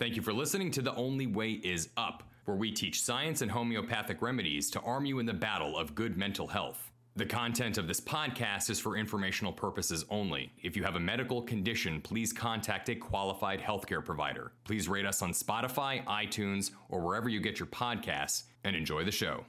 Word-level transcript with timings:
Thank 0.00 0.16
you 0.16 0.22
for 0.22 0.32
listening 0.32 0.70
to 0.70 0.80
The 0.80 0.94
Only 0.94 1.26
Way 1.26 1.60
Is 1.62 1.90
Up, 1.98 2.22
where 2.46 2.56
we 2.56 2.72
teach 2.72 3.02
science 3.02 3.42
and 3.42 3.50
homeopathic 3.50 4.22
remedies 4.22 4.70
to 4.70 4.80
arm 4.80 5.04
you 5.04 5.18
in 5.18 5.26
the 5.26 5.34
battle 5.34 5.76
of 5.76 5.94
good 5.94 6.16
mental 6.16 6.46
health. 6.46 6.90
The 7.16 7.26
content 7.26 7.76
of 7.76 7.86
this 7.86 8.00
podcast 8.00 8.70
is 8.70 8.80
for 8.80 8.96
informational 8.96 9.52
purposes 9.52 10.06
only. 10.08 10.52
If 10.62 10.74
you 10.74 10.84
have 10.84 10.96
a 10.96 11.00
medical 11.00 11.42
condition, 11.42 12.00
please 12.00 12.32
contact 12.32 12.88
a 12.88 12.94
qualified 12.94 13.60
healthcare 13.60 14.02
provider. 14.02 14.52
Please 14.64 14.88
rate 14.88 15.04
us 15.04 15.20
on 15.20 15.32
Spotify, 15.32 16.02
iTunes, 16.06 16.70
or 16.88 17.02
wherever 17.02 17.28
you 17.28 17.38
get 17.38 17.58
your 17.58 17.66
podcasts, 17.66 18.44
and 18.64 18.74
enjoy 18.74 19.04
the 19.04 19.12
show. 19.12 19.44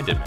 I 0.00 0.02
did. 0.02 0.18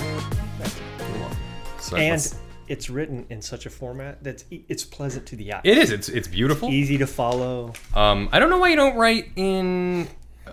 So 1.79 1.97
and 1.97 2.35
it's 2.67 2.89
written 2.91 3.25
in 3.29 3.41
such 3.41 3.65
a 3.65 3.71
format 3.71 4.23
that's 4.23 4.45
e- 4.51 4.63
it's 4.69 4.83
pleasant 4.83 5.25
to 5.27 5.35
the 5.35 5.53
eye. 5.53 5.61
it 5.63 5.79
is. 5.79 5.89
It's 5.89 6.09
it's 6.09 6.27
beautiful. 6.27 6.69
easy 6.69 6.99
to 6.99 7.07
follow. 7.07 7.73
Um, 7.95 8.29
I 8.31 8.37
don't 8.37 8.51
know 8.51 8.59
why 8.59 8.69
you 8.69 8.75
don't 8.75 8.95
write 8.95 9.31
in, 9.35 10.07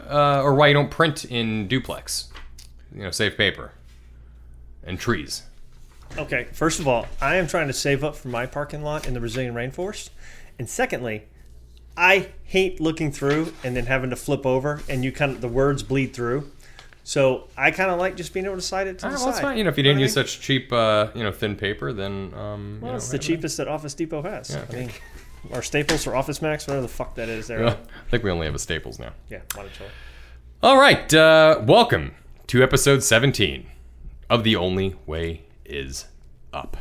uh, 0.08 0.42
or 0.42 0.54
why 0.54 0.68
you 0.68 0.74
don't 0.74 0.90
print 0.90 1.26
in 1.26 1.68
duplex. 1.68 2.30
You 2.94 3.02
know, 3.02 3.10
save 3.10 3.36
paper 3.36 3.72
and 4.82 4.98
trees. 4.98 5.42
Okay, 6.16 6.48
first 6.52 6.80
of 6.80 6.88
all, 6.88 7.06
I 7.20 7.36
am 7.36 7.46
trying 7.46 7.66
to 7.66 7.74
save 7.74 8.02
up 8.02 8.16
for 8.16 8.28
my 8.28 8.46
parking 8.46 8.82
lot 8.82 9.06
in 9.06 9.12
the 9.12 9.20
Brazilian 9.20 9.54
rainforest, 9.54 10.08
and 10.58 10.68
secondly, 10.68 11.24
I 11.94 12.30
hate 12.42 12.80
looking 12.80 13.12
through 13.12 13.52
and 13.62 13.76
then 13.76 13.84
having 13.84 14.08
to 14.10 14.16
flip 14.16 14.46
over 14.46 14.80
and 14.88 15.04
you 15.04 15.12
kind 15.12 15.32
of 15.32 15.42
the 15.42 15.48
words 15.48 15.82
bleed 15.82 16.14
through. 16.14 16.50
So 17.10 17.48
I 17.56 17.72
kind 17.72 17.90
of 17.90 17.98
like 17.98 18.16
just 18.16 18.32
being 18.32 18.46
able 18.46 18.54
to 18.54 18.62
slide 18.62 18.86
it 18.86 19.00
to 19.00 19.06
the 19.06 19.14
well, 19.14 19.24
that's 19.24 19.38
side. 19.38 19.42
fine. 19.42 19.58
You 19.58 19.64
know, 19.64 19.70
if 19.70 19.76
you 19.76 19.82
didn't 19.82 19.98
use 19.98 20.14
mean? 20.14 20.24
such 20.24 20.40
cheap, 20.40 20.72
uh, 20.72 21.08
you 21.12 21.24
know, 21.24 21.32
thin 21.32 21.56
paper, 21.56 21.92
then 21.92 22.32
um, 22.36 22.76
you 22.76 22.82
well, 22.82 22.92
know, 22.92 22.96
it's 22.98 23.08
the 23.08 23.18
cheapest 23.18 23.56
that 23.56 23.66
Office 23.66 23.94
Depot 23.94 24.22
has. 24.22 24.50
Yeah, 24.50 24.64
I 24.70 24.72
mean, 24.72 24.90
or 25.50 25.60
Staples 25.60 26.06
or 26.06 26.14
Office 26.14 26.40
Max, 26.40 26.68
whatever 26.68 26.82
the 26.82 26.92
fuck 26.92 27.16
that 27.16 27.28
is. 27.28 27.48
There, 27.48 27.64
Well, 27.64 27.76
I 27.76 28.10
think 28.10 28.22
we 28.22 28.30
only 28.30 28.46
have 28.46 28.54
a 28.54 28.60
Staples 28.60 29.00
now. 29.00 29.10
yeah, 29.28 29.40
Monticello. 29.56 29.90
All 30.62 30.78
right, 30.78 31.12
uh, 31.12 31.60
welcome 31.64 32.14
to 32.46 32.62
episode 32.62 33.02
17 33.02 33.66
of 34.28 34.44
The 34.44 34.54
Only 34.54 34.94
Way 35.04 35.42
Is 35.64 36.06
Up. 36.52 36.76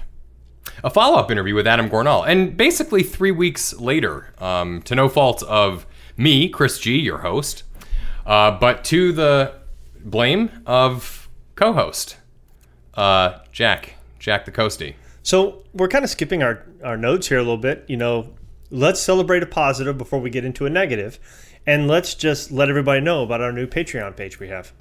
A 0.83 0.91
follow 0.91 1.17
up 1.17 1.31
interview 1.31 1.55
with 1.55 1.65
Adam 1.65 1.89
Gornall. 1.89 2.27
And 2.27 2.55
basically, 2.55 3.01
three 3.01 3.31
weeks 3.31 3.73
later, 3.79 4.31
um, 4.37 4.83
to 4.83 4.93
no 4.93 5.09
fault 5.09 5.41
of 5.41 5.87
me, 6.17 6.49
Chris 6.49 6.77
G., 6.77 6.99
your 6.99 7.19
host, 7.19 7.63
uh, 8.27 8.51
but 8.51 8.83
to 8.83 9.11
the 9.11 9.58
blame 10.03 10.49
of 10.65 11.29
co 11.55 11.73
host, 11.73 12.17
uh, 12.93 13.39
Jack, 13.51 13.95
Jack 14.19 14.45
the 14.45 14.51
Coastie. 14.51 14.95
So 15.23 15.63
we're 15.73 15.87
kind 15.87 16.03
of 16.03 16.09
skipping 16.09 16.41
our, 16.41 16.65
our 16.83 16.97
notes 16.97 17.27
here 17.27 17.37
a 17.37 17.41
little 17.41 17.57
bit. 17.57 17.85
You 17.87 17.97
know, 17.97 18.33
let's 18.71 18.99
celebrate 18.99 19.43
a 19.43 19.45
positive 19.45 19.97
before 19.97 20.19
we 20.19 20.29
get 20.29 20.45
into 20.45 20.65
a 20.65 20.69
negative, 20.69 21.19
and 21.65 21.87
let's 21.87 22.15
just 22.15 22.51
let 22.51 22.69
everybody 22.69 23.01
know 23.01 23.23
about 23.23 23.41
our 23.41 23.51
new 23.51 23.67
Patreon 23.67 24.15
page 24.15 24.39
we 24.39 24.47
have. 24.47 24.71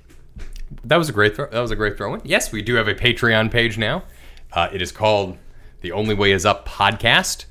That 0.84 0.97
was 0.97 1.08
a 1.08 1.12
great 1.12 1.34
throw. 1.34 1.48
That 1.48 1.60
was 1.60 1.70
a 1.70 1.77
great 1.77 1.97
throw 1.97 2.14
in. 2.14 2.20
Yes, 2.25 2.53
we 2.53 2.62
do 2.62 2.75
have 2.75 2.88
a 2.88 2.94
Patreon 2.94 3.50
page 3.50 3.78
now. 3.78 4.05
Uh, 4.53 4.69
it 4.72 4.82
is 4.82 4.92
called 4.92 5.36
the 5.80 5.92
Only 5.92 6.14
Way 6.14 6.32
Is 6.32 6.44
Up 6.47 6.66
podcast, 6.69 7.47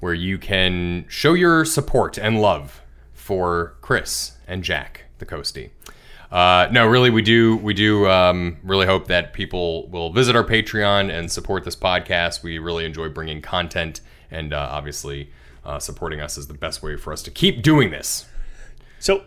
where 0.00 0.14
you 0.14 0.38
can 0.38 1.06
show 1.08 1.34
your 1.34 1.64
support 1.64 2.18
and 2.18 2.40
love 2.40 2.82
for 3.12 3.74
Chris 3.80 4.32
and 4.46 4.62
Jack 4.62 5.04
the 5.18 5.26
Coastie. 5.26 5.70
Uh, 6.30 6.68
no, 6.70 6.86
really, 6.86 7.10
we 7.10 7.22
do. 7.22 7.56
We 7.56 7.72
do 7.74 8.06
um, 8.08 8.58
really 8.62 8.86
hope 8.86 9.06
that 9.06 9.32
people 9.32 9.88
will 9.88 10.12
visit 10.12 10.36
our 10.36 10.44
Patreon 10.44 11.10
and 11.10 11.30
support 11.30 11.64
this 11.64 11.76
podcast. 11.76 12.42
We 12.42 12.58
really 12.58 12.84
enjoy 12.84 13.08
bringing 13.08 13.40
content, 13.40 14.00
and 14.30 14.52
uh, 14.52 14.68
obviously, 14.70 15.30
uh, 15.64 15.78
supporting 15.78 16.20
us 16.20 16.36
is 16.36 16.46
the 16.46 16.54
best 16.54 16.82
way 16.82 16.96
for 16.96 17.12
us 17.12 17.22
to 17.22 17.30
keep 17.30 17.62
doing 17.62 17.90
this. 17.90 18.26
So 18.98 19.24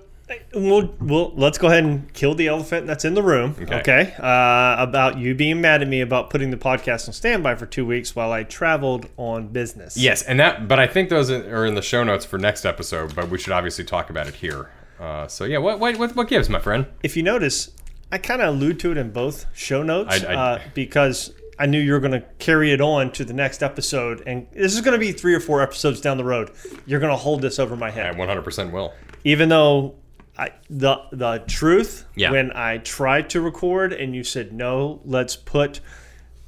we'll, 0.53 0.93
we'll 0.99 1.33
let's 1.35 1.57
go 1.57 1.67
ahead 1.67 1.83
and 1.83 2.11
kill 2.13 2.35
the 2.35 2.47
elephant 2.47 2.87
that's 2.87 3.03
in 3.05 3.15
the 3.15 3.23
room. 3.23 3.55
Okay. 3.59 3.79
Okay. 3.79 4.15
Uh, 4.19 4.75
about 4.77 5.17
you 5.17 5.33
being 5.33 5.59
mad 5.59 5.81
at 5.81 5.87
me 5.87 6.01
about 6.01 6.29
putting 6.29 6.51
the 6.51 6.57
podcast 6.57 7.07
on 7.07 7.13
standby 7.13 7.55
for 7.55 7.65
two 7.65 7.85
weeks 7.85 8.15
while 8.15 8.31
I 8.31 8.43
traveled 8.43 9.07
on 9.17 9.47
business. 9.47 9.97
Yes, 9.97 10.21
and 10.21 10.39
that, 10.39 10.67
but 10.67 10.79
I 10.79 10.87
think 10.87 11.09
those 11.09 11.31
are 11.31 11.65
in 11.65 11.73
the 11.73 11.81
show 11.81 12.03
notes 12.03 12.25
for 12.25 12.37
next 12.37 12.63
episode. 12.63 13.15
But 13.15 13.29
we 13.29 13.39
should 13.39 13.53
obviously 13.53 13.85
talk 13.85 14.09
about 14.09 14.27
it 14.27 14.35
here. 14.35 14.69
Uh, 15.01 15.27
so 15.27 15.45
yeah, 15.45 15.57
what 15.57 15.79
what 15.79 15.97
what, 15.97 16.15
what 16.15 16.27
gives, 16.27 16.47
my 16.49 16.59
friend? 16.59 16.85
If 17.03 17.17
you 17.17 17.23
notice, 17.23 17.71
I 18.11 18.17
kind 18.19 18.41
of 18.41 18.49
allude 18.55 18.79
to 18.81 18.91
it 18.91 18.97
in 18.97 19.11
both 19.11 19.47
show 19.53 19.81
notes 19.83 20.23
I- 20.23 20.33
I- 20.33 20.35
uh, 20.35 20.61
because 20.75 21.33
I 21.57 21.65
knew 21.65 21.79
you 21.79 21.93
were 21.93 21.99
going 21.99 22.13
to 22.13 22.23
carry 22.39 22.71
it 22.71 22.81
on 22.81 23.11
to 23.13 23.25
the 23.25 23.33
next 23.33 23.61
episode, 23.63 24.23
and 24.25 24.47
this 24.51 24.73
is 24.73 24.81
going 24.81 24.93
to 24.93 24.99
be 24.99 25.11
three 25.11 25.33
or 25.33 25.39
four 25.39 25.61
episodes 25.61 26.01
down 26.01 26.17
the 26.17 26.23
road. 26.23 26.51
You're 26.87 26.99
going 26.99 27.11
to 27.11 27.17
hold 27.17 27.41
this 27.41 27.59
over 27.59 27.75
my 27.75 27.91
head. 27.91 28.15
I 28.15 28.17
100% 28.17 28.71
will. 28.71 28.93
even 29.23 29.49
though 29.49 29.95
I, 30.37 30.51
the 30.69 30.97
the 31.11 31.43
truth 31.47 32.05
Yeah. 32.15 32.31
when 32.31 32.51
I 32.53 32.77
tried 32.77 33.29
to 33.31 33.41
record 33.41 33.93
and 33.93 34.15
you 34.15 34.23
said 34.23 34.53
no, 34.53 35.01
let's 35.05 35.35
put 35.35 35.81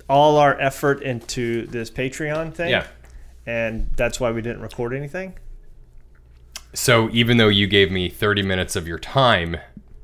all 0.09 0.37
our 0.37 0.59
effort 0.59 1.01
into 1.01 1.65
this 1.67 1.89
Patreon 1.91 2.53
thing. 2.53 2.69
Yeah. 2.69 2.85
and 3.45 3.89
that's 3.95 4.19
why 4.19 4.31
we 4.31 4.41
didn't 4.41 4.61
record 4.61 4.93
anything. 4.93 5.33
So 6.73 7.09
even 7.11 7.37
though 7.37 7.49
you 7.49 7.67
gave 7.67 7.91
me 7.91 8.09
30 8.09 8.41
minutes 8.43 8.75
of 8.75 8.87
your 8.87 8.99
time 8.99 9.57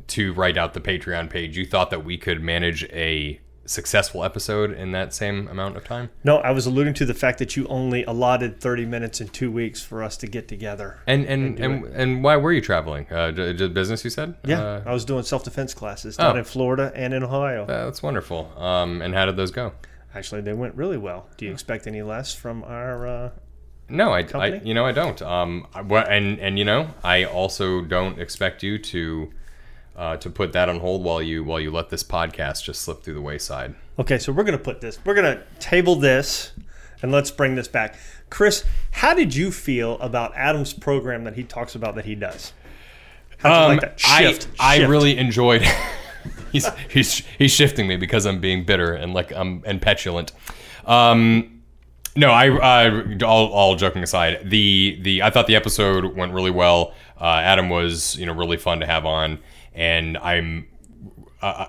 to 0.08 0.34
write 0.34 0.58
out 0.58 0.74
the 0.74 0.82
Patreon 0.82 1.30
page, 1.30 1.58
you 1.58 1.66
thought 1.66 1.90
that 1.90 2.04
we 2.06 2.18
could 2.18 2.42
manage 2.42 2.84
a 2.86 3.40
successful 3.66 4.24
episode 4.24 4.72
in 4.72 4.92
that 4.92 5.14
same 5.14 5.48
amount 5.48 5.78
of 5.78 5.84
time? 5.84 6.10
No, 6.24 6.38
I 6.38 6.52
was 6.52 6.66
alluding 6.66 6.94
to 6.96 7.06
the 7.06 7.14
fact 7.14 7.38
that 7.40 7.56
you 7.56 7.68
only 7.68 8.04
allotted 8.04 8.60
30 8.60 8.86
minutes 8.86 9.22
in 9.22 9.30
two 9.30 9.52
weeks 9.52 9.82
for 9.84 10.02
us 10.04 10.18
to 10.18 10.28
get 10.28 10.48
together. 10.48 11.00
And 11.08 11.26
and 11.26 11.60
and, 11.60 11.86
and, 11.86 12.24
why 12.24 12.38
were 12.38 12.52
you 12.52 12.62
traveling? 12.62 13.06
Uh, 13.12 13.32
business, 13.32 14.04
you 14.04 14.10
said? 14.10 14.36
Yeah, 14.46 14.62
Uh, 14.62 14.84
I 14.86 14.94
was 14.94 15.06
doing 15.06 15.24
self 15.24 15.44
defense 15.44 15.74
classes 15.76 16.18
down 16.18 16.36
Oh. 16.36 16.40
in 16.40 16.46
Florida 16.46 16.92
and 16.96 17.14
in 17.14 17.24
Ohio. 17.24 17.66
that's 17.66 18.02
wonderful. 18.02 18.52
Um, 18.58 19.02
and 19.04 19.14
how 19.14 19.26
did 19.26 19.38
those 19.38 19.52
go? 19.52 19.74
Actually, 20.16 20.42
they 20.42 20.54
went 20.54 20.74
really 20.76 20.98
well. 20.98 21.30
Do 21.38 21.46
you 21.46 21.52
expect 21.52 21.86
any 21.86 22.02
less 22.02 22.34
from 22.34 22.64
our? 22.64 23.06
Uh, 23.08 23.30
No, 23.90 24.12
I, 24.14 24.26
I 24.36 24.62
you 24.64 24.74
know 24.74 24.86
I 24.86 24.92
don't. 24.92 25.22
Um, 25.22 25.68
wha- 25.88 26.06
and 26.10 26.40
and 26.40 26.58
you 26.60 26.66
know 26.66 26.90
I 27.04 27.24
also 27.26 27.82
don't 27.82 28.20
expect 28.20 28.64
you 28.64 28.78
to 28.78 29.32
uh, 29.96 30.18
to 30.18 30.30
put 30.30 30.54
that 30.54 30.70
on 30.70 30.80
hold 30.80 31.04
while 31.04 31.22
you 31.22 31.44
while 31.44 31.60
you 31.60 31.72
let 31.72 31.90
this 31.90 32.04
podcast 32.04 32.64
just 32.64 32.82
slip 32.82 33.04
through 33.04 33.16
the 33.16 33.22
wayside. 33.22 33.76
okay, 33.98 34.18
so 34.18 34.32
we're 34.32 34.44
gonna 34.44 34.58
put 34.58 34.82
this. 34.82 35.00
We're 35.06 35.16
gonna 35.16 35.44
table 35.60 35.96
this, 35.96 36.52
and 37.02 37.12
let's 37.12 37.32
bring 37.32 37.56
this 37.56 37.68
back. 37.68 37.96
Chris, 38.30 38.64
how 38.92 39.14
did 39.14 39.36
you 39.36 39.52
feel 39.52 39.98
about 40.00 40.34
Adam's 40.36 40.72
program 40.74 41.24
that 41.24 41.36
he 41.36 41.44
talks 41.44 41.74
about 41.76 41.96
that 41.96 42.06
he 42.06 42.16
does? 42.16 42.54
Um, 43.44 43.52
like 43.52 43.82
that? 43.82 44.00
Shift. 44.00 44.48
I, 44.60 44.82
I 44.84 44.86
really 44.86 45.18
enjoyed. 45.18 45.66
he's 46.52 46.68
he's 46.90 47.24
he's 47.38 47.52
shifting 47.52 47.88
me 47.88 47.96
because 47.96 48.26
I'm 48.26 48.40
being 48.40 48.66
bitter 48.66 48.94
and 48.94 49.14
like 49.14 49.32
I'm 49.32 49.64
and 49.66 49.82
petulant. 49.82 50.32
Um, 50.86 51.59
no, 52.16 52.32
I, 52.32 52.48
I 52.48 53.18
all, 53.24 53.48
all 53.48 53.76
joking 53.76 54.04
aside, 54.04 54.50
the 54.50 55.00
the 55.02 55.24
I 55.24 55.30
thought 55.30 55.48
the 55.48 55.56
episode 55.56 56.16
went 56.16 56.34
really 56.34 56.52
well. 56.52 56.94
Uh, 57.20 57.26
Adam 57.44 57.70
was 57.70 58.16
you 58.18 58.26
know 58.26 58.34
really 58.34 58.58
fun 58.58 58.80
to 58.80 58.86
have 58.86 59.06
on, 59.06 59.40
and 59.74 60.18
I'm 60.18 60.68
uh, 61.42 61.68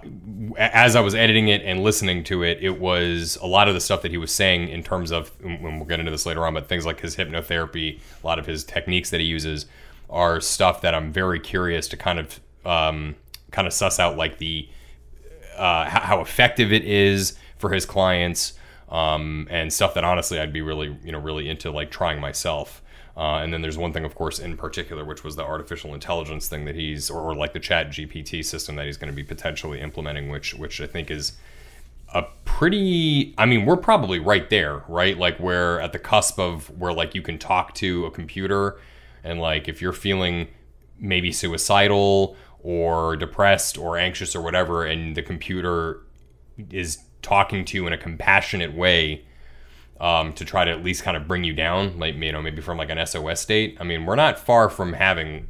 as 0.58 0.96
I 0.96 1.00
was 1.00 1.14
editing 1.14 1.48
it 1.48 1.62
and 1.62 1.82
listening 1.82 2.24
to 2.24 2.42
it, 2.42 2.58
it 2.60 2.80
was 2.80 3.38
a 3.40 3.46
lot 3.46 3.68
of 3.68 3.74
the 3.74 3.80
stuff 3.80 4.02
that 4.02 4.10
he 4.10 4.16
was 4.16 4.32
saying 4.32 4.68
in 4.68 4.82
terms 4.82 5.12
of, 5.12 5.30
when 5.40 5.76
we'll 5.76 5.84
get 5.84 6.00
into 6.00 6.10
this 6.10 6.26
later 6.26 6.44
on, 6.44 6.54
but 6.54 6.68
things 6.68 6.84
like 6.84 7.00
his 7.00 7.16
hypnotherapy, 7.16 8.00
a 8.22 8.26
lot 8.26 8.38
of 8.38 8.46
his 8.46 8.64
techniques 8.64 9.10
that 9.10 9.20
he 9.20 9.26
uses 9.26 9.66
are 10.08 10.40
stuff 10.40 10.80
that 10.80 10.94
I'm 10.94 11.12
very 11.12 11.38
curious 11.38 11.86
to 11.88 11.96
kind 11.96 12.18
of, 12.18 12.40
um, 12.64 13.14
kind 13.52 13.68
of 13.68 13.72
suss 13.72 14.00
out, 14.00 14.16
like 14.16 14.38
the, 14.38 14.68
uh, 15.56 15.88
how 15.88 16.20
effective 16.20 16.72
it 16.72 16.84
is 16.84 17.38
for 17.58 17.70
his 17.70 17.86
clients, 17.86 18.54
um, 18.90 19.46
and 19.50 19.72
stuff 19.72 19.94
that 19.94 20.04
honestly 20.04 20.38
I'd 20.38 20.52
be 20.52 20.62
really, 20.62 20.96
you 21.04 21.12
know, 21.12 21.18
really 21.18 21.48
into 21.48 21.70
like 21.70 21.90
trying 21.90 22.20
myself. 22.20 22.82
Uh, 23.16 23.40
and 23.42 23.52
then 23.52 23.60
there's 23.60 23.76
one 23.76 23.92
thing, 23.92 24.04
of 24.04 24.14
course, 24.14 24.38
in 24.38 24.56
particular, 24.56 25.04
which 25.04 25.24
was 25.24 25.36
the 25.36 25.42
artificial 25.42 25.94
intelligence 25.94 26.48
thing 26.48 26.64
that 26.64 26.74
he's, 26.74 27.10
or, 27.10 27.20
or 27.20 27.34
like 27.34 27.52
the 27.52 27.60
Chat 27.60 27.88
GPT 27.88 28.44
system 28.44 28.76
that 28.76 28.86
he's 28.86 28.96
going 28.96 29.12
to 29.12 29.16
be 29.16 29.24
potentially 29.24 29.80
implementing, 29.80 30.30
which 30.30 30.54
which 30.54 30.80
I 30.80 30.86
think 30.86 31.10
is 31.10 31.32
a 32.14 32.24
pretty. 32.44 33.34
I 33.36 33.46
mean, 33.46 33.66
we're 33.66 33.76
probably 33.76 34.20
right 34.20 34.48
there, 34.48 34.84
right? 34.88 35.18
Like 35.18 35.38
we're 35.38 35.80
at 35.80 35.92
the 35.92 35.98
cusp 35.98 36.38
of 36.38 36.70
where 36.78 36.92
like 36.92 37.14
you 37.14 37.22
can 37.22 37.38
talk 37.38 37.74
to 37.74 38.06
a 38.06 38.10
computer, 38.10 38.78
and 39.22 39.40
like 39.40 39.68
if 39.68 39.82
you're 39.82 39.92
feeling 39.92 40.48
maybe 40.98 41.32
suicidal 41.32 42.36
or 42.62 43.16
depressed 43.16 43.76
or 43.76 43.98
anxious 43.98 44.34
or 44.34 44.40
whatever, 44.40 44.84
and 44.84 45.16
the 45.16 45.22
computer 45.22 46.02
is 46.70 46.98
talking 47.22 47.64
to 47.66 47.76
you 47.76 47.86
in 47.86 47.92
a 47.92 47.98
compassionate 47.98 48.74
way 48.74 49.24
um, 50.00 50.32
to 50.32 50.44
try 50.44 50.64
to 50.64 50.70
at 50.70 50.82
least 50.82 51.02
kind 51.02 51.16
of 51.16 51.28
bring 51.28 51.44
you 51.44 51.52
down, 51.52 51.98
like 51.98 52.14
you 52.14 52.32
know, 52.32 52.40
maybe 52.40 52.62
from 52.62 52.78
like 52.78 52.90
an 52.90 53.04
SOS 53.06 53.40
state. 53.40 53.76
I 53.80 53.84
mean, 53.84 54.06
we're 54.06 54.16
not 54.16 54.38
far 54.38 54.70
from 54.70 54.94
having 54.94 55.46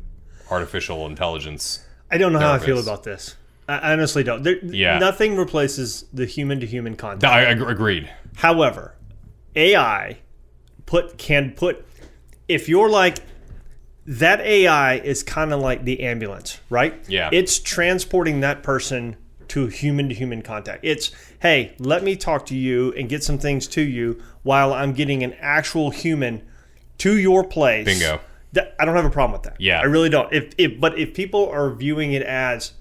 artificial 0.51 1.07
intelligence. 1.07 1.85
I 2.11 2.19
don't 2.19 2.33
know 2.33 2.41
how 2.41 2.53
I 2.53 2.59
feel 2.59 2.81
about 2.81 3.05
this. 3.05 3.37
I 3.69 3.93
honestly 3.93 4.25
don't. 4.25 4.43
There, 4.43 4.59
Yeah. 4.65 4.99
Nothing 4.99 5.37
replaces 5.37 6.05
the 6.13 6.27
human 6.27 6.59
to 6.61 6.67
human 6.67 6.97
contact. 6.97 7.33
I 7.33 7.45
ag- 7.45 7.63
agreed. 7.63 8.11
However, 8.37 8.97
AI 9.55 10.19
put 10.87 11.19
can 11.19 11.53
put 11.53 11.87
if 12.49 12.69
you're 12.69 12.91
like 12.91 13.19
that 14.07 14.41
AI 14.41 14.97
is 14.97 15.23
kind 15.23 15.53
of 15.53 15.61
like 15.61 15.85
the 15.85 16.03
ambulance, 16.03 16.59
right? 16.69 16.95
Yeah. 17.07 17.31
It's 17.33 17.61
transporting 17.61 18.41
that 18.41 18.65
person 18.65 19.17
to 19.51 19.67
human 19.67 20.09
to 20.09 20.15
human 20.15 20.43
contact. 20.43 20.85
It's 20.85 21.11
hey, 21.41 21.75
let 21.79 22.03
me 22.03 22.17
talk 22.17 22.47
to 22.47 22.57
you 22.57 22.93
and 22.95 23.09
get 23.09 23.23
some 23.23 23.39
things 23.39 23.67
to 23.69 23.83
you 23.83 24.21
while 24.43 24.73
I'm 24.73 24.93
getting 24.93 25.23
an 25.23 25.35
actual 25.41 25.91
human 25.91 26.43
to 26.99 27.17
your 27.19 27.45
place. 27.45 27.85
Bingo. 27.85 28.21
That, 28.53 28.75
I 28.81 28.85
don't 28.85 28.97
have 28.97 29.05
a 29.05 29.11
problem 29.11 29.33
with 29.33 29.43
that. 29.45 29.61
Yeah. 29.61 29.79
I 29.81 29.85
really 29.85 30.09
don't. 30.09 30.33
If, 30.33 30.55
if 30.59 30.81
but 30.81 30.99
if 30.99 31.15
people 31.15 31.49
are 31.51 31.71
viewing 31.71 32.13
it 32.13 32.23
as 32.23 32.73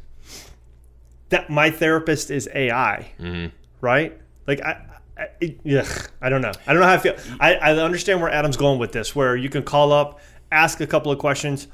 that 1.29 1.49
my 1.49 1.69
therapist 1.69 2.31
is 2.31 2.49
AI, 2.53 3.11
Mm-hmm. 3.19 3.55
right? 3.81 4.19
Like 4.47 4.61
I, 4.61 4.81
I, 5.17 5.27
it, 5.39 5.59
ugh, 5.77 6.09
I 6.21 6.29
don't 6.29 6.41
know. 6.41 6.51
I 6.65 6.73
don't 6.73 6.81
know 6.81 6.87
how 6.87 6.93
I 6.95 6.97
feel. 6.97 7.15
I, 7.39 7.55
I 7.55 7.75
understand 7.77 8.21
where 8.21 8.31
Adam's 8.31 8.57
going 8.57 8.79
with 8.79 8.91
this, 8.91 9.15
where 9.15 9.35
you 9.35 9.49
can 9.49 9.63
call 9.63 9.91
up, 9.91 10.19
ask 10.51 10.81
a 10.81 10.87
couple 10.87 11.11
of 11.11 11.19
questions, 11.19 11.67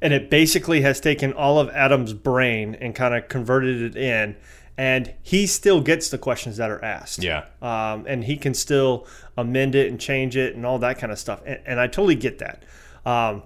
and 0.00 0.12
it 0.12 0.30
basically 0.30 0.82
has 0.82 1.00
taken 1.00 1.32
all 1.32 1.58
of 1.58 1.68
Adam's 1.70 2.12
brain 2.12 2.76
and 2.80 2.94
kind 2.94 3.14
of 3.14 3.28
converted 3.28 3.82
it 3.82 3.96
in, 3.96 4.36
and 4.76 5.14
he 5.22 5.46
still 5.46 5.80
gets 5.80 6.08
the 6.08 6.18
questions 6.18 6.56
that 6.58 6.70
are 6.70 6.84
asked. 6.84 7.22
Yeah. 7.22 7.46
Um, 7.60 8.04
and 8.06 8.24
he 8.24 8.36
can 8.36 8.54
still 8.54 9.06
amend 9.36 9.74
it 9.74 9.90
and 9.90 10.00
change 10.00 10.36
it 10.36 10.54
and 10.54 10.64
all 10.64 10.78
that 10.78 10.98
kind 10.98 11.12
of 11.12 11.18
stuff. 11.18 11.42
And, 11.44 11.60
and 11.66 11.80
I 11.80 11.88
totally 11.88 12.14
get 12.14 12.38
that. 12.38 12.62
Um, 13.04 13.42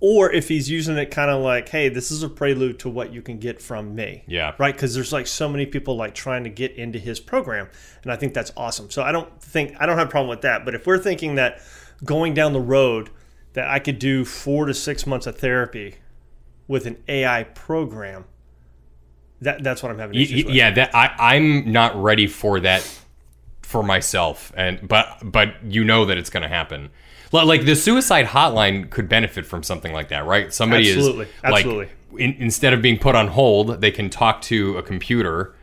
or 0.00 0.32
if 0.32 0.48
he's 0.48 0.68
using 0.68 0.96
it 0.96 1.12
kind 1.12 1.30
of 1.30 1.42
like, 1.42 1.68
hey, 1.68 1.88
this 1.88 2.10
is 2.10 2.22
a 2.24 2.28
prelude 2.28 2.80
to 2.80 2.88
what 2.88 3.12
you 3.12 3.22
can 3.22 3.38
get 3.38 3.62
from 3.62 3.94
me. 3.94 4.24
Yeah. 4.26 4.54
Right? 4.58 4.74
Because 4.74 4.94
there's 4.94 5.12
like 5.12 5.28
so 5.28 5.48
many 5.48 5.64
people 5.66 5.94
like 5.94 6.14
trying 6.14 6.42
to 6.44 6.50
get 6.50 6.72
into 6.72 6.98
his 6.98 7.20
program. 7.20 7.68
And 8.02 8.10
I 8.10 8.16
think 8.16 8.34
that's 8.34 8.50
awesome. 8.56 8.90
So 8.90 9.02
I 9.02 9.12
don't 9.12 9.40
think, 9.40 9.76
I 9.78 9.86
don't 9.86 9.98
have 9.98 10.08
a 10.08 10.10
problem 10.10 10.30
with 10.30 10.40
that. 10.40 10.64
But 10.64 10.74
if 10.74 10.86
we're 10.88 10.98
thinking 10.98 11.36
that 11.36 11.60
going 12.04 12.34
down 12.34 12.52
the 12.52 12.60
road, 12.60 13.10
that 13.54 13.68
I 13.68 13.78
could 13.78 13.98
do 13.98 14.24
four 14.24 14.66
to 14.66 14.74
six 14.74 15.06
months 15.06 15.26
of 15.26 15.38
therapy 15.38 15.96
with 16.68 16.86
an 16.86 16.96
AI 17.08 17.44
program, 17.44 18.24
that, 19.40 19.62
that's 19.62 19.82
what 19.82 19.90
I'm 19.92 19.98
having 19.98 20.18
issues 20.18 20.44
y- 20.44 20.46
with. 20.46 20.54
yeah, 20.54 20.70
that 20.70 20.94
I, 20.94 21.14
I'm 21.18 21.70
not 21.70 22.00
ready 22.00 22.26
for 22.26 22.60
that 22.60 22.88
for 23.62 23.82
myself, 23.82 24.52
and 24.56 24.86
but 24.86 25.18
but 25.22 25.54
you 25.64 25.84
know 25.84 26.04
that 26.04 26.18
it's 26.18 26.30
going 26.30 26.42
to 26.42 26.48
happen. 26.48 26.90
Like 27.32 27.64
the 27.64 27.74
suicide 27.74 28.26
hotline 28.26 28.90
could 28.90 29.08
benefit 29.08 29.46
from 29.46 29.62
something 29.62 29.92
like 29.92 30.08
that, 30.08 30.26
right? 30.26 30.52
Somebody 30.52 30.92
Absolutely, 30.92 31.24
is 31.24 31.32
absolutely. 31.42 31.86
like 31.86 32.20
in, 32.20 32.34
instead 32.34 32.74
of 32.74 32.82
being 32.82 32.98
put 32.98 33.14
on 33.14 33.28
hold, 33.28 33.80
they 33.80 33.90
can 33.90 34.10
talk 34.10 34.42
to 34.42 34.76
a 34.76 34.82
computer, 34.82 35.54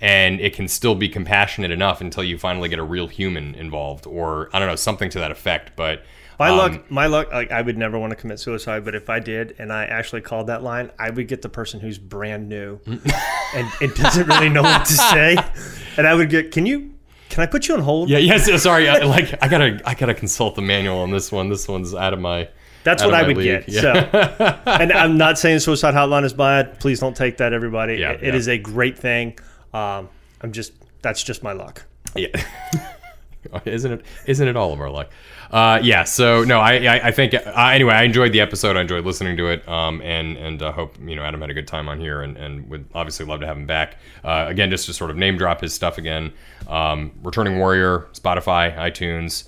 and 0.00 0.40
it 0.40 0.54
can 0.54 0.68
still 0.68 0.94
be 0.94 1.08
compassionate 1.08 1.72
enough 1.72 2.00
until 2.00 2.22
you 2.22 2.38
finally 2.38 2.68
get 2.68 2.78
a 2.78 2.84
real 2.84 3.08
human 3.08 3.56
involved, 3.56 4.06
or 4.06 4.48
I 4.52 4.60
don't 4.60 4.68
know 4.68 4.76
something 4.76 5.10
to 5.10 5.18
that 5.18 5.32
effect. 5.32 5.72
But 5.74 6.04
My 6.38 6.50
um, 6.50 6.56
luck, 6.58 6.90
my 6.90 7.06
luck. 7.06 7.32
Like 7.32 7.50
I 7.50 7.62
would 7.62 7.78
never 7.78 7.98
want 7.98 8.10
to 8.10 8.16
commit 8.16 8.38
suicide, 8.40 8.84
but 8.84 8.94
if 8.94 9.08
I 9.08 9.18
did, 9.20 9.54
and 9.58 9.72
I 9.72 9.84
actually 9.84 10.20
called 10.20 10.48
that 10.48 10.62
line, 10.62 10.90
I 10.98 11.10
would 11.10 11.28
get 11.28 11.42
the 11.42 11.48
person 11.48 11.80
who's 11.80 11.98
brand 11.98 12.48
new 12.48 12.78
and 12.86 13.68
it 13.80 13.94
doesn't 13.96 14.26
really 14.26 14.48
know 14.48 14.62
what 14.62 14.84
to 14.86 14.92
say, 14.92 15.36
and 15.96 16.06
I 16.06 16.14
would 16.14 16.28
get, 16.30 16.52
"Can 16.52 16.66
you, 16.66 16.94
can 17.30 17.42
I 17.42 17.46
put 17.46 17.68
you 17.68 17.74
on 17.74 17.80
hold?" 17.80 18.08
Yeah, 18.10 18.18
yes. 18.18 18.62
Sorry, 18.62 18.88
I, 18.88 18.98
like 19.04 19.34
I 19.42 19.48
gotta, 19.48 19.80
I 19.86 19.94
gotta 19.94 20.14
consult 20.14 20.54
the 20.56 20.62
manual 20.62 20.98
on 20.98 21.10
this 21.10 21.32
one. 21.32 21.48
This 21.48 21.66
one's 21.68 21.94
out 21.94 22.12
of 22.12 22.18
my. 22.20 22.48
That's 22.84 23.02
what 23.04 23.14
I 23.14 23.22
would 23.26 23.36
league. 23.36 23.66
get. 23.66 23.68
Yeah. 23.68 23.80
So, 23.80 24.60
and 24.66 24.92
I'm 24.92 25.16
not 25.18 25.38
saying 25.38 25.58
suicide 25.58 25.94
hotline 25.94 26.22
is 26.24 26.32
bad. 26.32 26.78
Please 26.78 27.00
don't 27.00 27.16
take 27.16 27.38
that, 27.38 27.52
everybody. 27.52 27.96
Yeah, 27.96 28.12
It- 28.12 28.22
it 28.22 28.26
yeah. 28.28 28.34
is 28.34 28.46
a 28.48 28.58
great 28.58 28.96
thing. 28.96 29.36
Um, 29.74 30.08
I'm 30.40 30.52
just, 30.52 30.72
that's 31.02 31.22
just 31.24 31.42
my 31.42 31.52
luck. 31.52 31.84
Yeah. 32.14 32.28
isn't 33.64 33.92
it? 33.92 34.02
Isn't 34.26 34.48
it 34.48 34.56
all 34.56 34.72
of 34.72 34.80
our 34.80 34.90
luck? 34.90 35.10
Uh, 35.50 35.78
yeah. 35.82 36.02
So 36.04 36.42
no, 36.44 36.58
I, 36.60 36.74
I, 36.86 37.06
I 37.08 37.10
think 37.12 37.34
uh, 37.34 37.40
anyway. 37.72 37.94
I 37.94 38.02
enjoyed 38.02 38.32
the 38.32 38.40
episode. 38.40 38.76
I 38.76 38.80
enjoyed 38.80 39.04
listening 39.04 39.36
to 39.36 39.48
it. 39.48 39.66
Um, 39.68 40.00
and 40.02 40.36
and 40.36 40.62
uh, 40.62 40.72
hope 40.72 40.96
you 41.00 41.14
know 41.16 41.22
Adam 41.22 41.40
had 41.40 41.50
a 41.50 41.54
good 41.54 41.68
time 41.68 41.88
on 41.88 42.00
here, 42.00 42.22
and, 42.22 42.36
and 42.36 42.68
would 42.68 42.86
obviously 42.94 43.26
love 43.26 43.40
to 43.40 43.46
have 43.46 43.56
him 43.56 43.66
back. 43.66 43.96
Uh, 44.24 44.46
again, 44.48 44.70
just 44.70 44.86
to 44.86 44.92
sort 44.92 45.10
of 45.10 45.16
name 45.16 45.36
drop 45.36 45.60
his 45.60 45.72
stuff 45.72 45.98
again. 45.98 46.32
Um, 46.68 47.12
Returning 47.22 47.58
Warrior, 47.58 48.08
Spotify, 48.12 48.76
iTunes, 48.76 49.44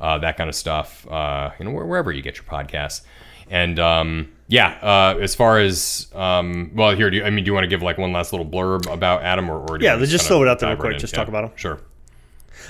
uh, 0.00 0.18
that 0.18 0.36
kind 0.36 0.48
of 0.48 0.54
stuff. 0.56 1.06
Uh, 1.10 1.50
you 1.58 1.64
know, 1.66 1.70
where- 1.72 1.84
wherever 1.86 2.10
you 2.12 2.22
get 2.22 2.36
your 2.36 2.44
podcasts. 2.44 3.02
And 3.50 3.78
um, 3.78 4.32
yeah, 4.48 4.78
uh, 4.80 5.18
as 5.20 5.34
far 5.34 5.58
as 5.58 6.06
um, 6.14 6.70
well, 6.74 6.96
here, 6.96 7.10
do 7.10 7.18
you, 7.18 7.24
I 7.24 7.28
mean, 7.30 7.44
do 7.44 7.48
you 7.50 7.52
want 7.54 7.64
to 7.64 7.68
give 7.68 7.82
like 7.82 7.98
one 7.98 8.10
last 8.12 8.32
little 8.32 8.46
blurb 8.46 8.90
about 8.90 9.22
Adam, 9.22 9.50
or, 9.50 9.58
or 9.70 9.78
Yeah, 9.78 9.94
let's 9.96 10.10
just 10.10 10.26
throw 10.26 10.42
it 10.42 10.48
out 10.48 10.58
there 10.60 10.70
real 10.70 10.78
quick, 10.78 10.98
just 10.98 11.12
Yeah, 11.12 11.18
talk 11.18 11.28
about 11.28 11.44
him. 11.44 11.50
Sure. 11.56 11.78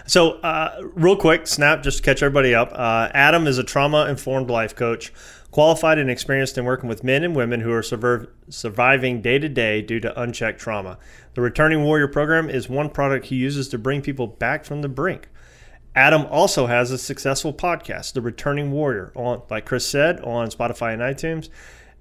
So, 0.07 0.33
uh, 0.41 0.81
real 0.95 1.17
quick, 1.17 1.47
snap, 1.47 1.83
just 1.83 1.99
to 1.99 2.03
catch 2.03 2.23
everybody 2.23 2.55
up. 2.55 2.73
Uh, 2.73 3.09
Adam 3.15 3.47
is 3.47 3.59
a 3.59 3.65
trauma 3.65 4.07
informed 4.07 4.51
life 4.51 4.75
coach, 4.75 5.13
qualified 5.51 5.99
and 5.99 6.11
experienced 6.11 6.59
in 6.59 6.65
working 6.65 6.89
with 6.89 7.05
men 7.05 7.23
and 7.23 7.37
women 7.37 7.61
who 7.61 7.73
are 7.73 7.83
surviv- 7.83 8.29
surviving 8.49 9.21
day 9.21 9.39
to 9.39 9.49
day 9.49 9.83
due 9.83 10.01
to 10.01 10.21
unchecked 10.21 10.61
trauma. 10.61 10.99
The 11.35 11.41
Returning 11.41 11.85
Warrior 11.85 12.09
program 12.09 12.51
is 12.51 12.69
one 12.69 12.91
product 12.91 13.27
he 13.27 13.37
uses 13.37 13.69
to 13.69 13.79
bring 13.79 14.03
people 14.03 14.27
back 14.27 14.65
from 14.65 14.83
the 14.83 14.89
brink. 14.89 15.29
Adam 15.95 16.27
also 16.27 16.67
has 16.67 16.91
a 16.91 16.97
successful 16.99 17.53
podcast, 17.53 18.15
The 18.15 18.23
Returning 18.23 18.73
Warrior, 18.73 19.13
on, 19.15 19.43
like 19.51 19.67
Chris 19.67 19.87
said, 19.87 20.21
on 20.21 20.49
Spotify 20.49 20.95
and 20.95 21.03
iTunes. 21.03 21.51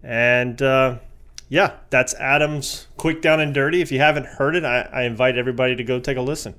And 0.02 0.62
uh, 0.62 1.00
yeah, 1.50 1.74
that's 1.90 2.14
Adam's 2.16 2.88
quick 2.96 3.22
down 3.22 3.42
and 3.42 3.54
dirty. 3.54 3.82
If 3.82 3.92
you 3.92 4.00
haven't 4.00 4.26
heard 4.26 4.56
it, 4.56 4.64
I, 4.64 4.84
I 4.94 5.04
invite 5.04 5.38
everybody 5.38 5.76
to 5.76 5.84
go 5.84 6.00
take 6.00 6.16
a 6.16 6.22
listen. 6.22 6.56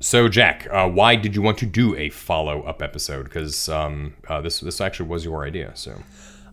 So, 0.00 0.28
Jack, 0.28 0.66
uh, 0.70 0.88
why 0.88 1.16
did 1.16 1.34
you 1.34 1.42
want 1.42 1.58
to 1.58 1.66
do 1.66 1.96
a 1.96 2.10
follow 2.10 2.62
up 2.62 2.82
episode? 2.82 3.24
Because 3.24 3.68
um, 3.68 4.14
uh, 4.28 4.40
this 4.40 4.60
this 4.60 4.80
actually 4.80 5.08
was 5.08 5.24
your 5.24 5.44
idea. 5.44 5.72
So, 5.74 6.02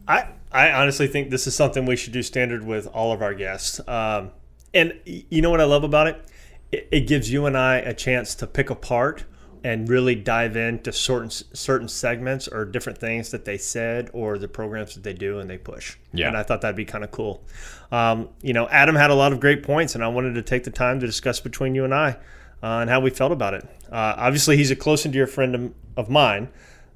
I, 0.07 0.27
I 0.51 0.71
honestly 0.71 1.07
think 1.07 1.29
this 1.29 1.45
is 1.45 1.55
something 1.55 1.85
we 1.85 1.95
should 1.95 2.13
do 2.13 2.23
standard 2.23 2.65
with 2.65 2.87
all 2.87 3.11
of 3.11 3.21
our 3.21 3.33
guests. 3.33 3.85
Um, 3.87 4.31
and 4.73 4.99
you 5.05 5.41
know 5.41 5.49
what 5.49 5.61
I 5.61 5.65
love 5.65 5.83
about 5.83 6.07
it? 6.07 6.29
it? 6.71 6.87
It 6.91 7.01
gives 7.01 7.31
you 7.31 7.45
and 7.45 7.57
I 7.57 7.77
a 7.77 7.93
chance 7.93 8.33
to 8.35 8.47
pick 8.47 8.69
apart 8.69 9.25
and 9.65 9.87
really 9.87 10.15
dive 10.15 10.57
into 10.57 10.91
certain 10.91 11.29
certain 11.29 11.87
segments 11.87 12.47
or 12.47 12.65
different 12.65 12.97
things 12.97 13.31
that 13.31 13.45
they 13.45 13.57
said 13.57 14.09
or 14.13 14.37
the 14.37 14.47
programs 14.47 14.93
that 14.95 15.03
they 15.03 15.13
do 15.13 15.39
and 15.39 15.49
they 15.49 15.57
push. 15.57 15.97
Yeah. 16.13 16.29
And 16.29 16.37
I 16.37 16.43
thought 16.43 16.61
that'd 16.61 16.75
be 16.75 16.85
kind 16.85 17.03
of 17.03 17.11
cool. 17.11 17.43
Um, 17.91 18.29
you 18.41 18.53
know, 18.53 18.67
Adam 18.69 18.95
had 18.95 19.11
a 19.11 19.15
lot 19.15 19.33
of 19.33 19.39
great 19.39 19.63
points, 19.63 19.95
and 19.95 20.03
I 20.03 20.07
wanted 20.07 20.35
to 20.35 20.41
take 20.41 20.63
the 20.63 20.71
time 20.71 20.99
to 21.01 21.05
discuss 21.05 21.39
between 21.39 21.75
you 21.75 21.83
and 21.83 21.93
I 21.93 22.17
uh, 22.63 22.79
and 22.79 22.89
how 22.89 22.99
we 23.01 23.09
felt 23.09 23.31
about 23.31 23.53
it. 23.53 23.63
Uh, 23.91 24.15
obviously, 24.17 24.57
he's 24.57 24.71
a 24.71 24.75
close 24.75 25.03
and 25.05 25.13
dear 25.13 25.27
friend 25.27 25.75
of, 25.97 26.09
mine, 26.09 26.47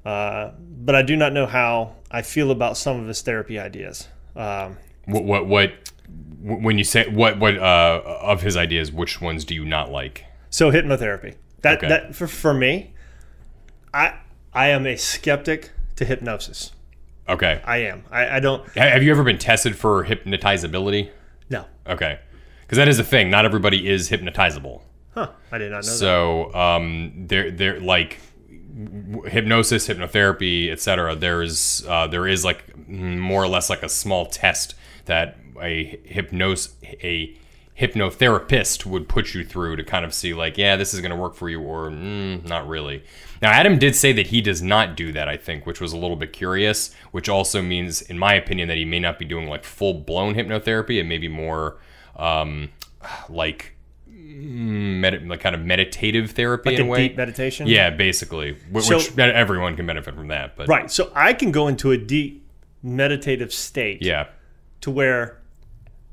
uh, 0.04 0.50
but 0.58 0.94
I 0.94 1.02
do 1.02 1.14
not 1.14 1.32
know 1.32 1.46
how 1.46 1.94
I 2.10 2.22
feel 2.22 2.50
about 2.50 2.76
some 2.76 2.98
of 2.98 3.06
his 3.06 3.20
therapy 3.22 3.58
ideas. 3.58 4.08
Um, 4.34 4.78
what 5.04 5.24
what 5.24 5.46
what 5.46 5.72
when 6.40 6.78
you 6.78 6.84
say 6.84 7.08
what 7.08 7.38
what 7.38 7.56
uh, 7.58 8.02
of 8.22 8.42
his 8.42 8.56
ideas, 8.56 8.90
which 8.90 9.20
ones 9.20 9.44
do 9.44 9.54
you 9.54 9.64
not 9.64 9.90
like? 9.92 10.24
so 10.50 10.72
hypnotherapy. 10.72 11.34
That 11.60 11.78
Okay. 11.78 11.88
that 11.88 12.14
for, 12.14 12.26
for 12.26 12.54
me, 12.54 12.94
I 13.92 14.14
I 14.54 14.68
am 14.68 14.86
a 14.86 14.96
skeptic 14.96 15.70
to 15.96 16.04
hypnosis. 16.04 16.72
Okay, 17.28 17.60
I 17.64 17.78
am. 17.78 18.04
I, 18.10 18.36
I 18.36 18.40
don't. 18.40 18.66
Have 18.76 19.02
you 19.02 19.10
ever 19.10 19.22
been 19.22 19.36
tested 19.38 19.76
for 19.76 20.06
hypnotizability? 20.06 21.10
No. 21.50 21.66
Okay, 21.86 22.18
because 22.62 22.76
that 22.76 22.88
is 22.88 22.98
a 22.98 23.04
thing. 23.04 23.28
Not 23.28 23.44
everybody 23.44 23.88
is 23.88 24.08
hypnotizable. 24.08 24.80
Huh. 25.10 25.30
I 25.50 25.58
did 25.58 25.70
not 25.70 25.84
know 25.84 25.90
that. 25.90 25.96
So 25.98 26.54
um, 26.54 27.26
they're 27.26 27.50
they're 27.50 27.80
like 27.80 28.20
hypnosis, 29.26 29.88
hypnotherapy, 29.88 30.70
etc. 30.70 31.16
There's 31.16 31.84
uh, 31.86 32.06
there 32.06 32.26
is 32.26 32.44
like 32.44 32.88
more 32.88 33.42
or 33.42 33.48
less 33.48 33.68
like 33.68 33.82
a 33.82 33.88
small 33.88 34.26
test 34.26 34.74
that 35.06 35.36
a 35.60 35.98
hypnos 36.08 36.74
a 37.02 37.36
hypnotherapist 37.78 38.84
would 38.86 39.08
put 39.08 39.34
you 39.34 39.44
through 39.44 39.76
to 39.76 39.84
kind 39.84 40.04
of 40.04 40.12
see 40.12 40.34
like 40.34 40.58
yeah 40.58 40.74
this 40.74 40.92
is 40.92 41.00
going 41.00 41.12
to 41.12 41.16
work 41.16 41.36
for 41.36 41.48
you 41.48 41.60
or 41.60 41.90
mm, 41.90 42.44
not 42.44 42.68
really. 42.68 43.02
Now 43.40 43.50
Adam 43.50 43.78
did 43.78 43.96
say 43.96 44.12
that 44.12 44.28
he 44.28 44.40
does 44.40 44.62
not 44.62 44.96
do 44.96 45.12
that 45.12 45.28
I 45.28 45.36
think, 45.36 45.66
which 45.66 45.80
was 45.80 45.92
a 45.92 45.96
little 45.96 46.16
bit 46.16 46.32
curious. 46.32 46.94
Which 47.10 47.28
also 47.28 47.62
means, 47.62 48.02
in 48.02 48.18
my 48.18 48.34
opinion, 48.34 48.68
that 48.68 48.76
he 48.76 48.84
may 48.84 49.00
not 49.00 49.18
be 49.18 49.24
doing 49.24 49.48
like 49.48 49.64
full 49.64 49.94
blown 49.94 50.34
hypnotherapy. 50.34 51.00
and 51.00 51.08
maybe 51.08 51.28
more 51.28 51.78
um, 52.16 52.70
like 53.28 53.77
med- 54.38 55.28
like 55.28 55.40
kind 55.40 55.54
of 55.54 55.62
meditative 55.64 56.30
therapy 56.32 56.70
like 56.70 56.78
in 56.78 56.86
a 56.86 56.88
way. 56.88 57.08
deep 57.08 57.16
meditation. 57.16 57.66
yeah, 57.66 57.90
basically, 57.90 58.56
Wh- 58.74 58.80
So- 58.80 58.96
which 58.98 59.16
everyone 59.18 59.76
can 59.76 59.86
benefit 59.86 60.14
from 60.14 60.28
that. 60.28 60.56
But 60.56 60.68
Right. 60.68 60.90
So 60.90 61.10
I 61.14 61.32
can 61.32 61.50
go 61.50 61.68
into 61.68 61.90
a 61.90 61.96
deep 61.98 62.46
meditative 62.82 63.52
state. 63.52 64.02
yeah, 64.02 64.26
to 64.82 64.90
where 64.90 65.38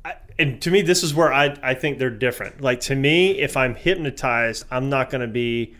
I, 0.03 0.13
and 0.39 0.59
to 0.61 0.71
me 0.71 0.81
this 0.81 1.03
is 1.03 1.13
where 1.13 1.31
I, 1.31 1.55
I 1.61 1.73
think 1.75 1.99
they're 1.99 2.09
different 2.09 2.61
like 2.61 2.79
to 2.81 2.95
me 2.95 3.39
if 3.39 3.55
i'm 3.55 3.75
hypnotized 3.75 4.65
i'm 4.71 4.89
not 4.89 5.09
going 5.11 5.21
to 5.21 5.27
be 5.27 5.75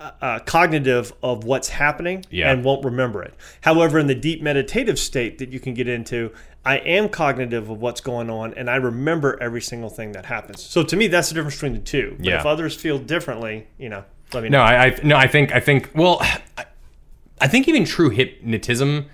uh, 0.00 0.10
uh, 0.20 0.38
cognitive 0.40 1.12
of 1.22 1.44
what's 1.44 1.68
happening 1.68 2.24
Yeah. 2.30 2.50
and 2.52 2.64
won't 2.64 2.84
remember 2.84 3.22
it 3.22 3.34
however 3.62 3.98
in 4.00 4.08
the 4.08 4.14
deep 4.14 4.42
meditative 4.42 4.98
state 4.98 5.38
that 5.38 5.50
you 5.50 5.60
can 5.60 5.74
get 5.74 5.88
into 5.88 6.32
I 6.66 6.78
am 6.78 7.08
cognitive 7.08 7.70
of 7.70 7.80
what's 7.80 8.00
going 8.00 8.28
on 8.28 8.52
and 8.54 8.68
I 8.68 8.76
remember 8.76 9.38
every 9.40 9.62
single 9.62 9.88
thing 9.88 10.12
that 10.12 10.26
happens. 10.26 10.62
So 10.62 10.82
to 10.82 10.96
me, 10.96 11.06
that's 11.06 11.28
the 11.28 11.34
difference 11.36 11.54
between 11.54 11.74
the 11.74 11.78
two. 11.78 12.16
But 12.18 12.26
Yeah. 12.26 12.40
if 12.40 12.46
others 12.46 12.74
feel 12.74 12.98
differently, 12.98 13.68
you 13.78 13.88
know, 13.88 14.04
let 14.32 14.42
me 14.42 14.48
know. 14.48 14.58
No, 14.58 14.64
I, 14.64 14.86
I 14.86 15.00
no, 15.04 15.16
I 15.16 15.28
think 15.28 15.52
I 15.52 15.60
think 15.60 15.90
well, 15.94 16.18
I, 16.20 16.42
I 17.40 17.48
think 17.48 17.68
even 17.68 17.84
true 17.84 18.10
hypnotism, 18.10 19.06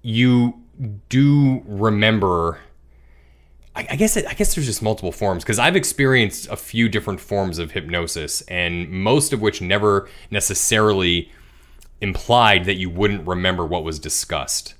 you 0.00 0.54
do 1.08 1.62
remember. 1.66 2.60
I, 3.74 3.86
I 3.90 3.96
guess 3.96 4.16
it, 4.16 4.24
I 4.26 4.32
guess 4.34 4.54
there's 4.54 4.66
just 4.66 4.82
multiple 4.82 5.12
forms 5.12 5.42
because 5.44 5.58
I've 5.58 5.76
experienced 5.76 6.48
a 6.48 6.56
few 6.56 6.88
different 6.88 7.20
forms 7.20 7.58
of 7.58 7.72
hypnosis, 7.72 8.40
and 8.42 8.88
most 8.88 9.32
of 9.34 9.42
which 9.42 9.60
never 9.60 10.08
necessarily 10.30 11.30
implied 12.00 12.64
that 12.66 12.76
you 12.76 12.88
wouldn't 12.88 13.26
remember 13.26 13.66
what 13.66 13.84
was 13.84 13.98
discussed. 13.98 14.74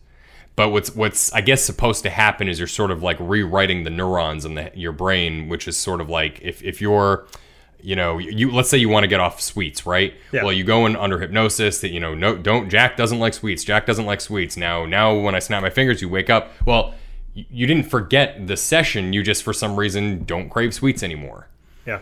But 0.57 0.71
what's 0.71 0.95
what's 0.97 1.33
I 1.33 1.43
guess 1.43 1.63
supposed 1.65 2.03
to 2.05 2.11
happen 2.11 2.49
is 2.49 2.59
you're 2.59 2.67
sort 2.67 2.91
of 2.91 3.03
like 3.03 3.19
rewriting 3.21 3.85
the 3.85 3.91
neurons 3.91 4.45
in 4.45 4.55
the, 4.55 4.71
your 4.75 4.93
brain, 4.93 5.49
which 5.49 5.69
is 5.69 5.77
sort 5.77 6.01
of 6.01 6.09
like 6.09 6.41
if 6.43 6.63
if 6.63 6.81
you're 6.81 7.27
you 7.83 7.95
know 7.95 8.17
you 8.17 8.51
let's 8.51 8.71
say 8.71 8.79
you 8.79 8.89
want 8.89 9.05
to 9.05 9.09
get 9.09 9.21
off 9.21 9.39
sweets 9.39 9.85
right 9.85 10.15
Yeah. 10.33 10.45
well 10.45 10.53
you 10.53 10.65
go 10.65 10.87
in 10.87 10.97
under 10.97 11.21
hypnosis 11.21 11.83
that 11.83 11.91
you 11.91 12.01
know 12.01 12.15
no 12.15 12.35
don't 12.35 12.71
jack 12.71 12.97
doesn't 12.97 13.19
like 13.19 13.35
sweets 13.35 13.63
jack 13.65 13.85
doesn't 13.85 14.07
like 14.07 14.23
sweets 14.23 14.57
now 14.57 14.87
now 14.87 15.15
when 15.15 15.35
i 15.35 15.39
snap 15.39 15.63
my 15.63 15.69
fingers 15.69 16.01
you 16.01 16.09
wake 16.09 16.31
up 16.31 16.53
well 16.65 16.95
you 17.35 17.67
didn't 17.67 17.85
forget 17.85 18.47
the 18.47 18.57
session 18.57 19.13
you 19.13 19.23
just 19.23 19.43
for 19.43 19.53
some 19.53 19.77
reason 19.77 20.25
don't 20.25 20.49
crave 20.49 20.73
sweets 20.73 21.03
anymore 21.03 21.49
yeah. 21.85 22.01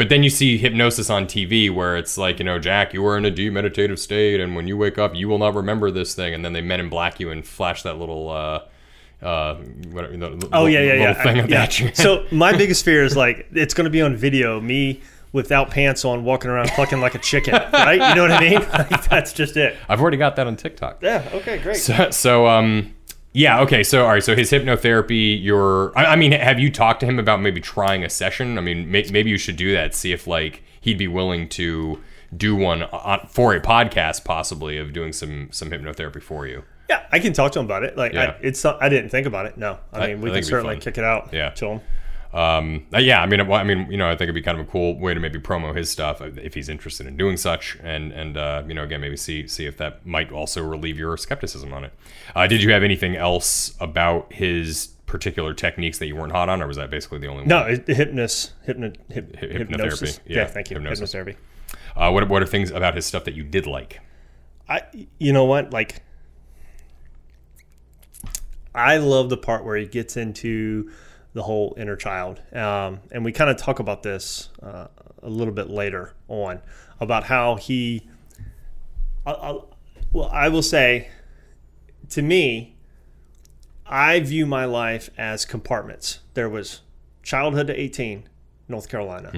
But 0.00 0.08
then 0.08 0.22
you 0.22 0.30
see 0.30 0.56
hypnosis 0.56 1.10
on 1.10 1.26
TV 1.26 1.70
where 1.70 1.94
it's 1.94 2.16
like, 2.16 2.38
you 2.38 2.44
know, 2.46 2.58
Jack, 2.58 2.94
you 2.94 3.04
are 3.04 3.18
in 3.18 3.26
a 3.26 3.30
deep 3.30 3.52
meditative 3.52 3.98
state, 3.98 4.40
and 4.40 4.56
when 4.56 4.66
you 4.66 4.74
wake 4.74 4.96
up, 4.96 5.14
you 5.14 5.28
will 5.28 5.36
not 5.36 5.54
remember 5.54 5.90
this 5.90 6.14
thing. 6.14 6.32
And 6.32 6.42
then 6.42 6.54
they 6.54 6.62
men 6.62 6.80
in 6.80 6.88
black 6.88 7.20
you 7.20 7.28
and 7.28 7.46
flash 7.46 7.82
that 7.82 7.98
little, 7.98 8.30
uh, 8.30 8.62
uh, 9.22 9.56
what, 9.90 10.10
the, 10.10 10.48
Oh 10.54 10.64
yeah, 10.64 10.78
yeah, 10.80 10.92
little 10.92 11.00
yeah. 11.02 11.22
thing 11.22 11.36
I- 11.36 11.40
at 11.42 11.78
yeah. 11.80 11.86
you. 11.88 11.94
so 11.94 12.24
my 12.30 12.56
biggest 12.56 12.82
fear 12.82 13.04
is 13.04 13.14
like 13.14 13.46
it's 13.52 13.74
going 13.74 13.84
to 13.84 13.90
be 13.90 14.00
on 14.00 14.16
video, 14.16 14.58
me 14.58 15.02
without 15.32 15.68
pants 15.70 16.02
on, 16.06 16.24
walking 16.24 16.50
around 16.50 16.70
clucking 16.70 17.02
like 17.02 17.14
a 17.14 17.18
chicken, 17.18 17.52
right? 17.52 18.08
You 18.08 18.14
know 18.14 18.22
what 18.22 18.32
I 18.32 18.40
mean? 18.40 18.60
Like, 18.72 19.06
that's 19.06 19.34
just 19.34 19.58
it. 19.58 19.76
I've 19.86 20.00
already 20.00 20.16
got 20.16 20.36
that 20.36 20.46
on 20.46 20.56
TikTok. 20.56 21.02
Yeah. 21.02 21.28
Okay. 21.34 21.58
Great. 21.58 21.76
So, 21.76 22.10
so, 22.10 22.46
um, 22.46 22.94
yeah, 23.32 23.60
okay. 23.60 23.82
So, 23.82 24.04
all 24.04 24.10
right. 24.12 24.22
So 24.24 24.34
his 24.34 24.50
hypnotherapy, 24.50 25.42
your, 25.42 25.96
I, 25.98 26.06
I 26.12 26.16
mean, 26.16 26.32
have 26.32 26.58
you 26.58 26.70
talked 26.70 27.00
to 27.00 27.06
him 27.06 27.18
about 27.18 27.40
maybe 27.40 27.60
trying 27.60 28.04
a 28.04 28.08
session? 28.10 28.58
I 28.58 28.60
mean, 28.60 28.90
may, 28.90 29.04
maybe 29.10 29.30
you 29.30 29.38
should 29.38 29.56
do 29.56 29.72
that. 29.72 29.94
See 29.94 30.12
if 30.12 30.26
like 30.26 30.62
he'd 30.80 30.98
be 30.98 31.08
willing 31.08 31.48
to 31.50 32.00
do 32.36 32.54
one 32.56 32.82
on, 32.84 33.26
for 33.28 33.54
a 33.54 33.60
podcast, 33.60 34.24
possibly 34.24 34.78
of 34.78 34.92
doing 34.92 35.12
some 35.12 35.48
some 35.52 35.70
hypnotherapy 35.70 36.22
for 36.22 36.46
you. 36.46 36.62
yeah, 36.88 37.04
I 37.12 37.18
can 37.20 37.32
talk 37.32 37.52
to 37.52 37.58
him 37.60 37.64
about 37.64 37.84
it. 37.84 37.96
Like, 37.96 38.12
Yeah. 38.12 38.36
I, 38.36 38.36
it's 38.40 38.64
I 38.64 38.88
didn't 38.88 39.10
think 39.10 39.26
about 39.26 39.46
it. 39.46 39.56
No, 39.56 39.78
I 39.92 39.98
I- 40.00 40.06
mean, 40.08 40.20
we 40.20 40.30
can 40.30 40.42
certainly 40.42 40.78
kick 40.78 40.98
it 40.98 41.04
out. 41.04 41.32
Yeah. 41.32 41.50
To 41.50 41.66
him. 41.66 41.80
Um, 42.32 42.86
uh, 42.94 42.98
yeah, 42.98 43.20
I 43.22 43.26
mean, 43.26 43.40
I 43.40 43.64
mean, 43.64 43.90
you 43.90 43.96
know, 43.96 44.06
I 44.08 44.12
think 44.12 44.22
it'd 44.22 44.34
be 44.36 44.42
kind 44.42 44.60
of 44.60 44.68
a 44.68 44.70
cool 44.70 44.96
way 44.98 45.14
to 45.14 45.18
maybe 45.20 45.40
promo 45.40 45.74
his 45.76 45.90
stuff 45.90 46.20
uh, 46.20 46.30
if 46.36 46.54
he's 46.54 46.68
interested 46.68 47.06
in 47.08 47.16
doing 47.16 47.36
such, 47.36 47.76
and 47.82 48.12
and 48.12 48.36
uh, 48.36 48.62
you 48.68 48.74
know, 48.74 48.84
again, 48.84 49.00
maybe 49.00 49.16
see 49.16 49.48
see 49.48 49.66
if 49.66 49.76
that 49.78 50.06
might 50.06 50.30
also 50.30 50.62
relieve 50.64 50.96
your 50.96 51.16
skepticism 51.16 51.72
on 51.74 51.84
it. 51.84 51.92
Uh, 52.36 52.46
did 52.46 52.62
you 52.62 52.70
have 52.72 52.84
anything 52.84 53.16
else 53.16 53.74
about 53.80 54.32
his 54.32 54.88
particular 55.06 55.54
techniques 55.54 55.98
that 55.98 56.06
you 56.06 56.14
weren't 56.14 56.30
hot 56.30 56.48
on, 56.48 56.62
or 56.62 56.68
was 56.68 56.76
that 56.76 56.88
basically 56.88 57.18
the 57.18 57.26
only 57.26 57.40
one? 57.42 57.48
No, 57.48 57.64
hypnosis, 57.64 58.52
hypno, 58.64 58.92
hyp, 59.10 59.34
Hy- 59.40 59.46
hypnotherapy. 59.46 59.68
hypnosis. 59.68 60.20
Yeah, 60.24 60.36
Yeah, 60.36 60.44
thank 60.46 60.70
you. 60.70 60.76
hypnosis. 60.76 61.12
Hypnotherapy. 61.12 61.36
Uh, 61.96 62.10
what 62.12 62.28
what 62.28 62.42
are 62.42 62.46
things 62.46 62.70
about 62.70 62.94
his 62.94 63.06
stuff 63.06 63.24
that 63.24 63.34
you 63.34 63.42
did 63.42 63.66
like? 63.66 63.98
I, 64.68 64.82
you 65.18 65.32
know 65.32 65.46
what? 65.46 65.72
Like, 65.72 66.04
I 68.72 68.98
love 68.98 69.30
the 69.30 69.36
part 69.36 69.64
where 69.64 69.76
he 69.76 69.86
gets 69.86 70.16
into 70.16 70.92
the 71.32 71.42
whole 71.42 71.74
inner 71.76 71.96
child, 71.96 72.40
um, 72.52 73.00
and 73.12 73.24
we 73.24 73.32
kind 73.32 73.50
of 73.50 73.56
talk 73.56 73.78
about 73.78 74.02
this 74.02 74.48
uh, 74.62 74.86
a 75.22 75.28
little 75.28 75.54
bit 75.54 75.70
later 75.70 76.14
on 76.28 76.60
about 76.98 77.24
how 77.24 77.56
he. 77.56 78.08
I, 79.24 79.32
I, 79.32 79.58
well, 80.12 80.28
I 80.32 80.48
will 80.48 80.62
say, 80.62 81.08
to 82.10 82.22
me, 82.22 82.76
I 83.86 84.20
view 84.20 84.46
my 84.46 84.64
life 84.64 85.10
as 85.16 85.44
compartments. 85.44 86.20
There 86.34 86.48
was 86.48 86.80
childhood 87.22 87.68
to 87.68 87.78
18, 87.78 88.28
North 88.68 88.88
Carolina. 88.88 89.30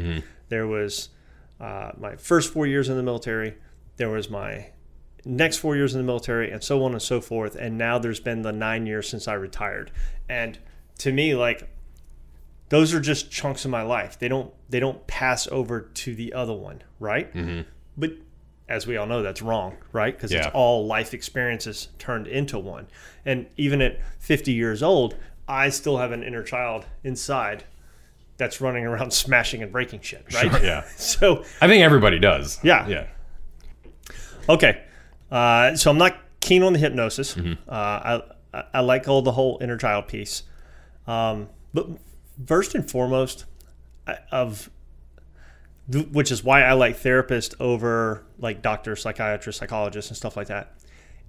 There 0.48 0.66
was 0.66 1.10
uh, 1.60 1.92
my 1.98 2.16
first 2.16 2.52
four 2.52 2.66
years 2.66 2.88
in 2.88 2.96
the 2.96 3.02
military. 3.02 3.56
There 3.96 4.10
was 4.10 4.30
my 4.30 4.68
next 5.24 5.58
four 5.58 5.76
years 5.76 5.94
in 5.94 6.00
the 6.00 6.06
military, 6.06 6.50
and 6.50 6.62
so 6.62 6.82
on 6.84 6.92
and 6.92 7.02
so 7.02 7.20
forth. 7.20 7.54
And 7.54 7.78
now 7.78 7.98
there's 7.98 8.20
been 8.20 8.42
the 8.42 8.52
nine 8.52 8.86
years 8.86 9.08
since 9.08 9.28
I 9.28 9.34
retired. 9.34 9.90
And 10.28 10.58
to 10.98 11.12
me, 11.12 11.34
like 11.34 11.68
those 12.72 12.94
are 12.94 13.00
just 13.00 13.30
chunks 13.30 13.66
of 13.66 13.70
my 13.70 13.82
life. 13.82 14.18
They 14.18 14.28
don't 14.28 14.50
they 14.70 14.80
don't 14.80 15.06
pass 15.06 15.46
over 15.48 15.82
to 15.82 16.14
the 16.14 16.32
other 16.32 16.54
one, 16.54 16.82
right? 16.98 17.30
Mm-hmm. 17.34 17.68
But 17.98 18.12
as 18.66 18.86
we 18.86 18.96
all 18.96 19.04
know, 19.04 19.22
that's 19.22 19.42
wrong, 19.42 19.76
right? 19.92 20.16
Because 20.16 20.32
Yeah. 20.32 20.38
it's 20.46 20.54
all 20.54 20.86
life 20.86 21.12
experiences 21.12 21.88
turned 21.98 22.26
into 22.26 22.58
one. 22.58 22.86
And 23.26 23.44
even 23.58 23.82
at 23.82 23.98
50 24.20 24.52
years 24.52 24.82
old, 24.82 25.16
I 25.46 25.68
still 25.68 25.98
have 25.98 26.12
an 26.12 26.22
inner 26.22 26.42
child 26.42 26.86
inside 27.04 27.64
that's 28.38 28.62
running 28.62 28.86
around 28.86 29.12
smashing 29.24 29.62
and 29.62 29.70
breaking 29.70 30.00
shit, 30.00 30.24
right? 30.32 30.50
Sure, 30.50 30.64
yeah. 30.64 30.84
So 30.96 31.44
I 31.60 31.68
think 31.68 31.82
everybody 31.84 32.18
does. 32.18 32.58
Yeah. 32.62 32.88
yeah. 32.88 33.06
Okay, 34.48 34.82
uh, 35.30 35.76
so 35.76 35.90
I'm 35.90 35.98
not 35.98 36.16
keen 36.40 36.62
on 36.62 36.72
the 36.72 36.78
hypnosis. 36.78 37.34
Mm-hmm. 37.34 37.68
Uh, 37.68 37.72
I, 37.74 38.22
I 38.54 38.64
I 38.74 38.80
like 38.80 39.08
all 39.08 39.20
the 39.20 39.32
whole 39.32 39.58
inner 39.60 39.76
child 39.76 40.08
piece, 40.08 40.44
um, 41.06 41.48
but 41.74 41.86
first 42.46 42.74
and 42.74 42.88
foremost, 42.88 43.44
of 44.30 44.70
which 45.88 46.30
is 46.30 46.44
why 46.44 46.62
I 46.62 46.72
like 46.72 46.98
therapists 46.98 47.54
over 47.60 48.24
like 48.38 48.62
doctors, 48.62 49.02
psychiatrists, 49.02 49.58
psychologists, 49.60 50.10
and 50.10 50.16
stuff 50.16 50.36
like 50.36 50.48
that, 50.48 50.74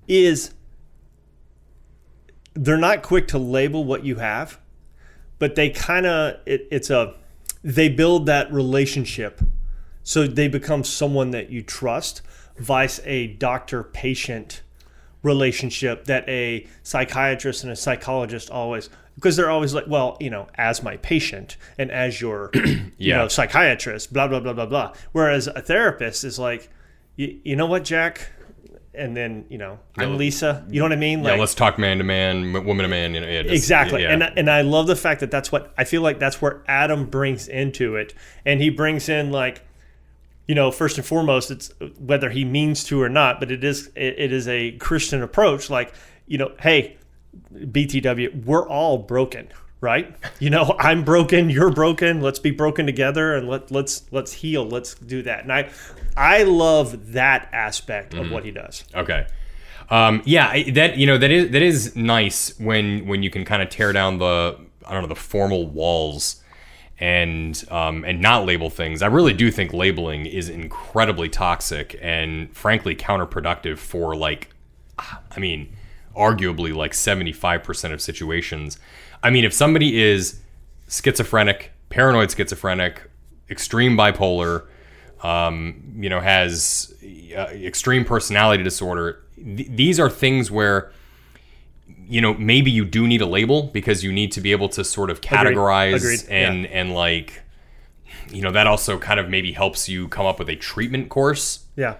is 0.07 0.53
they're 2.53 2.77
not 2.77 3.01
quick 3.01 3.27
to 3.29 3.37
label 3.37 3.83
what 3.83 4.05
you 4.05 4.17
have, 4.17 4.59
but 5.39 5.55
they 5.55 5.69
kind 5.69 6.05
of 6.05 6.39
it, 6.45 6.67
it's 6.71 6.89
a 6.89 7.15
they 7.63 7.89
build 7.89 8.25
that 8.27 8.51
relationship. 8.51 9.41
So 10.03 10.27
they 10.27 10.47
become 10.49 10.83
someone 10.83 11.31
that 11.31 11.49
you 11.49 11.61
trust 11.61 12.21
vice 12.57 12.99
a 13.05 13.27
doctor 13.27 13.83
patient 13.83 14.61
relationship 15.23 16.05
that 16.05 16.27
a 16.27 16.67
psychiatrist 16.83 17.63
and 17.63 17.71
a 17.71 17.75
psychologist 17.75 18.49
always 18.49 18.89
because 19.15 19.35
they're 19.35 19.49
always 19.49 19.73
like 19.73 19.85
well 19.87 20.17
you 20.19 20.29
know 20.29 20.47
as 20.55 20.81
my 20.83 20.97
patient 20.97 21.57
and 21.77 21.91
as 21.91 22.19
your 22.21 22.49
you 22.53 22.91
Yeah. 22.97 23.17
know 23.17 23.27
psychiatrist 23.27 24.11
blah 24.13 24.27
blah 24.27 24.39
blah 24.39 24.53
blah 24.53 24.65
blah 24.65 24.93
whereas 25.11 25.47
a 25.47 25.61
therapist 25.61 26.23
is 26.23 26.39
like 26.39 26.69
you, 27.15 27.55
know 27.55 27.67
what 27.67 27.83
jack 27.83 28.29
and 28.95 29.15
then 29.15 29.45
you 29.49 29.57
know 29.57 29.79
i'm 29.97 30.11
Yeah. 30.11 30.15
lisa 30.17 30.65
you 30.69 30.79
know 30.79 30.85
what 30.85 30.91
i 30.93 30.95
mean 30.95 31.23
Yeah, 31.23 31.35
let's 31.35 31.53
talk 31.55 31.77
man 31.77 31.97
to 31.99 32.03
man, 32.03 32.53
woman 32.53 32.79
to 32.83 32.87
man. 32.87 33.13
You 33.13 33.21
know, 33.21 33.27
yeah, 33.27 33.41
just- 33.43 33.53
Exactly. 33.55 34.01
Yeah. 34.03 34.13
And 34.13 34.23
and 34.23 34.49
I 34.49 34.61
love 34.61 34.87
the 34.87 34.95
fact 34.95 35.19
that 35.21 35.29
that's 35.31 35.51
what 35.51 35.73
I 35.77 35.83
feel 35.83 36.01
like 36.01 36.19
that's 36.19 36.41
where 36.41 36.63
Adam 36.67 37.05
brings 37.05 37.47
into 37.47 37.95
it. 37.95 38.13
And 38.45 38.61
he 38.61 38.69
brings 38.69 39.09
in 39.09 39.31
like 39.31 39.63
you 40.47 40.55
know, 40.55 40.71
first 40.71 40.97
and 40.97 41.07
foremost, 41.07 41.49
it's 41.51 41.71
uh, 41.81 41.85
whether 41.99 42.29
he 42.29 42.43
means 42.43 42.83
to 42.85 43.01
or 43.01 43.07
not, 43.09 43.39
but 43.39 43.49
it 43.49 43.63
is 43.63 43.87
it, 43.95 44.15
it 44.19 44.33
is 44.33 44.47
a 44.47 44.71
Christian 44.73 45.23
approach. 45.23 45.69
Like, 45.69 45.93
you 46.27 46.37
know, 46.37 46.51
hey, 46.59 46.97
BTW, 47.53 48.45
we're 48.45 48.67
all 48.67 48.97
broken, 48.97 49.49
right? 49.81 50.15
You 50.39 50.49
know, 50.49 50.75
I'm 50.79 51.03
broken, 51.03 51.49
you're 51.49 51.71
broken. 51.71 52.21
Let's 52.21 52.39
be 52.39 52.51
broken 52.51 52.85
together, 52.85 53.35
and 53.35 53.47
let 53.47 53.71
let's 53.71 54.03
let's 54.11 54.33
heal. 54.33 54.65
Let's 54.65 54.95
do 54.95 55.21
that. 55.23 55.43
And 55.43 55.51
I 55.51 55.69
I 56.15 56.43
love 56.43 57.13
that 57.13 57.49
aspect 57.51 58.13
of 58.13 58.31
what 58.31 58.45
he 58.45 58.51
does. 58.51 58.83
Okay. 58.95 59.27
Um, 59.89 60.21
yeah, 60.25 60.71
that 60.71 60.97
you 60.97 61.05
know 61.05 61.17
that 61.17 61.31
is 61.31 61.51
that 61.51 61.61
is 61.61 61.95
nice 61.95 62.57
when 62.59 63.05
when 63.07 63.23
you 63.23 63.29
can 63.29 63.45
kind 63.45 63.61
of 63.61 63.69
tear 63.69 63.91
down 63.91 64.17
the 64.17 64.57
I 64.85 64.93
don't 64.93 65.01
know 65.01 65.07
the 65.07 65.15
formal 65.15 65.67
walls 65.67 66.41
and 66.99 67.63
um, 67.69 68.03
and 68.05 68.21
not 68.21 68.45
label 68.45 68.69
things. 68.69 69.01
I 69.01 69.07
really 69.07 69.33
do 69.33 69.51
think 69.51 69.73
labeling 69.73 70.25
is 70.25 70.49
incredibly 70.49 71.29
toxic 71.29 71.99
and 72.01 72.55
frankly 72.55 72.95
counterproductive 72.95 73.77
for 73.77 74.15
like 74.15 74.49
I 74.97 75.39
mean 75.39 75.75
arguably 76.15 76.73
like 76.75 76.91
75% 76.93 77.93
of 77.93 78.01
situations. 78.01 78.77
I 79.21 79.29
mean 79.29 79.45
if 79.45 79.53
somebody 79.53 80.01
is 80.01 80.41
schizophrenic, 80.87 81.71
paranoid 81.89 82.31
schizophrenic, 82.31 83.09
extreme 83.49 83.97
bipolar, 83.97 84.65
um, 85.23 85.81
you 85.95 86.09
know, 86.09 86.19
has 86.19 86.93
uh, 87.35 87.47
extreme 87.51 88.03
personality 88.03 88.63
disorder. 88.63 89.23
Th- 89.35 89.69
these 89.69 89.99
are 89.99 90.09
things 90.09 90.51
where, 90.51 90.91
you 92.05 92.19
know, 92.19 92.33
maybe 92.33 92.69
you 92.69 92.85
do 92.85 93.07
need 93.07 93.21
a 93.21 93.25
label 93.25 93.63
because 93.63 94.03
you 94.03 94.11
need 94.11 94.31
to 94.33 94.41
be 94.41 94.51
able 94.51 94.69
to 94.69 94.83
sort 94.83 95.09
of 95.09 95.21
categorize 95.21 95.95
Agreed. 95.95 96.23
and 96.29 96.65
and 96.67 96.93
like, 96.93 97.41
you 98.29 98.41
know, 98.41 98.51
that 98.51 98.67
also 98.67 98.99
kind 98.99 99.19
of 99.19 99.29
maybe 99.29 99.53
helps 99.53 99.87
you 99.87 100.07
come 100.09 100.25
up 100.25 100.39
with 100.39 100.49
a 100.49 100.55
treatment 100.55 101.09
course. 101.09 101.65
Yeah. 101.75 101.95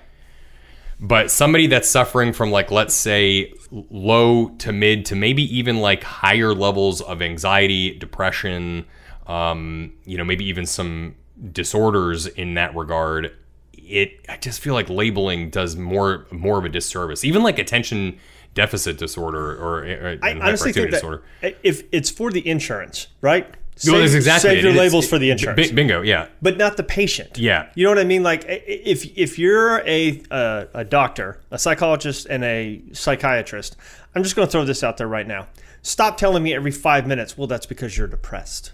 But 1.00 1.32
somebody 1.32 1.68
that's 1.68 1.90
suffering 1.90 2.34
from 2.34 2.52
like 2.52 2.72
let's 2.72 2.94
say 2.94 3.54
low 3.72 4.50
to 4.50 4.72
mid 4.72 5.06
to 5.06 5.16
maybe 5.16 5.44
even 5.56 5.80
like 5.80 6.04
higher 6.04 6.54
levels 6.54 7.02
of 7.02 7.22
anxiety, 7.22 7.98
depression, 7.98 8.86
um, 9.28 9.94
you 10.06 10.18
know, 10.18 10.24
maybe 10.24 10.46
even 10.46 10.66
some 10.66 11.16
disorders 11.52 12.28
in 12.28 12.54
that 12.56 12.76
regard. 12.76 13.36
It 13.74 14.26
I 14.30 14.38
just 14.38 14.62
feel 14.62 14.74
like 14.74 14.90
labeling 14.90 15.50
does 15.50 15.76
more 15.76 16.26
more 16.32 16.58
of 16.58 16.66
a 16.66 16.70
disservice. 16.70 17.24
Even 17.24 17.44
like 17.44 17.60
attention 17.60 18.20
deficit 18.54 18.98
disorder 18.98 19.52
or, 19.52 19.80
or 19.80 20.18
I 20.22 20.34
honestly 20.34 20.72
think 20.72 20.92
that 20.92 20.98
disorder. 20.98 21.24
if 21.64 21.84
it's 21.92 22.10
for 22.10 22.32
the 22.32 22.48
insurance, 22.48 23.08
right? 23.22 23.56
Save, 23.76 24.00
that's 24.02 24.14
exactly 24.14 24.50
save 24.52 24.58
it. 24.60 24.64
your 24.64 24.74
labels 24.74 25.08
for 25.08 25.18
the 25.18 25.30
it- 25.30 25.34
insurance, 25.34 25.70
bi- 25.70 25.76
Bingo, 25.76 26.02
yeah. 26.02 26.28
but 26.42 26.58
not 26.58 26.78
the 26.78 26.84
patient. 26.84 27.38
Yeah. 27.38 27.70
You 27.76 27.84
know 27.86 27.90
what 27.92 28.00
I 28.00 28.04
mean? 28.04 28.24
Like 28.24 28.46
if 28.48 29.06
if 29.18 29.40
you're 29.40 29.80
a 29.88 30.22
uh, 30.32 30.66
a 30.74 30.84
doctor, 30.84 31.40
a 31.52 31.58
psychologist, 31.60 32.28
and 32.30 32.44
a 32.44 32.82
psychiatrist, 32.94 33.76
I'm 34.16 34.24
just 34.24 34.36
going 34.36 34.48
to 34.48 34.52
throw 34.52 34.64
this 34.66 34.84
out 34.84 34.98
there 34.98 35.08
right 35.08 35.28
now. 35.28 35.48
Stop 35.82 36.18
telling 36.18 36.44
me 36.44 36.54
every 36.54 36.72
five 36.72 37.08
minutes. 37.08 37.38
Well, 37.38 37.48
that's 37.48 37.66
because 37.66 37.98
you're 37.98 38.08
depressed. 38.08 38.72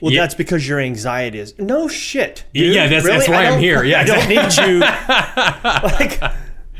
Well, 0.00 0.12
Yeah. 0.12 0.22
that's 0.22 0.34
because 0.34 0.66
your 0.66 0.80
anxiety 0.80 1.38
is 1.38 1.56
no 1.60 1.86
shit. 1.86 2.44
Dude. 2.52 2.74
Yeah, 2.74 2.84
that's- 2.88 3.04
Really? 3.04 3.18
that's 3.18 3.28
why 3.28 3.46
I'm 3.46 3.60
here. 3.60 3.84
Yeah, 3.92 4.00
I 4.00 4.04
don't 4.04 4.28
need 4.28 4.56
you. 4.66 4.80
like, 6.20 6.20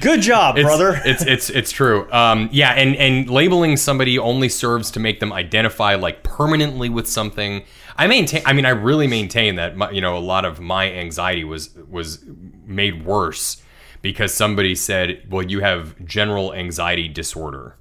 good 0.02 0.20
job, 0.20 0.58
It's, 0.58 0.64
brother. 0.64 1.00
It's 1.04 1.24
it's 1.24 1.48
it's 1.50 1.70
true. 1.72 2.10
Um, 2.12 2.48
yeah, 2.52 2.72
and 2.72 2.94
and 2.96 3.30
labeling 3.30 3.76
somebody 3.76 4.18
only 4.18 4.48
serves 4.48 4.90
to 4.92 5.00
make 5.00 5.20
them 5.20 5.32
identify 5.32 5.94
like 5.94 6.22
permanently 6.22 6.88
with 6.88 7.08
something. 7.08 7.64
I 7.96 8.06
maintain. 8.06 8.42
I 8.44 8.52
mean, 8.52 8.66
I 8.66 8.70
really 8.70 9.06
maintain 9.06 9.56
that 9.56 9.76
my, 9.76 9.90
you 9.90 10.00
know 10.00 10.16
a 10.16 10.20
lot 10.20 10.44
of 10.44 10.60
my 10.60 10.92
anxiety 10.92 11.44
was 11.44 11.70
was 11.88 12.24
made 12.66 13.04
worse 13.04 13.62
because 14.02 14.34
somebody 14.34 14.74
said, 14.74 15.26
"Well, 15.30 15.42
you 15.42 15.60
have 15.60 16.04
general 16.04 16.52
anxiety 16.52 17.08
disorder," 17.08 17.76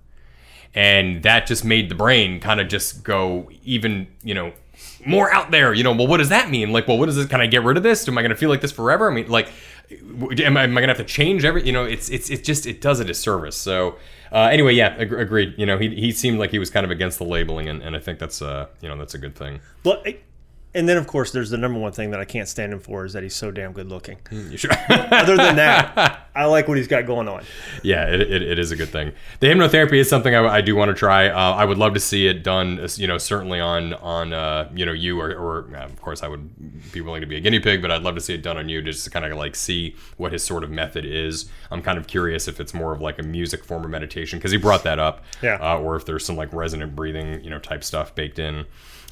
and 0.73 1.23
that 1.23 1.47
just 1.47 1.65
made 1.65 1.89
the 1.89 1.95
brain 1.95 2.39
kind 2.39 2.61
of 2.61 2.67
just 2.67 3.03
go 3.03 3.49
even 3.63 4.07
you 4.23 4.33
know 4.33 4.53
more 5.05 5.33
out 5.33 5.51
there 5.51 5.73
you 5.73 5.83
know 5.83 5.91
well 5.91 6.07
what 6.07 6.17
does 6.17 6.29
that 6.29 6.49
mean 6.49 6.71
like 6.71 6.87
well 6.87 6.97
what 6.97 7.09
is 7.09 7.17
it 7.17 7.29
can 7.29 7.41
i 7.41 7.47
get 7.47 7.63
rid 7.63 7.77
of 7.77 7.83
this 7.83 8.07
am 8.07 8.17
i 8.17 8.21
going 8.21 8.29
to 8.29 8.35
feel 8.35 8.49
like 8.49 8.61
this 8.61 8.71
forever 8.71 9.09
i 9.09 9.13
mean 9.13 9.27
like 9.27 9.49
am 9.91 10.57
i, 10.57 10.63
am 10.63 10.77
I 10.77 10.81
to 10.81 10.87
have 10.87 10.97
to 10.97 11.03
change 11.03 11.45
every 11.45 11.65
you 11.65 11.71
know 11.71 11.85
it's 11.85 12.09
it's 12.09 12.29
it 12.29 12.43
just 12.43 12.65
it 12.65 12.81
does 12.81 12.99
a 12.99 13.05
disservice. 13.05 13.55
So 13.55 13.97
uh, 14.31 14.49
anyway 14.51 14.73
yeah 14.73 14.95
ag- 14.97 15.13
agreed. 15.13 15.55
You 15.57 15.65
know 15.65 15.77
he, 15.77 15.89
he 15.95 16.11
seemed 16.11 16.39
like 16.39 16.51
he 16.51 16.59
was 16.59 16.69
kind 16.69 16.83
of 16.83 16.91
against 16.91 17.17
the 17.17 17.25
labeling 17.25 17.67
and, 17.67 17.81
and 17.81 17.95
i 17.95 17.99
think 17.99 18.19
that's 18.19 18.41
uh 18.41 18.67
you 18.81 18.89
know 18.89 18.97
that's 18.97 19.13
a 19.13 19.17
good 19.19 19.35
thing. 19.35 19.59
Well, 19.83 20.03
and 20.73 20.87
then 20.87 20.97
of 20.97 21.05
course 21.07 21.31
there's 21.31 21.49
the 21.49 21.57
number 21.57 21.79
one 21.79 21.91
thing 21.91 22.11
that 22.11 22.19
I 22.19 22.25
can't 22.25 22.47
stand 22.47 22.71
him 22.73 22.79
for 22.79 23.03
is 23.05 23.13
that 23.13 23.23
he's 23.23 23.35
so 23.35 23.51
damn 23.51 23.73
good 23.73 23.89
looking. 23.89 24.17
you 24.31 24.57
sure 24.57 24.71
Other 24.89 25.35
than 25.37 25.55
that, 25.57 26.27
I 26.35 26.45
like 26.45 26.67
what 26.69 26.77
he's 26.77 26.87
got 26.87 27.05
going 27.05 27.27
on. 27.27 27.43
yeah, 27.83 28.07
it, 28.07 28.21
it, 28.21 28.41
it 28.41 28.59
is 28.59 28.71
a 28.71 28.75
good 28.77 28.87
thing. 28.89 29.11
The 29.41 29.47
hypnotherapy 29.47 29.95
is 29.99 30.09
something 30.09 30.33
I, 30.33 30.45
I 30.47 30.61
do 30.61 30.75
want 30.75 30.89
to 30.89 30.95
try. 30.95 31.27
Uh, 31.27 31.35
I 31.55 31.65
would 31.65 31.77
love 31.77 31.93
to 31.95 31.99
see 31.99 32.27
it 32.27 32.41
done. 32.43 32.87
You 32.95 33.07
know, 33.07 33.17
certainly 33.17 33.59
on 33.59 33.93
on 33.95 34.31
uh, 34.31 34.69
you 34.73 34.85
know 34.85 34.93
you 34.93 35.19
or, 35.19 35.29
or 35.35 35.75
uh, 35.75 35.83
of 35.85 36.01
course 36.01 36.23
I 36.23 36.29
would 36.29 36.91
be 36.93 37.01
willing 37.01 37.21
to 37.21 37.27
be 37.27 37.35
a 37.35 37.41
guinea 37.41 37.59
pig, 37.59 37.81
but 37.81 37.91
I'd 37.91 38.03
love 38.03 38.15
to 38.15 38.21
see 38.21 38.33
it 38.33 38.41
done 38.41 38.57
on 38.57 38.69
you 38.69 38.81
just 38.81 39.03
to 39.03 39.09
kind 39.09 39.25
of 39.25 39.37
like 39.37 39.55
see 39.57 39.95
what 40.17 40.31
his 40.31 40.43
sort 40.43 40.63
of 40.63 40.69
method 40.71 41.03
is. 41.05 41.49
I'm 41.69 41.81
kind 41.81 41.97
of 41.97 42.07
curious 42.07 42.47
if 42.47 42.59
it's 42.61 42.73
more 42.73 42.93
of 42.93 43.01
like 43.01 43.19
a 43.19 43.23
music 43.23 43.65
form 43.65 43.83
of 43.83 43.89
meditation 43.89 44.39
because 44.39 44.51
he 44.51 44.57
brought 44.57 44.83
that 44.83 44.99
up, 44.99 45.23
Yeah. 45.41 45.55
uh, 45.61 45.77
or 45.79 45.97
if 45.97 46.05
there's 46.05 46.25
some 46.25 46.37
like 46.37 46.53
resonant 46.53 46.95
breathing 46.95 47.43
you 47.43 47.49
know 47.49 47.59
type 47.59 47.83
stuff 47.83 48.15
baked 48.15 48.39
in. 48.39 48.65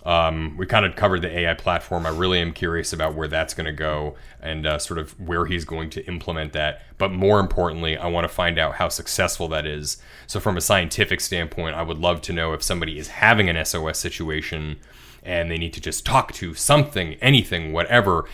Um, 0.06 0.56
we 0.58 0.66
kind 0.66 0.86
of 0.86 0.96
covered 0.96 1.22
the 1.22 1.40
AI 1.40 1.54
platform. 1.54 2.06
I 2.06 2.10
really 2.10 2.40
am 2.40 2.54
curious 2.54 2.94
about 2.94 3.16
where 3.16 3.28
that's 3.28 3.54
going 3.54 3.66
to 3.66 3.74
go 3.74 4.16
and 4.42 4.66
uh, 4.66 4.80
sort 4.80 4.98
of 4.98 5.20
where 5.20 5.46
he's 5.46 5.66
going 5.66 5.90
to 5.92 6.06
implement 6.08 6.54
that. 6.54 6.84
But 6.98 7.12
more 7.12 7.40
importantly, 7.40 7.98
I 7.98 8.08
want 8.08 8.26
to 8.26 8.34
find 8.34 8.58
out 8.58 8.76
how 8.76 8.90
successful 8.90 9.48
that 9.50 9.66
is. 9.66 9.98
So, 10.28 10.40
from 10.40 10.58
a 10.58 10.62
scientific 10.62 11.22
standpoint, 11.22 11.76
I 11.76 11.84
would 11.84 11.98
love 11.98 12.22
to 12.24 12.34
know 12.34 12.54
if 12.54 12.64
somebody 12.64 12.98
is 12.98 13.10
having 13.10 13.50
an 13.50 13.66
SOS 13.66 14.00
situation 14.00 14.78
and 15.24 15.52
they 15.52 15.58
need 15.58 15.74
to 15.74 15.82
just 15.82 16.06
talk 16.06 16.32
to 16.34 16.54
something, 16.54 17.16
anything, 17.16 17.74
whatever, 17.74 18.26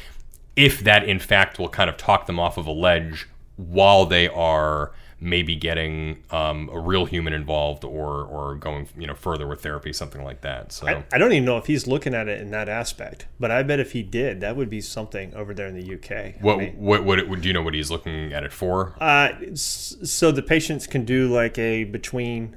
if 0.55 0.81
that 0.81 1.07
in 1.07 1.19
fact 1.19 1.59
will 1.59 1.69
kind 1.69 1.89
of 1.89 1.97
talk 1.97 2.27
them 2.27 2.39
off 2.39 2.57
of 2.57 2.67
a 2.67 2.71
ledge 2.71 3.27
while 3.57 4.05
they 4.05 4.27
are 4.27 4.91
maybe 5.25 5.55
getting 5.55 6.23
um, 6.29 6.69
a 6.71 6.79
real 6.79 7.05
human 7.05 7.33
involved 7.33 7.83
or 7.83 8.23
or 8.23 8.55
going 8.55 8.87
you 8.97 9.07
know 9.07 9.15
further 9.15 9.47
with 9.47 9.61
therapy 9.63 9.91
something 9.91 10.23
like 10.23 10.41
that 10.41 10.71
so 10.71 10.87
I, 10.87 11.03
I 11.11 11.17
don't 11.17 11.31
even 11.33 11.45
know 11.45 11.57
if 11.57 11.65
he's 11.65 11.87
looking 11.87 12.13
at 12.13 12.27
it 12.27 12.39
in 12.39 12.51
that 12.51 12.69
aspect, 12.69 13.25
but 13.39 13.49
I 13.49 13.63
bet 13.63 13.79
if 13.79 13.91
he 13.93 14.03
did, 14.03 14.39
that 14.41 14.55
would 14.55 14.69
be 14.69 14.81
something 14.81 15.33
over 15.33 15.53
there 15.53 15.67
in 15.67 15.75
the 15.75 15.95
UK. 15.95 16.41
what 16.41 16.55
I 16.55 16.57
mean, 16.57 16.73
what 16.77 17.03
what 17.03 17.19
it, 17.19 17.41
do 17.41 17.47
you 17.47 17.53
know 17.53 17.63
what 17.63 17.73
he's 17.73 17.89
looking 17.89 18.31
at 18.31 18.43
it 18.43 18.53
for 18.53 18.95
uh, 19.01 19.29
so 19.55 20.31
the 20.31 20.43
patients 20.43 20.85
can 20.87 21.03
do 21.05 21.27
like 21.27 21.57
a 21.57 21.83
between, 21.85 22.55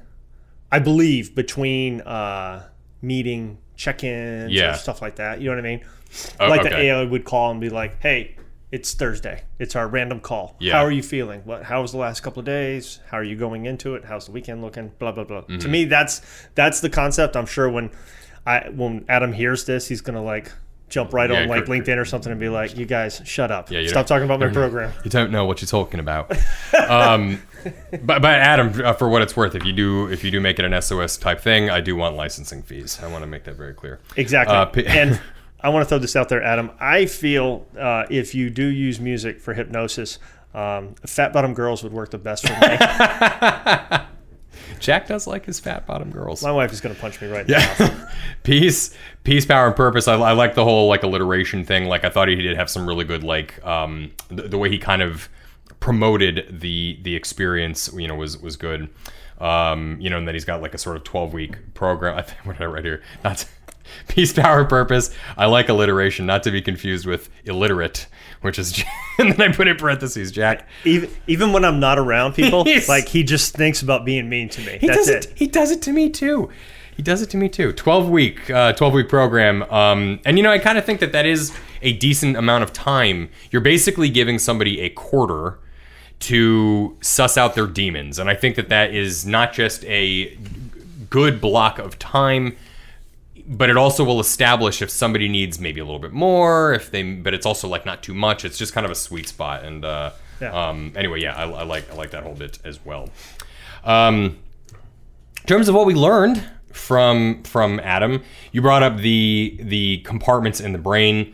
I 0.71 0.79
believe 0.79 1.33
between 1.35 2.01
uh, 2.01 2.69
meeting 3.01 3.57
check-ins 3.75 4.51
Yeah. 4.51 4.73
or 4.73 4.77
stuff 4.77 5.01
like 5.01 5.15
that. 5.15 5.41
You 5.41 5.49
know 5.49 5.55
what 5.55 5.65
I 5.65 5.69
mean? 5.69 5.85
Oh, 6.39 6.47
like 6.49 6.63
the. 6.63 6.75
AI 6.75 7.03
would 7.03 7.23
call 7.23 7.51
and 7.51 7.59
be 7.61 7.69
like, 7.69 8.01
"Hey, 8.01 8.35
it's 8.71 8.93
Thursday. 8.93 9.43
It's 9.57 9.75
our 9.75 9.87
random 9.87 10.19
call. 10.19 10.55
Yeah. 10.59 10.73
How 10.73 10.85
are 10.85 10.91
you 10.91 11.01
feeling? 11.03 11.41
What? 11.45 11.63
How 11.63 11.81
was 11.81 11.91
the 11.91 11.97
last 11.97 12.21
couple 12.21 12.39
of 12.41 12.45
days? 12.45 12.99
How 13.09 13.17
are 13.17 13.23
you 13.23 13.35
going 13.35 13.65
into 13.65 13.95
it? 13.95 14.05
How's 14.05 14.27
the 14.27 14.31
weekend 14.31 14.61
looking? 14.61 14.91
Blah 14.99 15.11
blah 15.13 15.23
blah." 15.23 15.41
Mm-hmm. 15.41 15.57
To 15.59 15.67
me, 15.67 15.85
that's 15.85 16.21
that's 16.55 16.79
the 16.81 16.89
concept. 16.89 17.35
I'm 17.35 17.45
sure 17.47 17.69
when 17.69 17.89
I 18.45 18.69
when 18.69 19.05
Adam 19.09 19.33
hears 19.33 19.65
this, 19.65 19.87
he's 19.87 20.01
gonna 20.01 20.23
like 20.23 20.51
jump 20.87 21.13
right 21.13 21.29
Yeah, 21.29 21.41
on 21.43 21.47
like 21.49 21.65
cr- 21.65 21.71
LinkedIn 21.73 21.97
or 21.97 22.05
something 22.05 22.31
and 22.31 22.39
be 22.41 22.49
like, 22.49 22.75
"You 22.77 22.85
guys, 22.85 23.21
shut 23.25 23.51
up. 23.51 23.71
Yeah, 23.71 23.79
you 23.79 23.89
Stop 23.89 24.05
talking 24.07 24.25
about 24.25 24.39
my 24.39 24.49
program." 24.49 24.91
you 25.03 25.11
don't 25.11 25.31
know 25.31 25.45
what 25.45 25.61
you're 25.61 25.67
talking 25.67 25.99
about 25.99 26.31
um, 26.89 27.41
but, 27.91 28.21
but 28.21 28.25
adam 28.25 28.71
uh, 28.85 28.93
for 28.93 29.07
what 29.09 29.21
it's 29.21 29.35
worth 29.35 29.53
if 29.53 29.65
you 29.65 29.73
do 29.73 30.07
if 30.11 30.23
you 30.23 30.31
do 30.31 30.39
make 30.39 30.57
it 30.59 30.65
an 30.65 30.81
sos 30.81 31.17
type 31.17 31.41
thing 31.41 31.69
i 31.69 31.79
do 31.81 31.95
want 31.95 32.15
licensing 32.15 32.63
fees 32.63 32.99
i 33.03 33.07
want 33.07 33.21
to 33.21 33.27
make 33.27 33.43
that 33.43 33.55
very 33.55 33.73
clear 33.73 33.99
Exactly. 34.15 34.55
Uh, 34.55 34.65
p- 34.65 34.87
and 34.87 35.19
I 35.61 35.69
want 35.69 35.83
to 35.83 35.89
throw 35.89 35.99
this 35.99 36.15
out 36.15 36.29
there, 36.29 36.41
Adam. 36.41 36.71
I 36.79 37.05
feel 37.05 37.65
uh, 37.77 38.05
if 38.09 38.33
you 38.33 38.49
do 38.49 38.65
use 38.65 38.99
music 38.99 39.41
for 39.41 39.53
hypnosis, 39.53 40.19
um, 40.53 40.95
fat 41.05 41.33
bottom 41.33 41.53
girls 41.53 41.83
would 41.83 41.93
work 41.93 42.11
the 42.11 42.17
best 42.17 42.47
for 42.47 42.53
me. 42.53 42.77
jack 44.79 45.07
does 45.07 45.27
like 45.27 45.45
his 45.45 45.59
fat 45.59 45.85
bottom 45.85 46.09
girls. 46.11 46.41
My 46.41 46.51
wife 46.51 46.71
is 46.71 46.81
going 46.81 46.95
to 46.95 46.99
punch 46.99 47.21
me 47.21 47.27
right 47.27 47.41
in 47.41 47.47
the 47.47 47.53
mouth. 47.79 48.15
peace 48.43 48.95
peace 49.23 49.45
power 49.45 49.67
and 49.67 49.75
purpose. 49.75 50.07
I, 50.07 50.15
I 50.15 50.31
like 50.31 50.55
the 50.55 50.63
whole 50.63 50.87
like 50.87 51.03
alliteration 51.03 51.63
thing. 51.65 51.85
Like 51.85 52.03
i 52.03 52.09
thought 52.09 52.27
he 52.27 52.35
did 52.35 52.57
have 52.57 52.69
some 52.69 52.87
really 52.87 53.05
good 53.05 53.23
like 53.23 53.63
um 53.65 54.11
the, 54.29 54.43
the 54.43 54.57
way 54.57 54.69
he 54.69 54.77
kind 54.77 55.01
of 55.01 55.29
promoted 55.79 56.59
the 56.59 56.99
the 57.03 57.15
experience 57.15 57.89
you 57.93 58.07
know 58.07 58.15
was 58.15 58.37
was 58.37 58.55
good. 58.55 58.89
Um 59.39 59.99
you 59.99 60.09
know 60.09 60.17
and 60.17 60.27
then 60.27 60.35
he's 60.35 60.45
got 60.45 60.61
like 60.61 60.73
a 60.73 60.77
sort 60.77 60.97
of 60.97 61.03
12 61.03 61.33
week 61.33 61.73
program. 61.73 62.17
I 62.17 62.21
think 62.21 62.45
what 62.45 62.57
did 62.57 62.63
i 62.63 62.65
write 62.65 62.85
here? 62.85 63.03
Not 63.23 63.45
peace 64.07 64.33
power 64.33 64.65
purpose 64.65 65.11
i 65.37 65.45
like 65.45 65.69
alliteration 65.69 66.25
not 66.25 66.43
to 66.43 66.51
be 66.51 66.61
confused 66.61 67.05
with 67.05 67.29
illiterate 67.45 68.07
which 68.41 68.59
is 68.59 68.83
and 69.19 69.33
then 69.33 69.51
i 69.51 69.53
put 69.53 69.67
in 69.67 69.75
parentheses 69.75 70.31
jack 70.31 70.67
even, 70.85 71.09
even 71.27 71.53
when 71.53 71.65
I'm 71.65 71.79
not 71.79 71.99
around 71.99 72.33
people, 72.33 72.65
like 72.87 73.07
he 73.07 73.23
just 73.23 73.55
thinks 73.55 73.81
about 73.81 74.05
being 74.05 74.29
mean 74.29 74.49
to 74.49 74.61
me. 74.61 74.77
He 74.79 74.87
That's 74.87 74.99
does 74.99 75.09
it. 75.09 75.25
it. 75.25 75.33
He 75.35 75.47
does 75.47 75.71
it 75.71 75.81
to 75.83 75.91
me 75.91 76.09
too. 76.09 76.49
He 76.95 77.03
does 77.03 77.21
it 77.21 77.29
to 77.31 77.37
me 77.37 77.47
too. 77.47 77.71
Twelve 77.71 78.09
week, 78.09 78.49
uh, 78.49 78.73
twelve 78.73 78.93
week 78.93 79.09
program. 79.09 79.63
Um, 79.63 80.19
and 80.25 80.37
you 80.37 80.43
know, 80.43 80.51
I 80.51 80.59
kind 80.59 80.77
of 80.77 80.85
think 80.85 80.99
that 80.99 81.11
that 81.13 81.25
is 81.25 81.55
a 81.81 81.93
decent 81.93 82.35
amount 82.35 82.63
of 82.63 82.73
time. 82.73 83.29
You're 83.51 83.61
basically 83.61 84.09
giving 84.09 84.39
somebody 84.39 84.81
a 84.81 84.89
quarter 84.89 85.59
to 86.21 86.97
suss 87.01 87.37
out 87.37 87.55
their 87.55 87.67
demons, 87.67 88.19
and 88.19 88.29
I 88.29 88.35
think 88.35 88.55
that 88.55 88.69
that 88.69 88.93
is 88.93 89.25
not 89.25 89.53
just 89.53 89.85
a 89.85 90.37
good 91.09 91.39
block 91.39 91.79
of 91.79 91.97
time 91.97 92.55
but 93.51 93.69
it 93.69 93.75
also 93.77 94.03
will 94.03 94.19
establish 94.19 94.81
if 94.81 94.89
somebody 94.91 95.27
needs 95.27 95.59
maybe 95.59 95.79
a 95.81 95.83
little 95.83 95.99
bit 95.99 96.13
more 96.13 96.71
if 96.73 96.91
they 96.91 97.01
but 97.01 97.33
it's 97.33 97.45
also 97.47 97.67
like 97.67 97.85
not 97.85 98.03
too 98.03 98.13
much. 98.13 98.45
It's 98.45 98.57
just 98.57 98.73
kind 98.73 98.85
of 98.85 98.91
a 98.91 98.95
sweet 98.95 99.27
spot 99.27 99.63
and 99.65 99.83
uh 99.83 100.11
Yeah. 100.39 100.51
um 100.69 100.93
anyway 100.95 101.19
yeah 101.21 101.35
I, 101.35 101.43
I 101.49 101.63
like 101.63 101.91
i 101.91 101.95
like 101.95 102.11
that 102.11 102.23
whole 102.23 102.35
bit 102.35 102.59
as 102.63 102.79
well. 102.85 103.09
Um 103.83 104.37
in 105.41 105.47
terms 105.47 105.67
of 105.67 105.75
what 105.75 105.85
we 105.85 105.95
learned 105.95 106.43
from 106.71 107.41
from 107.43 107.79
adam 107.79 108.21
you 108.51 108.61
brought 108.61 108.83
up 108.83 108.97
the 108.97 109.57
the 109.61 109.97
compartments 109.99 110.59
in 110.61 110.71
the 110.71 110.77
brain. 110.79 111.33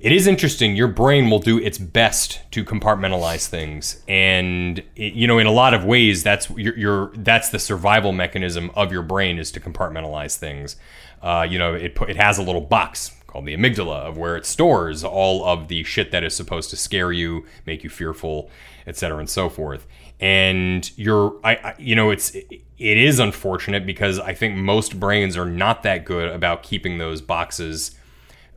It 0.00 0.12
is 0.12 0.26
interesting 0.26 0.76
your 0.76 0.88
brain 0.88 1.30
will 1.30 1.38
do 1.38 1.58
its 1.58 1.78
best 1.78 2.40
to 2.50 2.62
compartmentalize 2.64 3.46
things 3.46 4.02
and 4.08 4.80
it, 4.96 5.14
you 5.14 5.26
know 5.26 5.38
in 5.38 5.46
a 5.46 5.52
lot 5.52 5.72
of 5.72 5.84
ways 5.84 6.22
that's 6.22 6.50
your, 6.50 6.76
your 6.76 7.12
that's 7.16 7.48
the 7.50 7.58
survival 7.58 8.12
mechanism 8.12 8.70
of 8.74 8.92
your 8.92 9.02
brain 9.02 9.38
is 9.38 9.50
to 9.52 9.60
compartmentalize 9.60 10.36
things 10.36 10.76
uh, 11.24 11.44
you 11.48 11.58
know 11.58 11.74
it 11.74 11.98
it 12.08 12.16
has 12.16 12.38
a 12.38 12.42
little 12.42 12.60
box 12.60 13.10
called 13.26 13.46
the 13.46 13.56
amygdala 13.56 13.96
of 13.96 14.16
where 14.16 14.36
it 14.36 14.46
stores 14.46 15.02
all 15.02 15.44
of 15.44 15.66
the 15.66 15.82
shit 15.82 16.12
that 16.12 16.22
is 16.22 16.36
supposed 16.36 16.70
to 16.70 16.76
scare 16.76 17.10
you 17.10 17.44
make 17.66 17.82
you 17.82 17.90
fearful 17.90 18.48
et 18.86 18.96
cetera 18.96 19.18
and 19.18 19.28
so 19.28 19.48
forth 19.48 19.88
and 20.20 20.96
you're 20.96 21.34
I, 21.42 21.56
I 21.56 21.74
you 21.78 21.96
know 21.96 22.10
it's 22.10 22.32
it 22.36 22.58
is 22.78 23.18
unfortunate 23.18 23.84
because 23.84 24.20
i 24.20 24.32
think 24.34 24.54
most 24.54 25.00
brains 25.00 25.36
are 25.36 25.46
not 25.46 25.82
that 25.82 26.04
good 26.04 26.28
about 26.28 26.62
keeping 26.62 26.98
those 26.98 27.20
boxes 27.20 27.96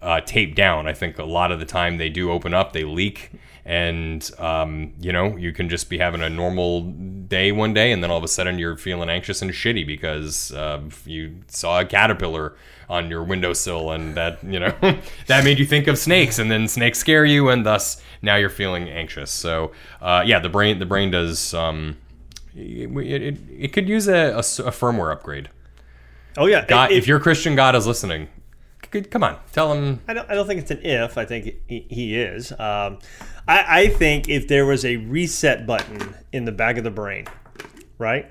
uh, 0.01 0.21
taped 0.21 0.55
down. 0.55 0.87
I 0.87 0.93
think 0.93 1.17
a 1.17 1.23
lot 1.23 1.51
of 1.51 1.59
the 1.59 1.65
time 1.65 1.97
they 1.97 2.09
do 2.09 2.31
open 2.31 2.53
up, 2.53 2.73
they 2.73 2.83
leak, 2.83 3.31
and 3.67 4.31
um, 4.39 4.93
you 4.99 5.11
know 5.11 5.35
you 5.35 5.51
can 5.51 5.67
just 5.67 5.89
be 5.89 5.97
having 5.97 6.21
a 6.21 6.29
normal 6.29 6.81
day 6.81 7.51
one 7.51 7.73
day, 7.73 7.91
and 7.91 8.01
then 8.01 8.09
all 8.09 8.17
of 8.17 8.23
a 8.23 8.27
sudden 8.29 8.57
you're 8.57 8.77
feeling 8.77 9.09
anxious 9.09 9.41
and 9.41 9.51
shitty 9.51 9.85
because 9.85 10.53
uh, 10.53 10.81
you 11.05 11.35
saw 11.47 11.81
a 11.81 11.85
caterpillar 11.85 12.55
on 12.89 13.09
your 13.09 13.21
windowsill, 13.23 13.91
and 13.91 14.15
that 14.15 14.41
you 14.41 14.57
know 14.59 14.73
that 15.27 15.43
made 15.43 15.59
you 15.59 15.65
think 15.65 15.87
of 15.87 15.97
snakes, 15.97 16.39
and 16.39 16.49
then 16.49 16.67
snakes 16.69 16.97
scare 16.97 17.25
you, 17.25 17.49
and 17.49 17.65
thus 17.65 18.01
now 18.21 18.37
you're 18.37 18.49
feeling 18.49 18.87
anxious. 18.89 19.29
So 19.29 19.73
uh, 20.01 20.23
yeah, 20.25 20.39
the 20.39 20.49
brain 20.49 20.79
the 20.79 20.85
brain 20.85 21.11
does. 21.11 21.53
Um, 21.53 21.97
it, 22.55 22.89
it, 22.97 23.37
it 23.59 23.73
could 23.73 23.87
use 23.89 24.07
a 24.07 24.31
firmware 24.39 25.11
upgrade. 25.11 25.49
Oh 26.37 26.45
yeah, 26.45 26.65
God, 26.65 26.91
If- 26.91 26.99
if 26.99 27.07
your 27.07 27.19
Christian 27.19 27.55
God 27.55 27.75
is 27.75 27.85
listening, 27.85 28.29
come 29.11 29.23
on, 29.23 29.37
tell 29.51 29.73
him. 29.73 29.99
I 30.07 30.13
don't, 30.13 30.29
I 30.29 30.35
don't 30.35 30.47
think 30.47 30.61
it's 30.61 30.71
an 30.71 30.79
if. 30.83 31.17
I 31.17 31.25
think 31.25 31.53
he, 31.67 31.85
he 31.89 32.15
is. 32.19 32.51
Um, 32.57 32.99
I, 33.47 33.81
I 33.81 33.87
think 33.87 34.29
if 34.29 34.47
there 34.47 34.65
was 34.65 34.83
a 34.83 34.97
reset 34.97 35.65
button 35.65 36.13
in 36.31 36.45
the 36.45 36.51
back 36.51 36.77
of 36.77 36.83
the 36.83 36.91
brain, 36.91 37.27
right? 37.97 38.29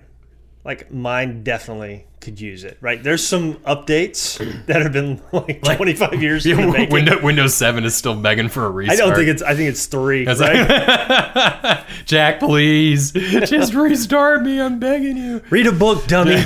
Like 0.64 0.90
mine 0.92 1.42
definitely 1.44 2.06
could 2.20 2.40
use 2.40 2.64
it, 2.64 2.76
right? 2.80 3.02
There's 3.02 3.24
some 3.26 3.54
updates 3.58 4.38
that 4.66 4.82
have 4.82 4.92
been 4.92 5.22
like 5.32 5.62
25 5.62 6.22
years 6.22 6.44
the. 6.44 6.90
Windows, 6.90 7.22
Windows 7.22 7.54
7 7.54 7.84
is 7.84 7.94
still 7.94 8.20
begging 8.20 8.48
for 8.48 8.66
a 8.66 8.70
restart. 8.70 8.98
I 8.98 9.04
don't 9.04 9.14
think 9.14 9.28
it's. 9.28 9.42
I 9.42 9.54
think 9.54 9.70
it's 9.70 9.86
three. 9.86 10.26
Right? 10.26 11.86
Jack, 12.04 12.40
please, 12.40 13.12
just 13.12 13.74
restart 13.74 14.42
me. 14.42 14.60
I'm 14.60 14.78
begging 14.78 15.16
you. 15.16 15.42
Read 15.50 15.66
a 15.66 15.72
book, 15.72 16.06
dummy. 16.06 16.42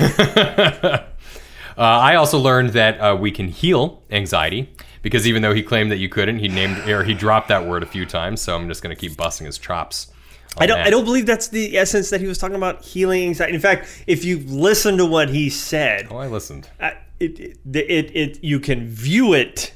Uh, 1.77 1.83
I 1.83 2.15
also 2.15 2.37
learned 2.37 2.71
that 2.71 2.99
uh, 2.99 3.15
we 3.15 3.31
can 3.31 3.47
heal 3.47 4.03
anxiety 4.11 4.71
because 5.01 5.27
even 5.27 5.41
though 5.41 5.53
he 5.53 5.63
claimed 5.63 5.91
that 5.91 5.97
you 5.97 6.09
couldn't, 6.09 6.39
he 6.39 6.47
named 6.47 6.77
or 6.89 7.03
he 7.03 7.13
dropped 7.13 7.47
that 7.49 7.65
word 7.65 7.83
a 7.83 7.85
few 7.87 8.05
times. 8.05 8.41
So 8.41 8.55
I'm 8.55 8.67
just 8.67 8.81
going 8.83 8.95
to 8.95 8.99
keep 8.99 9.17
busting 9.17 9.45
his 9.45 9.57
chops. 9.57 10.07
I 10.57 10.65
don't. 10.65 10.77
that. 10.79 10.87
I 10.87 10.89
don't 10.89 11.05
believe 11.05 11.25
that's 11.25 11.47
the 11.47 11.77
essence 11.77 12.09
that 12.09 12.19
he 12.19 12.27
was 12.27 12.37
talking 12.37 12.57
about 12.57 12.83
healing 12.83 13.23
anxiety. 13.23 13.53
In 13.55 13.61
fact, 13.61 14.03
if 14.05 14.25
you 14.25 14.39
listen 14.39 14.97
to 14.97 15.05
what 15.05 15.29
he 15.29 15.49
said, 15.49 16.07
Oh, 16.11 16.17
I 16.17 16.27
listened. 16.27 16.67
it, 17.19 17.39
it, 17.39 17.57
it, 17.73 18.15
it 18.15 18.43
you 18.43 18.59
can 18.59 18.87
view 18.87 19.33
it 19.33 19.73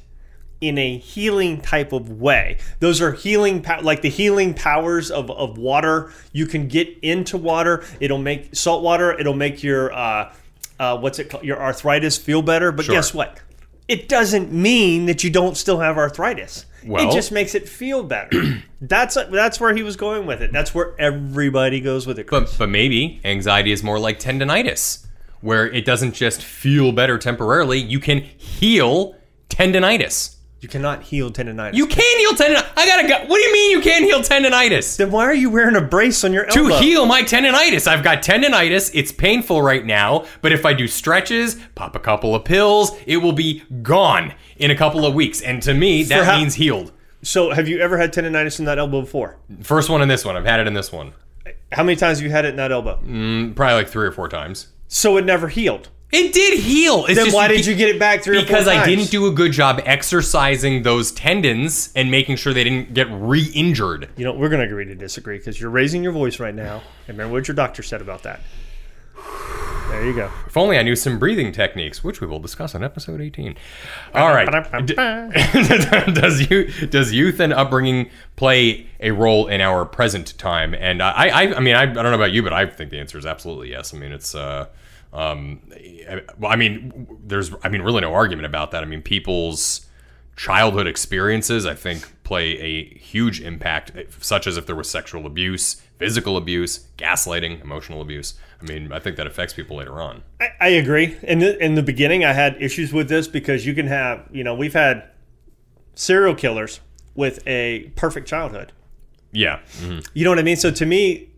in 0.61 0.77
a 0.77 0.97
healing 0.97 1.61
type 1.61 1.93
of 1.93 2.09
way. 2.09 2.57
Those 2.79 3.01
are 3.01 3.11
healing, 3.13 3.65
like 3.83 4.01
the 4.01 4.09
healing 4.09 4.53
powers 4.53 5.11
of, 5.11 5.29
of 5.31 5.57
water. 5.57 6.11
You 6.33 6.45
can 6.45 6.67
get 6.67 6.97
into 7.01 7.37
water. 7.37 7.85
It'll 8.01 8.17
make 8.17 8.55
salt 8.55 8.83
water. 8.83 9.17
It'll 9.17 9.33
make 9.33 9.63
your 9.63 9.93
uh, 9.93 10.33
uh, 10.79 10.97
what's 10.97 11.19
it 11.19 11.29
called? 11.29 11.45
Your 11.45 11.61
arthritis 11.61 12.17
feel 12.17 12.41
better. 12.41 12.71
But 12.73 12.85
Sure. 12.85 12.95
guess 12.95 13.13
what? 13.13 13.39
It 13.87 14.09
doesn't 14.09 14.51
mean 14.51 15.05
that 15.05 15.23
you 15.23 15.29
don't 15.29 15.55
still 15.55 15.79
have 15.79 15.97
arthritis. 15.97 16.65
Well- 16.85 17.07
it 17.07 17.13
just 17.13 17.31
makes 17.31 17.55
it 17.55 17.67
feel 17.69 18.03
better. 18.03 18.63
that's 18.81 19.15
that's 19.15 19.59
where 19.59 19.75
he 19.75 19.83
was 19.83 19.95
going 19.95 20.25
with 20.25 20.41
it. 20.41 20.51
That's 20.51 20.73
where 20.73 20.93
everybody 20.99 21.79
goes 21.81 22.05
with 22.07 22.19
it. 22.19 22.25
Chris. 22.25 22.51
But 22.51 22.57
but 22.59 22.69
maybe 22.69 23.19
anxiety 23.23 23.71
is 23.71 23.83
more 23.83 23.99
like 23.99 24.19
tendonitis, 24.19 25.05
where 25.41 25.67
it 25.67 25.85
doesn't 25.85 26.13
just 26.13 26.41
feel 26.43 26.91
better 26.91 27.17
temporarily. 27.17 27.79
You 27.79 27.99
can 27.99 28.21
heal 28.21 29.15
tendonitis. 29.49 30.34
You 30.65 30.69
cannot 30.69 31.03
heal 31.03 31.29
tendonitis. 31.29 31.75
You 31.75 31.85
can 31.85 32.17
heal 32.17 32.31
tendonitis. 32.31 32.67
I 32.75 32.87
gotta 32.87 33.07
go. 33.07 33.17
What 33.27 33.37
do 33.37 33.41
you 33.43 33.53
mean 33.53 33.69
you 33.69 33.81
can't 33.81 34.03
heal 34.03 34.21
tendonitis? 34.21 34.97
then 34.97 35.11
why 35.11 35.25
are 35.25 35.33
you 35.33 35.51
wearing 35.51 35.75
a 35.75 35.81
brace 35.81 36.23
on 36.23 36.33
your 36.33 36.47
elbow? 36.47 36.69
to 36.69 36.77
heal 36.77 37.05
my 37.05 37.21
tendonitis. 37.21 37.85
I've 37.85 38.03
got 38.03 38.23
tendonitis. 38.23 38.89
It's 38.95 39.11
painful 39.11 39.61
right 39.61 39.85
now, 39.85 40.25
but 40.41 40.51
if 40.51 40.65
I 40.65 40.73
do 40.73 40.87
stretches, 40.87 41.53
pop 41.75 41.95
a 41.95 41.99
couple 41.99 42.33
of 42.33 42.45
pills, 42.45 42.97
it 43.05 43.17
will 43.17 43.31
be 43.31 43.61
gone 43.83 44.33
in 44.57 44.71
a 44.71 44.75
couple 44.75 45.05
of 45.05 45.13
weeks. 45.13 45.39
And 45.39 45.61
to 45.61 45.75
me, 45.75 46.01
that 46.05 46.25
how- 46.25 46.39
means 46.39 46.55
healed. 46.55 46.91
So, 47.21 47.51
have 47.51 47.67
you 47.67 47.77
ever 47.79 47.99
had 47.99 48.11
tendonitis 48.11 48.57
in 48.57 48.65
that 48.65 48.79
elbow 48.79 49.01
before? 49.01 49.37
First 49.61 49.91
one 49.91 50.01
in 50.01 50.07
this 50.07 50.25
one. 50.25 50.35
I've 50.35 50.45
had 50.45 50.59
it 50.59 50.65
in 50.65 50.73
this 50.73 50.91
one. 50.91 51.13
How 51.73 51.83
many 51.83 51.95
times 51.95 52.17
have 52.17 52.25
you 52.25 52.31
had 52.31 52.45
it 52.45 52.49
in 52.49 52.55
that 52.55 52.71
elbow? 52.71 52.99
Mm, 53.05 53.55
probably 53.55 53.75
like 53.75 53.87
three 53.87 54.07
or 54.07 54.11
four 54.11 54.29
times. 54.29 54.69
So 54.87 55.15
it 55.17 55.25
never 55.25 55.47
healed. 55.47 55.89
It 56.11 56.33
did 56.33 56.59
heal. 56.59 57.05
It's 57.05 57.15
Then 57.15 57.25
just 57.25 57.35
why 57.35 57.47
did 57.47 57.65
you 57.65 57.75
get 57.75 57.89
it 57.89 57.99
back 57.99 58.23
three 58.23 58.39
because 58.41 58.67
I 58.67 58.85
didn't 58.85 59.11
do 59.11 59.27
a 59.27 59.31
good 59.31 59.51
job 59.51 59.81
exercising 59.85 60.83
those 60.83 61.11
tendons 61.11 61.91
and 61.95 62.09
making 62.09 62.37
sure 62.37 62.53
they 62.53 62.63
didn't 62.63 62.93
get 62.93 63.07
re-injured. 63.11 64.09
You 64.15 64.25
know, 64.25 64.33
we're 64.33 64.49
going 64.49 64.61
to 64.61 64.67
agree 64.67 64.85
to 64.85 64.95
disagree 64.95 65.37
because 65.37 65.59
you're 65.59 65.71
raising 65.71 66.03
your 66.03 66.11
voice 66.13 66.39
right 66.39 66.55
now. 66.55 66.81
And 67.07 67.17
remember 67.17 67.33
what 67.33 67.47
your 67.47 67.55
doctor 67.55 67.83
said 67.83 68.01
about 68.01 68.23
that. 68.23 68.41
There 69.89 70.05
you 70.05 70.13
go. 70.13 70.29
If 70.45 70.57
only 70.57 70.77
I 70.77 70.83
knew 70.83 70.95
some 70.95 71.19
breathing 71.19 71.51
techniques, 71.51 72.03
which 72.03 72.19
we 72.19 72.27
will 72.27 72.39
discuss 72.39 72.75
in 72.75 72.83
episode 72.83 73.21
18. 73.21 73.55
All 74.13 74.29
right. 74.29 74.47
Does 76.13 76.49
you 76.49 76.65
does 76.87 77.13
youth 77.13 77.39
and 77.39 77.53
upbringing 77.53 78.09
play 78.35 78.87
a 78.99 79.11
role 79.11 79.47
in 79.47 79.61
our 79.61 79.85
present 79.85 80.37
time? 80.37 80.73
And 80.73 81.01
I, 81.01 81.27
I, 81.27 81.55
I 81.55 81.59
mean, 81.59 81.75
I, 81.75 81.83
I 81.83 81.85
don't 81.85 82.03
know 82.03 82.13
about 82.13 82.31
you, 82.31 82.43
but 82.43 82.51
I 82.51 82.65
think 82.65 82.89
the 82.89 82.99
answer 82.99 83.17
is 83.17 83.25
absolutely 83.25 83.69
yes. 83.69 83.93
I 83.93 83.97
mean, 83.97 84.11
it's, 84.11 84.35
uh, 84.35 84.67
um, 85.15 85.61
I- 85.73 86.21
well, 86.37 86.51
I 86.51 86.55
mean, 86.55 87.07
there's, 87.25 87.51
I 87.63 87.69
mean, 87.69 87.81
really 87.81 88.01
no 88.01 88.13
argument 88.13 88.45
about 88.45 88.71
that. 88.71 88.83
I 88.83 88.85
mean, 88.85 89.01
people's 89.01 89.87
childhood 90.35 90.85
experiences, 90.87 91.65
I 91.65 91.73
think, 91.73 92.11
play 92.23 92.59
a 92.59 92.83
huge 92.97 93.39
impact, 93.41 93.91
such 94.19 94.45
as 94.47 94.57
if 94.57 94.65
there 94.65 94.75
was 94.75 94.89
sexual 94.89 95.25
abuse, 95.25 95.81
physical 95.97 96.35
abuse, 96.37 96.87
gaslighting, 96.97 97.61
emotional 97.61 98.01
abuse. 98.01 98.33
I 98.61 98.65
mean, 98.65 98.91
I 98.91 98.99
think 98.99 99.15
that 99.17 99.27
affects 99.27 99.53
people 99.53 99.77
later 99.77 100.01
on. 100.01 100.23
I, 100.41 100.49
I 100.59 100.67
agree. 100.69 101.17
In 101.23 101.39
the, 101.39 101.57
in 101.63 101.75
the 101.75 101.83
beginning, 101.83 102.25
I 102.25 102.33
had 102.33 102.61
issues 102.61 102.91
with 102.91 103.07
this 103.09 103.27
because 103.27 103.65
you 103.65 103.73
can 103.73 103.87
have, 103.87 104.27
you 104.31 104.43
know, 104.43 104.53
we've 104.55 104.73
had 104.73 105.09
serial 105.93 106.35
killers 106.35 106.81
with 107.15 107.45
a 107.47 107.91
perfect 107.95 108.27
childhood. 108.27 108.73
Yeah. 109.31 109.59
mhm. 109.79 110.05
You 110.13 110.23
know 110.25 110.31
what 110.31 110.39
I 110.39 110.43
mean? 110.43 110.57
So 110.57 110.71
to 110.71 110.85
me, 110.85 111.29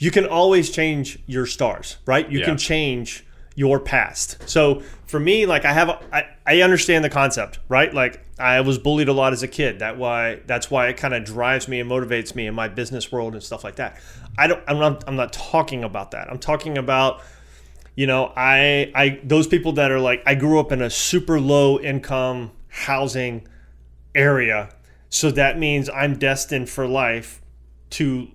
you 0.00 0.10
can 0.10 0.26
always 0.26 0.70
change 0.70 1.18
your 1.26 1.46
stars, 1.46 1.98
right? 2.06 2.28
You 2.30 2.40
Yeah. 2.40 2.46
can 2.46 2.56
change 2.58 3.24
your 3.54 3.78
past. 3.78 4.48
So 4.48 4.82
for 5.06 5.20
me, 5.20 5.44
like 5.44 5.64
I 5.66 5.72
have, 5.72 5.90
a, 5.90 6.00
I, 6.12 6.24
I 6.46 6.62
understand 6.62 7.04
the 7.04 7.10
concept, 7.10 7.58
right? 7.68 7.92
Like 7.92 8.24
I 8.38 8.62
was 8.62 8.78
bullied 8.78 9.08
a 9.08 9.12
lot 9.12 9.34
as 9.34 9.42
a 9.42 9.48
kid. 9.48 9.80
That 9.80 9.98
why 9.98 10.40
that's 10.46 10.70
why 10.70 10.88
it 10.88 10.96
kind 10.96 11.12
of 11.12 11.24
drives 11.24 11.68
me 11.68 11.78
and 11.80 11.90
motivates 11.90 12.34
me 12.34 12.46
in 12.46 12.54
my 12.54 12.68
business 12.68 13.12
world 13.12 13.34
and 13.34 13.42
stuff 13.42 13.62
like 13.62 13.76
that. 13.76 14.00
I 14.38 14.46
don't. 14.46 14.62
I'm 14.66 14.78
not. 14.78 15.04
I'm 15.06 15.16
not 15.16 15.32
talking 15.34 15.84
about 15.84 16.12
that. 16.12 16.30
I'm 16.30 16.38
talking 16.38 16.78
about 16.78 17.20
you 17.96 18.06
know 18.06 18.32
i 18.36 18.90
i 18.94 19.20
those 19.24 19.48
people 19.48 19.72
that 19.72 19.90
are 19.90 19.98
like 19.98 20.22
i 20.24 20.34
grew 20.34 20.60
up 20.60 20.70
in 20.70 20.80
a 20.80 20.88
super 20.88 21.40
low 21.40 21.78
income 21.80 22.52
housing 22.68 23.46
area 24.14 24.68
so 25.08 25.28
that 25.28 25.58
means 25.58 25.90
i'm 25.90 26.16
destined 26.16 26.68
for 26.70 26.86
life 26.86 27.42
to 27.90 28.28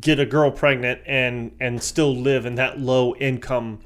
get 0.00 0.18
a 0.20 0.26
girl 0.26 0.50
pregnant 0.50 1.00
and 1.06 1.52
and 1.60 1.82
still 1.82 2.14
live 2.14 2.46
in 2.46 2.54
that 2.56 2.78
low 2.80 3.14
income 3.16 3.78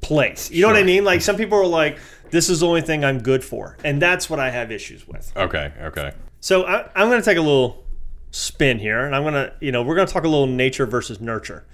place 0.00 0.50
you 0.50 0.62
know 0.62 0.68
what 0.68 0.76
i 0.76 0.82
mean 0.82 1.04
like 1.04 1.20
some 1.20 1.36
people 1.36 1.58
are 1.58 1.66
like 1.66 1.98
this 2.30 2.48
is 2.48 2.60
the 2.60 2.66
only 2.66 2.80
thing 2.80 3.04
i'm 3.04 3.18
good 3.18 3.44
for 3.44 3.76
and 3.84 4.00
that's 4.00 4.30
what 4.30 4.40
i 4.40 4.48
have 4.50 4.70
issues 4.72 5.06
with 5.06 5.30
Okay. 5.36 5.72
Okay. 5.82 6.12
so 6.40 6.64
I, 6.64 6.88
i'm 6.94 7.08
going 7.08 7.20
to 7.20 7.24
take 7.24 7.36
a 7.36 7.42
little 7.42 7.84
spin 8.30 8.78
here 8.78 9.04
and 9.04 9.14
i'm 9.14 9.22
going 9.22 9.34
to 9.34 9.52
you 9.60 9.72
know 9.72 9.82
we're 9.82 9.94
going 9.96 10.06
to 10.06 10.12
talk 10.12 10.24
a 10.24 10.28
little 10.28 10.46
nature 10.46 10.86
versus 10.86 11.20
nurture 11.20 11.66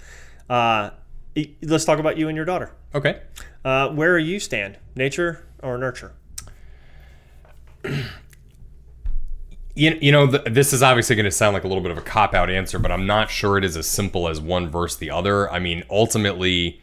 uh, 0.51 0.91
let's 1.63 1.85
talk 1.85 1.99
about 1.99 2.17
you 2.17 2.29
and 2.29 2.37
your 2.37 2.45
daughter 2.47 2.73
Okay. 2.95 3.21
uh, 3.65 3.91
where 3.91 4.19
do 4.19 4.25
you 4.25 4.41
stand, 4.41 4.79
nature 4.95 5.45
or 5.63 5.77
nurture? 5.77 6.13
You, 9.77 9.97
you 10.01 10.11
know, 10.11 10.27
th- 10.27 10.45
this 10.47 10.73
is 10.73 10.83
obviously 10.83 11.15
going 11.17 11.25
to 11.25 11.31
sound 11.31 11.55
like 11.55 11.65
a 11.65 11.69
little 11.69 11.83
bit 11.83 11.93
of 11.93 11.99
a 11.99 12.03
cop 12.03 12.35
out 12.35 12.51
answer, 12.51 12.79
but 12.79 12.91
I'm 12.91 13.07
not 13.07 13.31
sure 13.31 13.59
it 13.59 13.65
is 13.65 13.77
as 13.77 13.87
simple 13.87 14.27
as 14.27 14.41
one 14.41 14.69
versus 14.69 14.99
the 14.99 15.11
other. 15.11 15.51
I 15.53 15.59
mean, 15.59 15.85
ultimately, 15.91 16.81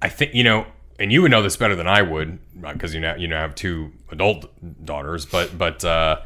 I 0.00 0.10
think, 0.10 0.34
you 0.34 0.44
know, 0.44 0.66
and 0.98 1.10
you 1.10 1.22
would 1.22 1.30
know 1.30 1.42
this 1.42 1.56
better 1.56 1.74
than 1.74 1.86
I 1.86 2.02
would 2.02 2.38
because 2.60 2.94
you 2.94 3.00
now 3.00 3.16
you 3.16 3.26
now 3.26 3.40
have 3.40 3.54
two 3.54 3.92
adult 4.10 4.46
daughters, 4.84 5.26
but 5.26 5.56
but 5.56 5.84
uh, 5.84 6.20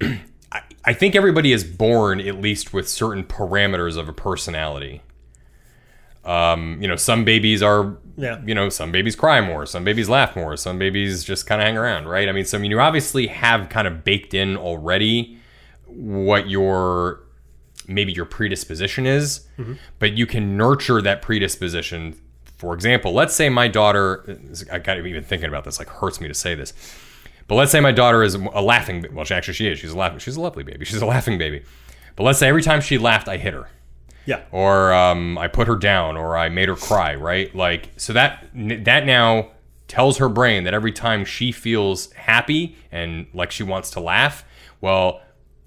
I, 0.02 0.62
I 0.84 0.92
think 0.92 1.14
everybody 1.14 1.52
is 1.52 1.64
born 1.64 2.20
at 2.20 2.40
least 2.40 2.72
with 2.72 2.88
certain 2.88 3.24
parameters 3.24 3.96
of 3.96 4.08
a 4.08 4.12
personality. 4.12 5.02
Um, 6.24 6.80
you 6.82 6.88
know, 6.88 6.96
some 6.96 7.24
babies 7.24 7.62
are 7.62 7.96
Yeah. 8.16 8.40
you 8.44 8.54
know, 8.54 8.68
some 8.68 8.90
babies 8.92 9.16
cry 9.16 9.40
more, 9.40 9.64
some 9.66 9.84
babies 9.84 10.08
laugh 10.08 10.36
more, 10.36 10.56
some 10.56 10.78
babies 10.78 11.24
just 11.24 11.46
kind 11.46 11.60
of 11.60 11.66
hang 11.66 11.76
around, 11.78 12.06
right? 12.08 12.28
I 12.28 12.32
mean, 12.32 12.44
so 12.44 12.58
I 12.58 12.60
mean, 12.60 12.70
you 12.70 12.80
obviously 12.80 13.28
have 13.28 13.68
kind 13.68 13.86
of 13.88 14.04
baked 14.04 14.34
in 14.34 14.56
already 14.56 15.38
what 15.86 16.48
your 16.50 17.20
maybe 17.86 18.12
your 18.12 18.26
predisposition 18.26 19.06
is, 19.06 19.46
but 19.98 20.12
you 20.12 20.26
can 20.26 20.56
nurture 20.58 21.00
that 21.00 21.22
predisposition. 21.22 22.14
For 22.58 22.74
example, 22.74 23.12
let's 23.14 23.34
say 23.34 23.48
my 23.48 23.68
daughter, 23.68 24.38
I 24.70 24.78
got 24.80 24.98
even 24.98 25.22
thinking 25.24 25.48
about 25.48 25.64
this, 25.64 25.78
like 25.78 25.88
hurts 25.88 26.20
me 26.20 26.28
to 26.28 26.34
say 26.34 26.54
this, 26.54 26.74
but 27.46 27.54
let's 27.54 27.70
say 27.72 27.80
my 27.80 27.92
daughter 27.92 28.22
is 28.22 28.34
a 28.34 28.60
laughing. 28.60 29.06
Well, 29.12 29.24
she 29.24 29.32
actually 29.32 29.54
she 29.54 29.68
is. 29.68 29.78
She's 29.78 29.92
a 29.92 29.96
laughing. 29.96 30.18
She's 30.18 30.36
a 30.36 30.40
lovely 30.40 30.64
baby. 30.64 30.84
She's 30.84 31.00
a 31.00 31.06
laughing 31.06 31.38
baby. 31.38 31.62
But 32.16 32.24
let's 32.24 32.38
say 32.40 32.48
every 32.48 32.62
time 32.62 32.80
she 32.82 32.98
laughed, 32.98 33.28
I 33.28 33.36
hit 33.38 33.54
her 33.54 33.68
Yeah. 34.28 34.42
or 34.52 34.92
um, 34.92 35.38
I 35.38 35.48
put 35.48 35.66
her 35.68 35.76
down, 35.76 36.16
or 36.18 36.36
I 36.36 36.48
made 36.50 36.68
her 36.68 36.76
cry, 36.76 37.14
right? 37.14 37.54
Like, 37.54 37.88
so 37.96 38.12
that 38.12 38.46
that 38.54 39.06
now 39.06 39.52
tells 39.86 40.18
her 40.18 40.28
brain 40.28 40.64
that 40.64 40.74
every 40.74 40.92
time 40.92 41.24
she 41.24 41.50
feels 41.50 42.12
happy 42.12 42.76
and 42.92 43.26
like 43.32 43.50
she 43.50 43.62
wants 43.62 43.90
to 43.92 44.00
laugh, 44.00 44.44
well, 44.82 45.22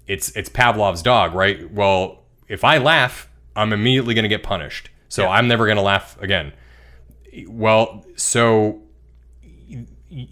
it's 0.06 0.30
it's 0.36 0.48
Pavlov's 0.48 1.02
dog, 1.02 1.34
right? 1.34 1.70
Well, 1.72 2.22
if 2.46 2.62
I 2.62 2.78
laugh, 2.78 3.28
I'm 3.56 3.72
immediately 3.72 4.14
going 4.14 4.22
to 4.22 4.28
get 4.28 4.44
punished. 4.44 4.90
So 5.08 5.22
Yeah. 5.24 5.30
I'm 5.30 5.48
never 5.48 5.66
going 5.66 5.76
to 5.76 5.82
laugh 5.82 6.16
again. 6.22 6.52
Well, 7.48 8.04
so 8.14 8.82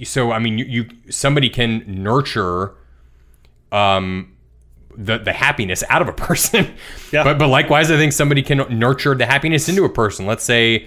so 0.04 0.30
I 0.30 0.38
mean, 0.38 0.56
you, 0.58 0.64
you 0.66 0.88
somebody 1.10 1.48
can 1.48 1.82
nurture 1.86 2.74
um 3.72 4.29
the 4.96 5.18
the 5.18 5.32
happiness 5.32 5.82
out 5.88 6.02
of 6.02 6.08
a 6.08 6.12
person. 6.12 6.74
Yeah. 7.12 7.24
But 7.24 7.38
but 7.38 7.48
likewise, 7.48 7.90
I 7.90 7.96
think 7.96 8.12
somebody 8.12 8.40
can 8.40 8.64
nurture 8.78 9.16
the 9.16 9.26
happiness 9.26 9.68
into 9.68 9.84
a 9.84 9.88
person. 9.88 10.26
Let's 10.26 10.44
say 10.44 10.86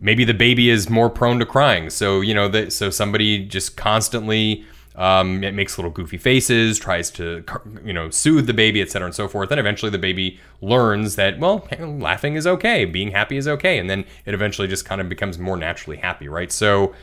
maybe 0.00 0.24
the 0.24 0.32
baby 0.32 0.70
is 0.70 0.88
more 0.88 1.10
prone 1.10 1.40
to 1.40 1.46
crying, 1.46 1.90
so 1.90 2.20
you 2.20 2.34
know 2.34 2.46
that 2.48 2.72
so 2.72 2.90
somebody 2.90 3.44
just 3.44 3.76
constantly. 3.76 4.64
Um, 4.94 5.44
it 5.44 5.52
makes 5.52 5.76
little 5.76 5.90
goofy 5.90 6.16
faces, 6.16 6.78
tries 6.78 7.10
to, 7.10 7.44
you 7.84 7.92
know, 7.92 8.08
soothe 8.08 8.46
the 8.46 8.54
baby, 8.54 8.80
et 8.80 8.90
cetera, 8.90 9.04
and 9.04 9.14
so 9.14 9.28
forth. 9.28 9.50
Then 9.50 9.58
eventually 9.58 9.90
the 9.90 9.98
baby 9.98 10.40
learns 10.62 11.16
that, 11.16 11.38
well, 11.38 11.68
laughing 11.78 12.34
is 12.34 12.46
okay, 12.46 12.86
being 12.86 13.10
happy 13.10 13.36
is 13.36 13.46
okay, 13.46 13.76
and 13.78 13.90
then 13.90 14.06
it 14.24 14.32
eventually 14.32 14.66
just 14.66 14.86
kind 14.86 15.02
of 15.02 15.10
becomes 15.10 15.38
more 15.38 15.58
naturally 15.58 15.98
happy, 15.98 16.28
right? 16.28 16.50
So, 16.50 16.94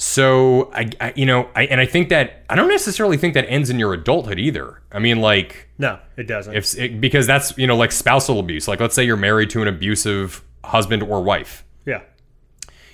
so 0.00 0.70
I, 0.72 0.88
I 1.00 1.12
you 1.16 1.26
know, 1.26 1.50
I 1.56 1.64
and 1.66 1.80
I 1.80 1.86
think 1.86 2.08
that 2.10 2.44
I 2.48 2.54
don't 2.54 2.68
necessarily 2.68 3.16
think 3.16 3.34
that 3.34 3.44
ends 3.50 3.68
in 3.68 3.78
your 3.80 3.92
adulthood 3.92 4.38
either. 4.38 4.80
I 4.92 5.00
mean, 5.00 5.20
like 5.20 5.68
No, 5.76 5.98
it 6.16 6.28
doesn't. 6.28 6.54
if 6.54 6.78
it, 6.78 7.00
because 7.00 7.26
that's 7.26 7.58
you 7.58 7.66
know 7.66 7.76
like 7.76 7.90
spousal 7.92 8.38
abuse. 8.38 8.68
Like 8.68 8.78
let's 8.80 8.94
say 8.94 9.02
you're 9.04 9.16
married 9.16 9.50
to 9.50 9.60
an 9.62 9.66
abusive 9.68 10.42
husband 10.64 11.02
or 11.02 11.20
wife, 11.22 11.64
yeah. 11.84 12.02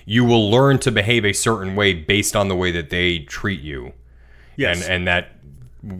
you 0.05 0.25
will 0.25 0.49
learn 0.49 0.79
to 0.79 0.91
behave 0.91 1.25
a 1.25 1.33
certain 1.33 1.75
way 1.75 1.93
based 1.93 2.35
on 2.35 2.47
the 2.47 2.55
way 2.55 2.71
that 2.71 2.89
they 2.89 3.19
treat 3.19 3.61
you, 3.61 3.93
Yes. 4.55 4.81
and 4.83 4.91
and 4.91 5.07
that 5.07 5.31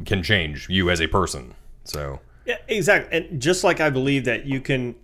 can 0.06 0.24
change 0.24 0.68
you 0.70 0.90
as 0.90 1.00
a 1.02 1.08
person. 1.08 1.54
So 1.84 2.20
Yeah, 2.48 2.58
exactly. 2.68 3.16
And 3.16 3.40
just 3.40 3.64
like 3.64 3.80
I 3.80 3.92
believe 3.92 4.26
that 4.26 4.48
you 4.48 4.60
can, 4.60 4.96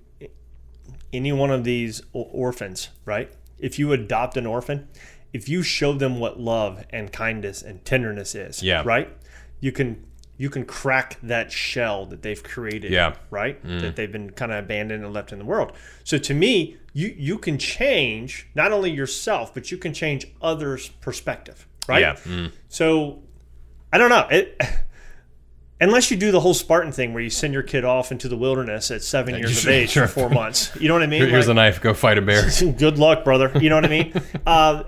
any 1.14 1.32
one 1.32 1.52
of 1.52 1.64
these 1.64 2.02
orphans, 2.12 2.90
right? 3.06 3.32
If 3.60 3.78
you 3.78 3.92
adopt 3.94 4.38
an 4.38 4.48
orphan, 4.48 4.88
if 5.34 5.48
you 5.48 5.64
show 5.64 5.94
them 5.94 6.20
what 6.20 6.40
love 6.40 6.84
and 6.90 7.12
kindness 7.12 7.62
and 7.62 7.84
tenderness 7.86 8.36
is, 8.36 8.62
Yeah. 8.62 8.84
right? 8.86 9.10
You 9.60 9.72
can 9.72 10.06
you 10.38 10.50
can 10.50 10.66
crack 10.66 11.18
that 11.22 11.52
shell 11.52 12.08
that 12.08 12.24
they've 12.24 12.42
created, 12.42 12.92
Yeah. 12.92 13.14
right? 13.30 13.62
That 13.64 13.96
they've 13.96 14.12
been 14.12 14.32
kind 14.32 14.52
of 14.52 14.64
abandoned 14.64 15.04
and 15.06 15.14
left 15.14 15.32
in 15.32 15.38
the 15.38 15.46
world. 15.46 15.72
So 16.04 16.18
to 16.18 16.34
me, 16.34 16.78
you 16.94 17.14
you 17.18 17.38
can 17.38 17.58
change 17.60 18.48
not 18.56 18.72
only 18.72 18.90
yourself, 18.92 19.54
but 19.54 19.72
you 19.72 19.78
can 19.78 19.94
change 19.94 20.26
others' 20.42 20.90
perspective, 21.00 21.68
right? 21.88 22.02
yeah, 22.02 22.14
mm. 22.26 22.52
So 22.70 23.22
I 23.94 23.98
don't 24.00 24.10
know. 24.10 24.28
It 24.32 24.60
unless 25.80 26.12
you 26.12 26.18
do 26.18 26.32
the 26.32 26.40
whole 26.40 26.54
Spartan 26.54 26.92
thing 26.92 27.14
where 27.14 27.24
you 27.24 27.30
send 27.30 27.54
your 27.54 27.64
kid 27.64 27.86
off 27.86 28.12
into 28.12 28.28
the 28.28 28.38
wilderness 28.38 28.90
at 28.92 29.04
seven 29.04 29.36
years 29.36 29.64
of 29.64 29.70
age 29.70 29.92
sure. 29.92 30.08
for 30.08 30.22
four 30.22 30.30
months. 30.30 30.72
You 30.80 30.88
know 30.88 30.94
what 30.96 31.04
I 31.04 31.08
mean? 31.16 31.28
here's 31.28 31.48
a 31.48 31.54
knife. 31.54 31.82
Go 31.82 31.94
fight 31.94 32.18
a 32.18 32.22
bear. 32.22 32.50
good 32.78 32.98
luck, 32.98 33.24
brother. 33.24 33.52
You 33.60 33.70
know 33.70 33.76
what 33.76 33.86
I 33.86 33.90
mean? 33.90 34.14
uh, 34.46 34.84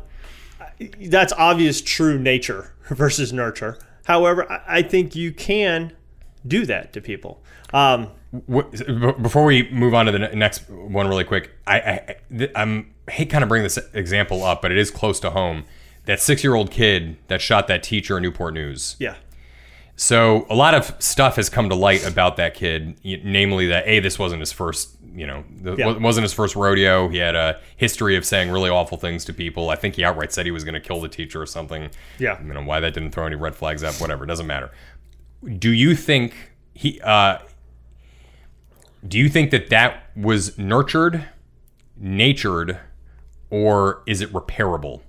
that's 0.99 1.33
obvious 1.33 1.81
true 1.81 2.19
nature 2.19 2.73
versus 2.89 3.33
nurture. 3.33 3.77
However, 4.05 4.51
I, 4.51 4.79
I 4.79 4.81
think 4.81 5.15
you 5.15 5.31
can 5.31 5.93
do 6.45 6.65
that 6.65 6.93
to 6.93 7.01
people. 7.01 7.41
Um, 7.73 8.09
before 8.47 9.45
we 9.45 9.69
move 9.69 9.93
on 9.93 10.07
to 10.07 10.11
the 10.11 10.19
next 10.19 10.69
one, 10.69 11.07
really 11.07 11.23
quick, 11.23 11.51
I, 11.67 11.79
I 11.79 12.49
I'm 12.55 12.93
I 13.07 13.11
hate 13.11 13.29
kind 13.29 13.43
of 13.43 13.49
bring 13.49 13.63
this 13.63 13.77
example 13.93 14.43
up, 14.43 14.61
but 14.61 14.71
it 14.71 14.77
is 14.77 14.91
close 14.91 15.19
to 15.21 15.29
home. 15.29 15.65
That 16.05 16.19
six 16.19 16.43
year 16.43 16.55
old 16.55 16.71
kid 16.71 17.17
that 17.27 17.41
shot 17.41 17.67
that 17.67 17.83
teacher 17.83 18.17
in 18.17 18.23
Newport 18.23 18.53
News. 18.53 18.95
yeah. 18.99 19.15
So 19.95 20.47
a 20.49 20.55
lot 20.55 20.73
of 20.73 20.95
stuff 20.99 21.35
has 21.35 21.49
come 21.49 21.69
to 21.69 21.75
light 21.75 22.05
about 22.05 22.37
that 22.37 22.55
kid, 22.55 22.97
namely 23.03 23.67
that 23.67 23.87
a 23.87 23.99
this 23.99 24.17
wasn't 24.17 24.39
his 24.39 24.51
first, 24.51 24.97
you 25.15 25.27
know, 25.27 25.43
th- 25.63 25.77
Yeah. 25.77 25.87
wa- 25.87 25.99
wasn't 25.99 26.23
his 26.23 26.33
first 26.33 26.55
rodeo. 26.55 27.07
He 27.09 27.17
had 27.17 27.35
a 27.35 27.59
history 27.77 28.15
of 28.15 28.25
saying 28.25 28.49
really 28.51 28.69
awful 28.69 28.97
things 28.97 29.23
to 29.25 29.33
people. 29.33 29.69
I 29.69 29.75
think 29.75 29.95
he 29.95 30.03
outright 30.03 30.31
said 30.33 30.45
he 30.45 30.51
was 30.51 30.63
going 30.63 30.73
to 30.73 30.79
kill 30.79 30.99
the 31.01 31.07
teacher 31.09 31.41
or 31.41 31.45
something. 31.45 31.89
Yeah. 32.19 32.41
you 32.41 32.53
know 32.53 32.63
why 32.63 32.79
that 32.79 32.93
didn't 32.93 33.11
throw 33.11 33.25
any 33.25 33.35
red 33.35 33.55
flags 33.55 33.83
up. 33.83 33.95
Whatever, 34.01 34.25
doesn't 34.25 34.47
matter. 34.47 34.71
Do 35.59 35.71
you 35.71 35.95
think 35.95 36.33
he? 36.73 36.99
uh 37.01 37.39
Do 39.07 39.19
you 39.19 39.27
think 39.29 39.51
that 39.51 39.69
that 39.69 40.09
was 40.15 40.57
nurtured, 40.57 41.25
natured, 41.97 42.79
or 43.49 44.01
is 44.07 44.21
it 44.21 44.31
repairable? 44.31 45.01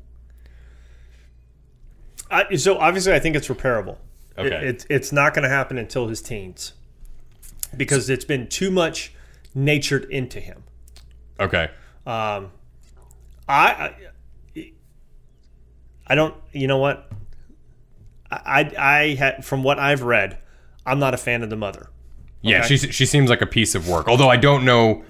I, 2.30 2.56
so 2.56 2.78
obviously, 2.78 3.12
I 3.12 3.18
think 3.20 3.36
it's 3.36 3.48
repairable. 3.48 3.96
It- 4.36 4.46
Okay. 4.46 4.66
it's 4.66 4.84
it's 4.90 5.12
not 5.12 5.32
going 5.34 5.44
to 5.44 5.48
happen 5.48 5.78
until 5.78 6.08
his 6.08 6.20
teens 6.20 6.72
because 7.76 8.10
it's 8.10 8.24
been 8.24 8.48
too 8.48 8.70
much 8.72 9.13
natured 9.54 10.04
into 10.10 10.40
him. 10.40 10.64
Okay. 11.38 11.70
Um, 12.06 12.50
I, 13.48 13.94
I, 14.56 14.72
I 16.06 16.14
don't. 16.14 16.34
You 16.52 16.66
know 16.66 16.78
what? 16.78 17.10
I, 18.30 18.38
I, 18.46 18.74
I 18.78 19.14
had 19.14 19.44
from 19.44 19.62
what 19.62 19.78
I've 19.78 20.02
read, 20.02 20.38
I'm 20.86 20.98
not 20.98 21.14
a 21.14 21.16
fan 21.16 21.42
of 21.42 21.50
the 21.50 21.56
mother. 21.56 21.90
Yeah, 22.42 22.62
she 22.62 22.76
she 22.76 23.06
seems 23.06 23.30
like 23.30 23.40
a 23.40 23.46
piece 23.46 23.74
of 23.74 23.88
work. 23.88 24.06
Although 24.06 24.28
I 24.28 24.36
don't 24.36 24.66
know, 24.66 25.02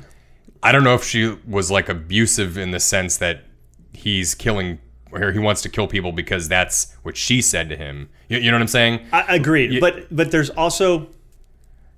I 0.62 0.70
don't 0.70 0.84
know 0.84 0.94
if 0.94 1.02
she 1.02 1.36
was 1.48 1.68
like 1.68 1.88
abusive 1.88 2.56
in 2.56 2.70
the 2.70 2.78
sense 2.78 3.16
that 3.16 3.44
he's 3.92 4.36
killing 4.36 4.78
or 5.10 5.32
he 5.32 5.38
wants 5.40 5.60
to 5.62 5.68
kill 5.68 5.88
people 5.88 6.12
because 6.12 6.48
that's 6.48 6.94
what 7.02 7.16
she 7.16 7.42
said 7.42 7.68
to 7.70 7.76
him. 7.76 8.08
You, 8.28 8.38
you 8.38 8.50
know 8.50 8.56
what 8.56 8.62
I'm 8.62 8.68
saying? 8.68 9.06
I 9.12 9.34
agreed, 9.34 9.80
but 9.80 10.14
but 10.14 10.30
there's 10.30 10.50
also 10.50 11.08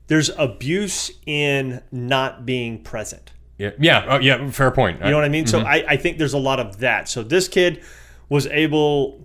there's 0.09 0.31
abuse 0.31 1.11
in 1.27 1.83
not 1.91 2.47
being 2.47 2.83
present. 2.83 3.33
Yeah, 3.59 3.71
yeah, 3.79 4.07
oh, 4.09 4.19
yeah. 4.19 4.51
Fair 4.51 4.71
point. 4.71 5.01
You 5.03 5.11
know 5.11 5.17
what 5.17 5.25
I 5.25 5.31
mean? 5.31 5.47
So 5.47 5.59
mm-hmm. 5.59 5.67
I, 5.67 5.85
I 5.89 5.97
think 5.97 6.19
there's 6.19 6.35
a 6.35 6.39
lot 6.39 6.61
of 6.61 6.79
that. 6.81 7.09
So 7.09 7.23
this 7.23 7.49
kid 7.49 7.83
was 8.29 8.47
able 8.49 9.25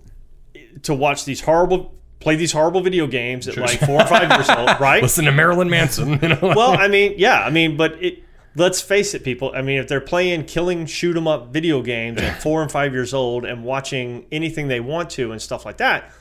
to 0.82 0.94
watch 0.94 1.24
these 1.24 1.42
horrible, 1.42 1.94
play 2.18 2.36
these 2.36 2.52
horrible 2.52 2.80
video 2.80 3.06
games 3.06 3.46
at 3.46 3.56
like 3.58 3.78
four 3.80 4.00
or 4.00 4.06
five 4.06 4.30
years 4.30 4.48
old, 4.48 4.70
right? 4.80 5.02
Listen 5.02 5.26
to 5.26 5.32
Marilyn 5.32 5.68
Manson. 5.68 6.18
You 6.22 6.28
know? 6.30 6.38
Well, 6.56 6.72
I 6.72 6.88
mean, 6.88 7.14
yeah, 7.18 7.42
I 7.42 7.50
mean, 7.50 7.76
but 7.76 8.02
it. 8.02 8.22
Let's 8.54 8.82
face 8.82 9.14
it, 9.14 9.24
people. 9.24 9.50
I 9.54 9.62
mean, 9.62 9.78
if 9.78 9.88
they're 9.88 9.98
playing 9.98 10.44
killing 10.44 10.84
shoot 10.84 11.16
'em 11.16 11.26
up 11.26 11.54
video 11.54 11.80
games 11.80 12.20
at 12.20 12.42
four 12.42 12.60
and 12.60 12.70
five 12.70 12.92
years 12.92 13.14
old 13.14 13.46
and 13.46 13.64
watching 13.64 14.26
anything 14.30 14.68
they 14.68 14.78
want 14.78 15.08
to 15.12 15.32
and 15.32 15.40
stuff 15.40 15.64
like 15.64 15.78
that, 15.78 16.12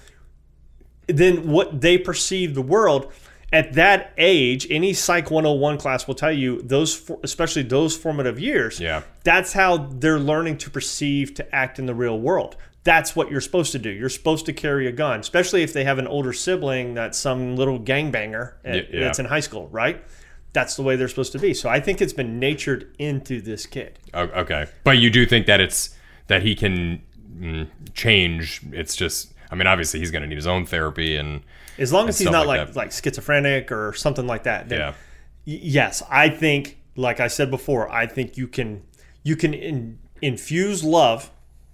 then 1.07 1.49
what 1.49 1.81
they 1.81 1.97
perceive 1.97 2.55
the 2.55 2.61
world 2.61 3.11
at 3.53 3.73
that 3.73 4.13
age, 4.17 4.65
any 4.69 4.93
Psych 4.93 5.29
101 5.29 5.77
class 5.77 6.07
will 6.07 6.15
tell 6.15 6.31
you 6.31 6.61
those, 6.61 7.09
especially 7.23 7.63
those 7.63 7.97
formative 7.97 8.39
years. 8.39 8.79
Yeah. 8.79 9.03
That's 9.23 9.53
how 9.53 9.77
they're 9.77 10.19
learning 10.19 10.57
to 10.59 10.69
perceive 10.69 11.33
to 11.35 11.55
act 11.55 11.77
in 11.77 11.85
the 11.85 11.95
real 11.95 12.19
world. 12.19 12.55
That's 12.83 13.15
what 13.15 13.29
you're 13.29 13.41
supposed 13.41 13.73
to 13.73 13.79
do. 13.79 13.89
You're 13.89 14.09
supposed 14.09 14.45
to 14.47 14.53
carry 14.53 14.87
a 14.87 14.91
gun, 14.91 15.19
especially 15.19 15.63
if 15.63 15.73
they 15.73 15.83
have 15.83 15.99
an 15.99 16.07
older 16.07 16.33
sibling 16.33 16.93
that's 16.93 17.17
some 17.17 17.55
little 17.55 17.79
gangbanger 17.79 18.53
at- 18.63 18.91
yeah. 18.91 19.01
that's 19.01 19.19
in 19.19 19.25
high 19.25 19.41
school, 19.41 19.67
right? 19.67 20.03
That's 20.53 20.75
the 20.75 20.83
way 20.83 20.95
they're 20.95 21.07
supposed 21.07 21.31
to 21.33 21.39
be. 21.39 21.53
So 21.53 21.69
I 21.69 21.79
think 21.79 22.01
it's 22.01 22.13
been 22.13 22.39
natured 22.39 22.93
into 22.97 23.41
this 23.41 23.65
kid. 23.65 23.99
Okay, 24.13 24.65
but 24.83 24.97
you 24.97 25.09
do 25.09 25.25
think 25.25 25.45
that 25.45 25.61
it's 25.61 25.95
that 26.27 26.41
he 26.41 26.55
can 26.55 27.01
mm, 27.37 27.67
change. 27.93 28.61
It's 28.71 28.95
just, 28.95 29.33
I 29.51 29.55
mean, 29.55 29.67
obviously 29.67 29.99
he's 29.99 30.11
going 30.11 30.23
to 30.23 30.27
need 30.27 30.35
his 30.35 30.47
own 30.47 30.65
therapy 30.65 31.15
and 31.15 31.41
As 31.81 31.91
long 31.91 32.07
as 32.09 32.17
he's 32.19 32.29
not 32.29 32.47
like 32.47 32.67
like 32.67 32.75
like 32.75 32.91
schizophrenic 32.91 33.71
or 33.71 33.93
something 33.93 34.27
like 34.27 34.43
that. 34.43 34.69
Then 34.69 34.79
yeah, 34.79 34.89
y- 35.47 35.59
yes, 35.63 36.03
I 36.09 36.29
think 36.29 36.77
like 36.95 37.19
I 37.19 37.27
said 37.27 37.49
before, 37.51 37.91
I 37.91 38.05
think 38.05 38.37
you 38.37 38.47
can 38.47 38.83
you 39.23 39.35
can 39.35 39.53
in, 39.53 39.99
infuse 40.21 40.83
love, 40.83 41.31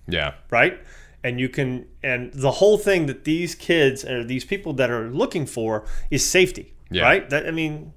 yeah, 0.08 0.34
right? 0.50 0.80
And 1.24 1.40
you 1.40 1.50
can 1.50 1.86
and 2.04 2.32
the 2.34 2.52
whole 2.52 2.78
thing 2.78 3.06
that 3.08 3.24
these 3.26 3.54
kids 3.56 4.06
or 4.06 4.24
these 4.24 4.46
people 4.46 4.74
that 4.74 4.90
are 4.90 5.10
looking 5.10 5.46
for 5.46 5.84
is 6.10 6.26
safety, 6.28 6.74
Yeah. 6.90 7.04
right? 7.04 7.30
That 7.30 7.48
I 7.48 7.52
mean, 7.52 7.94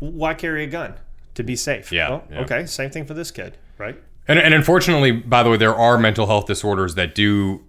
why 0.00 0.34
carry 0.34 0.64
a 0.64 0.66
gun 0.66 0.94
to 1.34 1.42
be 1.42 1.56
safe? 1.56 1.90
Yeah, 1.92 2.10
Well, 2.10 2.24
yeah. 2.30 2.40
Okay, 2.40 2.66
same 2.66 2.90
thing 2.90 3.06
for 3.06 3.14
this 3.14 3.30
kid, 3.30 3.56
right? 3.78 3.96
And, 4.28 4.38
and 4.40 4.52
unfortunately, 4.54 5.12
by 5.12 5.42
the 5.44 5.50
way, 5.50 5.56
there 5.56 5.74
are 5.74 5.96
mental 5.98 6.26
health 6.26 6.46
disorders 6.46 6.96
that 6.96 7.14
do 7.14 7.62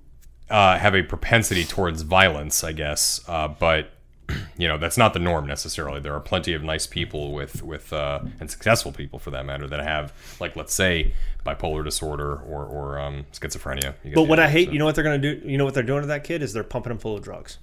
uh, 0.50 0.78
have 0.78 0.96
a 0.96 1.04
propensity 1.04 1.64
towards 1.64 2.02
violence, 2.04 2.64
I 2.64 2.72
guess. 2.72 3.22
Uh, 3.28 3.48
but 3.48 3.92
you 4.58 4.68
know, 4.68 4.78
that's 4.78 4.98
not 4.98 5.14
the 5.14 5.20
norm 5.20 5.48
necessarily. 5.48 6.00
There 6.00 6.14
are 6.14 6.20
plenty 6.20 6.54
of 6.54 6.64
nice 6.64 6.88
people 6.88 7.34
with 7.34 7.64
with 7.64 7.94
uh, 7.94 8.20
and 8.40 8.50
successful 8.50 8.92
people, 8.92 9.20
for 9.20 9.32
that 9.32 9.46
matter, 9.46 9.68
that 9.68 9.80
have, 9.82 10.14
like, 10.40 10.56
let's 10.56 10.74
say, 10.74 11.14
bipolar 11.46 11.84
disorder 11.84 12.36
or 12.42 12.66
or 12.66 13.00
um, 13.00 13.26
schizophrenia. 13.34 13.94
You 14.04 14.12
get 14.12 14.16
But 14.16 14.24
what 14.24 14.40
I 14.40 14.50
hate, 14.50 14.68
so- 14.68 14.74
you 14.74 14.80
know 14.80 14.86
what 14.86 14.96
they're 14.96 15.04
gonna 15.04 15.18
do? 15.18 15.42
You 15.46 15.58
know 15.58 15.66
what 15.66 15.74
they're 15.74 15.84
doing 15.84 16.02
to 16.02 16.08
that 16.08 16.24
kid 16.24 16.42
is 16.42 16.54
they're 16.54 16.64
pumping 16.64 16.92
him 16.92 16.98
full 16.98 17.16
of 17.16 17.24
drugs. 17.24 17.58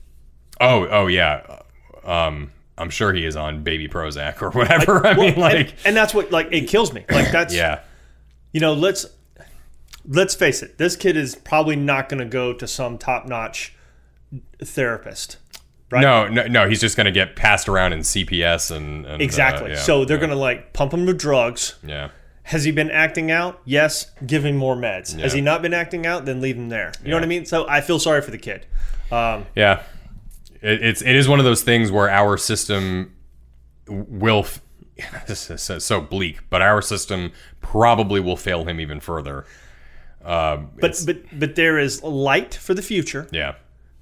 Oh, 0.61 0.87
oh 0.87 1.07
yeah. 1.07 1.61
Um, 2.05 2.53
I'm 2.77 2.91
sure 2.91 3.13
he 3.13 3.25
is 3.25 3.37
on 3.37 3.63
baby 3.63 3.89
Prozac 3.89 4.43
or 4.43 4.51
whatever. 4.59 5.07
I, 5.07 5.15
mean, 5.15 5.29
and, 5.31 5.39
like, 5.39 5.75
and 5.85 5.97
that's 5.97 6.15
what 6.15 6.31
like 6.33 6.49
it 6.53 6.69
kills 6.69 6.93
me. 6.93 7.05
Like 7.11 7.31
that's 7.31 7.55
yeah, 7.55 7.81
you 8.53 8.61
know 8.61 8.75
let's 8.75 9.07
let's 10.07 10.35
face 10.35 10.63
it, 10.63 10.79
this 10.79 10.97
kid 10.97 11.17
is 11.17 11.35
probably 11.35 11.77
not 11.77 12.09
going 12.09 12.19
to 12.21 12.25
go 12.27 12.53
to 12.53 12.67
some 12.67 12.99
top 12.99 13.27
notch 13.27 13.75
therapist. 14.63 15.39
Right? 15.91 16.01
No, 16.01 16.27
no, 16.29 16.47
no. 16.47 16.69
He's 16.69 16.81
just 16.81 16.97
going 16.97 17.05
to 17.07 17.13
get 17.13 17.37
passed 17.37 17.69
around 17.69 17.93
in 17.93 18.01
CPS 18.01 18.75
and, 18.75 19.07
and 19.07 19.21
uh, 19.21 19.25
Exactly. 19.25 19.71
yeah, 19.73 19.77
so 19.79 20.05
they're 20.05 20.17
yeah, 20.17 20.21
going 20.21 20.31
to 20.31 20.37
like 20.37 20.73
pump 20.73 20.93
him 20.93 21.07
with 21.07 21.19
drugs. 21.19 21.75
Yeah. 21.87 22.11
Has 22.45 22.65
he 22.65 22.73
been 22.73 22.91
acting 22.91 23.31
out? 23.31 23.61
Yes. 23.65 24.11
Give 24.27 24.45
him 24.45 24.57
more 24.57 24.77
meds. 24.77 25.19
Has 25.19 25.33
he 25.33 25.41
not 25.41 25.63
been 25.63 25.73
acting 25.73 26.05
out? 26.07 26.25
Then 26.27 26.41
leave 26.41 26.57
him 26.57 26.69
there. 26.69 26.93
You 27.03 27.11
know 27.11 27.17
what 27.17 27.23
I 27.23 27.27
mean? 27.27 27.47
So 27.47 27.67
I 27.69 27.81
feel 27.81 27.99
sorry 27.99 28.21
for 28.23 28.31
the 28.33 28.39
kid. 28.39 28.67
Um, 29.11 29.47
Yeah, 29.55 29.83
it, 30.61 30.83
it's 30.83 31.01
it 31.03 31.15
is 31.15 31.29
one 31.29 31.39
of 31.39 31.45
those 31.45 31.63
things 31.63 31.91
where 31.91 32.11
our 32.11 32.37
system 32.37 33.15
will. 33.87 34.41
f- 34.41 34.61
This 35.27 35.49
is 35.51 35.85
so 35.85 36.01
bleak, 36.01 36.41
but 36.51 36.61
our 36.61 36.83
system 36.83 37.33
probably 37.63 38.21
will 38.21 38.37
fail 38.37 38.65
him 38.65 38.79
even 38.81 39.01
further. 39.01 39.45
Um, 40.25 40.71
but 40.81 41.03
but 41.07 41.39
but 41.39 41.55
there 41.55 41.79
is 41.79 42.03
light 42.03 42.55
for 42.55 42.73
the 42.75 42.83
future 42.83 43.29
yeah, 43.31 43.57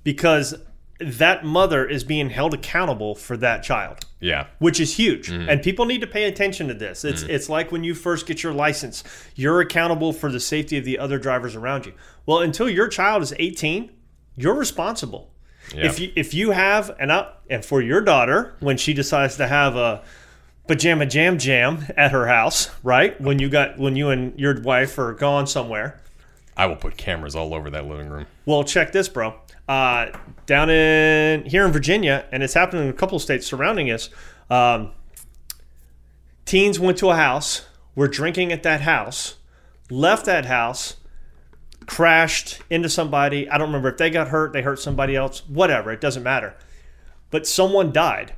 because 0.04 0.54
that 1.00 1.44
mother 1.44 1.85
is 1.85 2.04
being 2.04 2.30
held 2.30 2.54
accountable 2.54 3.16
for 3.16 3.37
that 3.38 3.64
child. 3.64 4.04
yeah, 4.20 4.46
which 4.58 4.78
is 4.78 4.96
huge. 4.96 5.28
Mm-hmm. 5.28 5.48
And 5.48 5.62
people 5.62 5.85
need 5.85 6.00
to 6.00 6.06
pay 6.06 6.24
attention 6.24 6.68
to 6.68 6.74
this. 6.74 7.04
It's 7.04 7.22
it's 7.22 7.48
like 7.48 7.72
when 7.72 7.82
you 7.82 7.94
first 7.94 8.26
get 8.26 8.42
your 8.42 8.52
license, 8.52 9.02
you're 9.35 9.61
accountable 9.61 10.12
for 10.12 10.30
the 10.30 10.38
safety 10.38 10.78
of 10.78 10.85
the 10.85 10.98
other 10.98 11.18
drivers 11.18 11.56
around 11.56 11.87
you. 11.87 11.92
Well, 12.24 12.38
until 12.38 12.68
your 12.68 12.87
child 12.87 13.22
is 13.22 13.35
18, 13.38 13.90
you're 14.37 14.54
responsible. 14.54 15.32
Yeah. 15.74 15.87
If 15.87 15.98
you 15.98 16.12
if 16.14 16.35
you 16.35 16.52
have 16.52 16.94
and 17.00 17.11
up 17.11 17.44
and 17.50 17.64
for 17.64 17.82
your 17.82 18.00
daughter 18.00 18.54
when 18.61 18.76
she 18.76 18.94
decides 18.94 19.37
to 19.38 19.48
have 19.48 19.74
a 19.76 20.02
pajama 20.68 21.06
jam 21.06 21.38
jam 21.38 21.85
at 21.96 22.12
her 22.12 22.26
house, 22.28 22.70
right? 22.82 23.20
When 23.20 23.38
you 23.38 23.48
got 23.48 23.78
when 23.78 23.96
you 23.96 24.11
and 24.11 24.38
your 24.38 24.61
wife 24.61 24.98
are 24.98 25.14
gone 25.14 25.46
somewhere, 25.46 26.00
I 26.56 26.66
will 26.66 26.76
put 26.76 26.96
cameras 26.96 27.34
all 27.34 27.54
over 27.54 27.70
that 27.70 27.86
living 27.86 28.08
room. 28.08 28.26
well, 28.44 28.64
check 28.64 28.92
this, 28.92 29.08
bro. 29.08 29.34
Uh, 29.68 30.06
down 30.46 30.68
in 30.68 31.46
here 31.46 31.64
in 31.64 31.72
Virginia, 31.72 32.26
and 32.30 32.42
it's 32.42 32.54
happening 32.54 32.84
in 32.84 32.90
a 32.90 32.92
couple 32.92 33.16
of 33.16 33.22
states 33.22 33.46
surrounding 33.46 33.90
us. 33.90 34.10
Um, 34.50 34.92
teens 36.44 36.78
went 36.78 36.98
to 36.98 37.10
a 37.10 37.16
house, 37.16 37.66
were 37.94 38.08
drinking 38.08 38.52
at 38.52 38.62
that 38.64 38.82
house, 38.82 39.36
left 39.90 40.26
that 40.26 40.46
house, 40.46 40.96
crashed 41.86 42.60
into 42.68 42.88
somebody. 42.88 43.48
I 43.48 43.56
don't 43.56 43.68
remember 43.68 43.88
if 43.88 43.96
they 43.96 44.10
got 44.10 44.28
hurt, 44.28 44.52
they 44.52 44.62
hurt 44.62 44.78
somebody 44.78 45.16
else, 45.16 45.46
whatever. 45.48 45.90
It 45.90 46.00
doesn't 46.00 46.22
matter. 46.22 46.54
But 47.30 47.46
someone 47.46 47.92
died. 47.92 48.34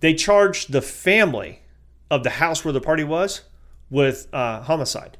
They 0.00 0.12
charged 0.14 0.72
the 0.72 0.82
family 0.82 1.62
of 2.10 2.24
the 2.24 2.30
house 2.30 2.64
where 2.64 2.72
the 2.72 2.80
party 2.80 3.04
was 3.04 3.42
with 3.90 4.28
uh, 4.34 4.62
homicide 4.62 5.16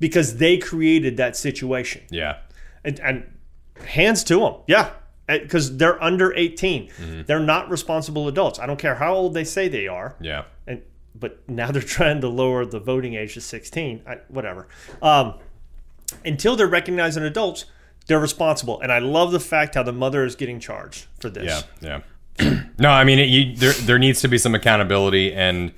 because 0.00 0.36
they 0.36 0.58
created 0.58 1.16
that 1.16 1.36
situation. 1.36 2.02
Yeah, 2.10 2.38
and, 2.84 3.00
and 3.00 3.38
hands 3.86 4.24
to 4.24 4.40
them 4.40 4.54
yeah. 4.66 4.90
Because 5.26 5.76
they're 5.76 6.02
under 6.02 6.32
18 6.34 7.24
they're 7.26 7.38
not 7.38 7.68
responsible 7.68 8.28
adults. 8.28 8.58
I 8.58 8.64
don't 8.64 8.78
care 8.78 8.94
how 8.94 9.12
old 9.12 9.34
they 9.34 9.44
say 9.44 9.68
they 9.68 9.86
are. 9.86 10.16
Yeah, 10.20 10.44
and 10.66 10.80
but 11.14 11.46
now 11.48 11.70
they're 11.72 11.82
trying 11.82 12.22
to 12.22 12.28
lower 12.28 12.64
the 12.64 12.80
voting 12.80 13.14
age 13.14 13.34
to 13.34 13.42
16 13.42 14.02
I, 14.06 14.18
whatever. 14.28 14.68
Um, 15.02 15.34
until 16.24 16.56
they're 16.56 16.66
recognized 16.66 17.18
as 17.18 17.24
adults 17.24 17.66
they're 18.08 18.18
responsible. 18.18 18.80
And 18.80 18.90
i 18.90 18.98
love 18.98 19.30
the 19.30 19.40
fact 19.40 19.76
how 19.76 19.84
the 19.84 19.92
mother 19.92 20.24
is 20.24 20.34
getting 20.34 20.58
charged 20.58 21.06
for 21.20 21.30
this. 21.30 21.64
Yeah, 21.80 22.00
yeah. 22.40 22.62
no, 22.78 22.90
I 22.90 23.04
mean, 23.04 23.18
it, 23.20 23.28
you, 23.28 23.54
there 23.54 23.72
there 23.72 23.98
needs 23.98 24.20
to 24.22 24.28
be 24.28 24.38
some 24.38 24.54
accountability, 24.54 25.32
and 25.32 25.72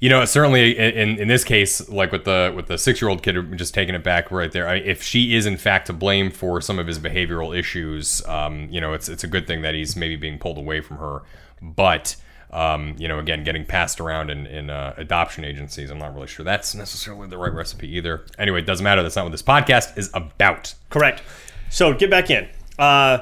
you 0.00 0.08
know, 0.10 0.24
certainly 0.24 0.76
in 0.76 1.18
in 1.18 1.28
this 1.28 1.44
case, 1.44 1.88
like 1.88 2.12
with 2.12 2.24
the 2.24 2.52
with 2.54 2.66
the 2.66 2.78
six 2.78 3.00
year 3.00 3.08
old 3.08 3.22
kid, 3.22 3.36
just 3.56 3.74
taking 3.74 3.94
it 3.94 4.04
back 4.04 4.30
right 4.30 4.50
there. 4.50 4.68
I, 4.68 4.76
if 4.76 5.02
she 5.02 5.34
is 5.34 5.46
in 5.46 5.56
fact 5.56 5.86
to 5.86 5.92
blame 5.92 6.30
for 6.30 6.60
some 6.60 6.78
of 6.78 6.86
his 6.86 6.98
behavioral 6.98 7.56
issues, 7.56 8.26
um, 8.26 8.68
you 8.70 8.80
know, 8.80 8.92
it's 8.92 9.08
it's 9.08 9.24
a 9.24 9.26
good 9.26 9.46
thing 9.46 9.62
that 9.62 9.74
he's 9.74 9.96
maybe 9.96 10.16
being 10.16 10.38
pulled 10.38 10.58
away 10.58 10.80
from 10.80 10.98
her, 10.98 11.22
but. 11.60 12.16
Um, 12.52 12.94
you 12.96 13.08
know, 13.08 13.18
again, 13.18 13.42
getting 13.42 13.66
passed 13.66 14.00
around 14.00 14.30
in, 14.30 14.46
in 14.46 14.70
uh, 14.70 14.94
adoption 14.96 15.44
agencies. 15.44 15.90
I'm 15.90 15.98
not 15.98 16.14
really 16.14 16.28
sure 16.28 16.44
that's 16.44 16.76
necessarily 16.76 17.26
the 17.26 17.36
right 17.36 17.52
recipe 17.52 17.88
either. 17.96 18.24
Anyway, 18.38 18.60
it 18.60 18.66
doesn't 18.66 18.84
matter. 18.84 19.02
That's 19.02 19.16
not 19.16 19.24
what 19.24 19.32
this 19.32 19.42
podcast 19.42 19.98
is 19.98 20.10
about. 20.14 20.72
correct 20.88 21.22
so 21.70 21.92
get 21.92 22.08
back 22.08 22.30
in 22.30 22.48
uh, 22.78 23.18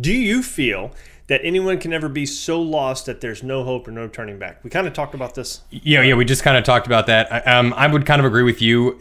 do 0.00 0.12
you 0.12 0.42
feel 0.42 0.92
that 1.30 1.40
anyone 1.44 1.78
can 1.78 1.92
ever 1.92 2.08
be 2.08 2.26
so 2.26 2.60
lost 2.60 3.06
that 3.06 3.20
there's 3.20 3.42
no 3.42 3.62
hope 3.62 3.86
or 3.86 3.92
no 3.92 4.08
turning 4.08 4.38
back 4.38 4.62
we 4.64 4.68
kind 4.68 4.86
of 4.86 4.92
talked 4.92 5.14
about 5.14 5.34
this 5.34 5.60
Yeah, 5.70 6.02
yeah, 6.02 6.14
we 6.14 6.24
just 6.24 6.42
kind 6.42 6.56
of 6.56 6.64
talked 6.64 6.86
about 6.86 7.06
that. 7.06 7.32
I, 7.32 7.38
um, 7.52 7.72
I 7.76 7.86
would 7.86 8.06
kind 8.06 8.20
of 8.20 8.26
agree 8.26 8.42
with 8.42 8.60
you. 8.60 8.98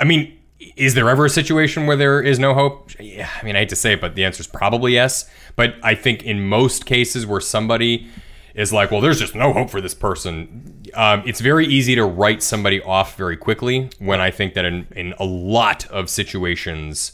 I 0.00 0.04
mean, 0.04 0.38
is 0.76 0.94
there 0.94 1.08
ever 1.08 1.26
a 1.26 1.30
situation 1.30 1.86
where 1.86 1.96
there 1.96 2.22
is 2.22 2.38
no 2.38 2.54
hope? 2.54 2.90
Yeah, 2.98 3.28
I 3.40 3.44
mean, 3.44 3.56
I 3.56 3.60
hate 3.60 3.68
to 3.70 3.76
say 3.76 3.92
it, 3.92 4.00
but 4.00 4.14
the 4.14 4.24
answer 4.24 4.40
is 4.40 4.46
probably 4.46 4.92
yes. 4.92 5.28
But 5.54 5.74
I 5.82 5.94
think 5.94 6.22
in 6.22 6.48
most 6.48 6.86
cases 6.86 7.26
where 7.26 7.40
somebody 7.40 8.08
is 8.54 8.72
like, 8.72 8.90
well, 8.90 9.00
there's 9.00 9.18
just 9.18 9.34
no 9.34 9.52
hope 9.52 9.70
for 9.70 9.80
this 9.80 9.94
person, 9.94 10.82
um, 10.94 11.22
it's 11.26 11.40
very 11.40 11.66
easy 11.66 11.94
to 11.94 12.04
write 12.04 12.42
somebody 12.42 12.80
off 12.82 13.16
very 13.16 13.36
quickly. 13.36 13.90
When 13.98 14.20
I 14.20 14.30
think 14.30 14.54
that 14.54 14.64
in, 14.64 14.86
in 14.96 15.14
a 15.18 15.24
lot 15.24 15.86
of 15.90 16.08
situations, 16.08 17.12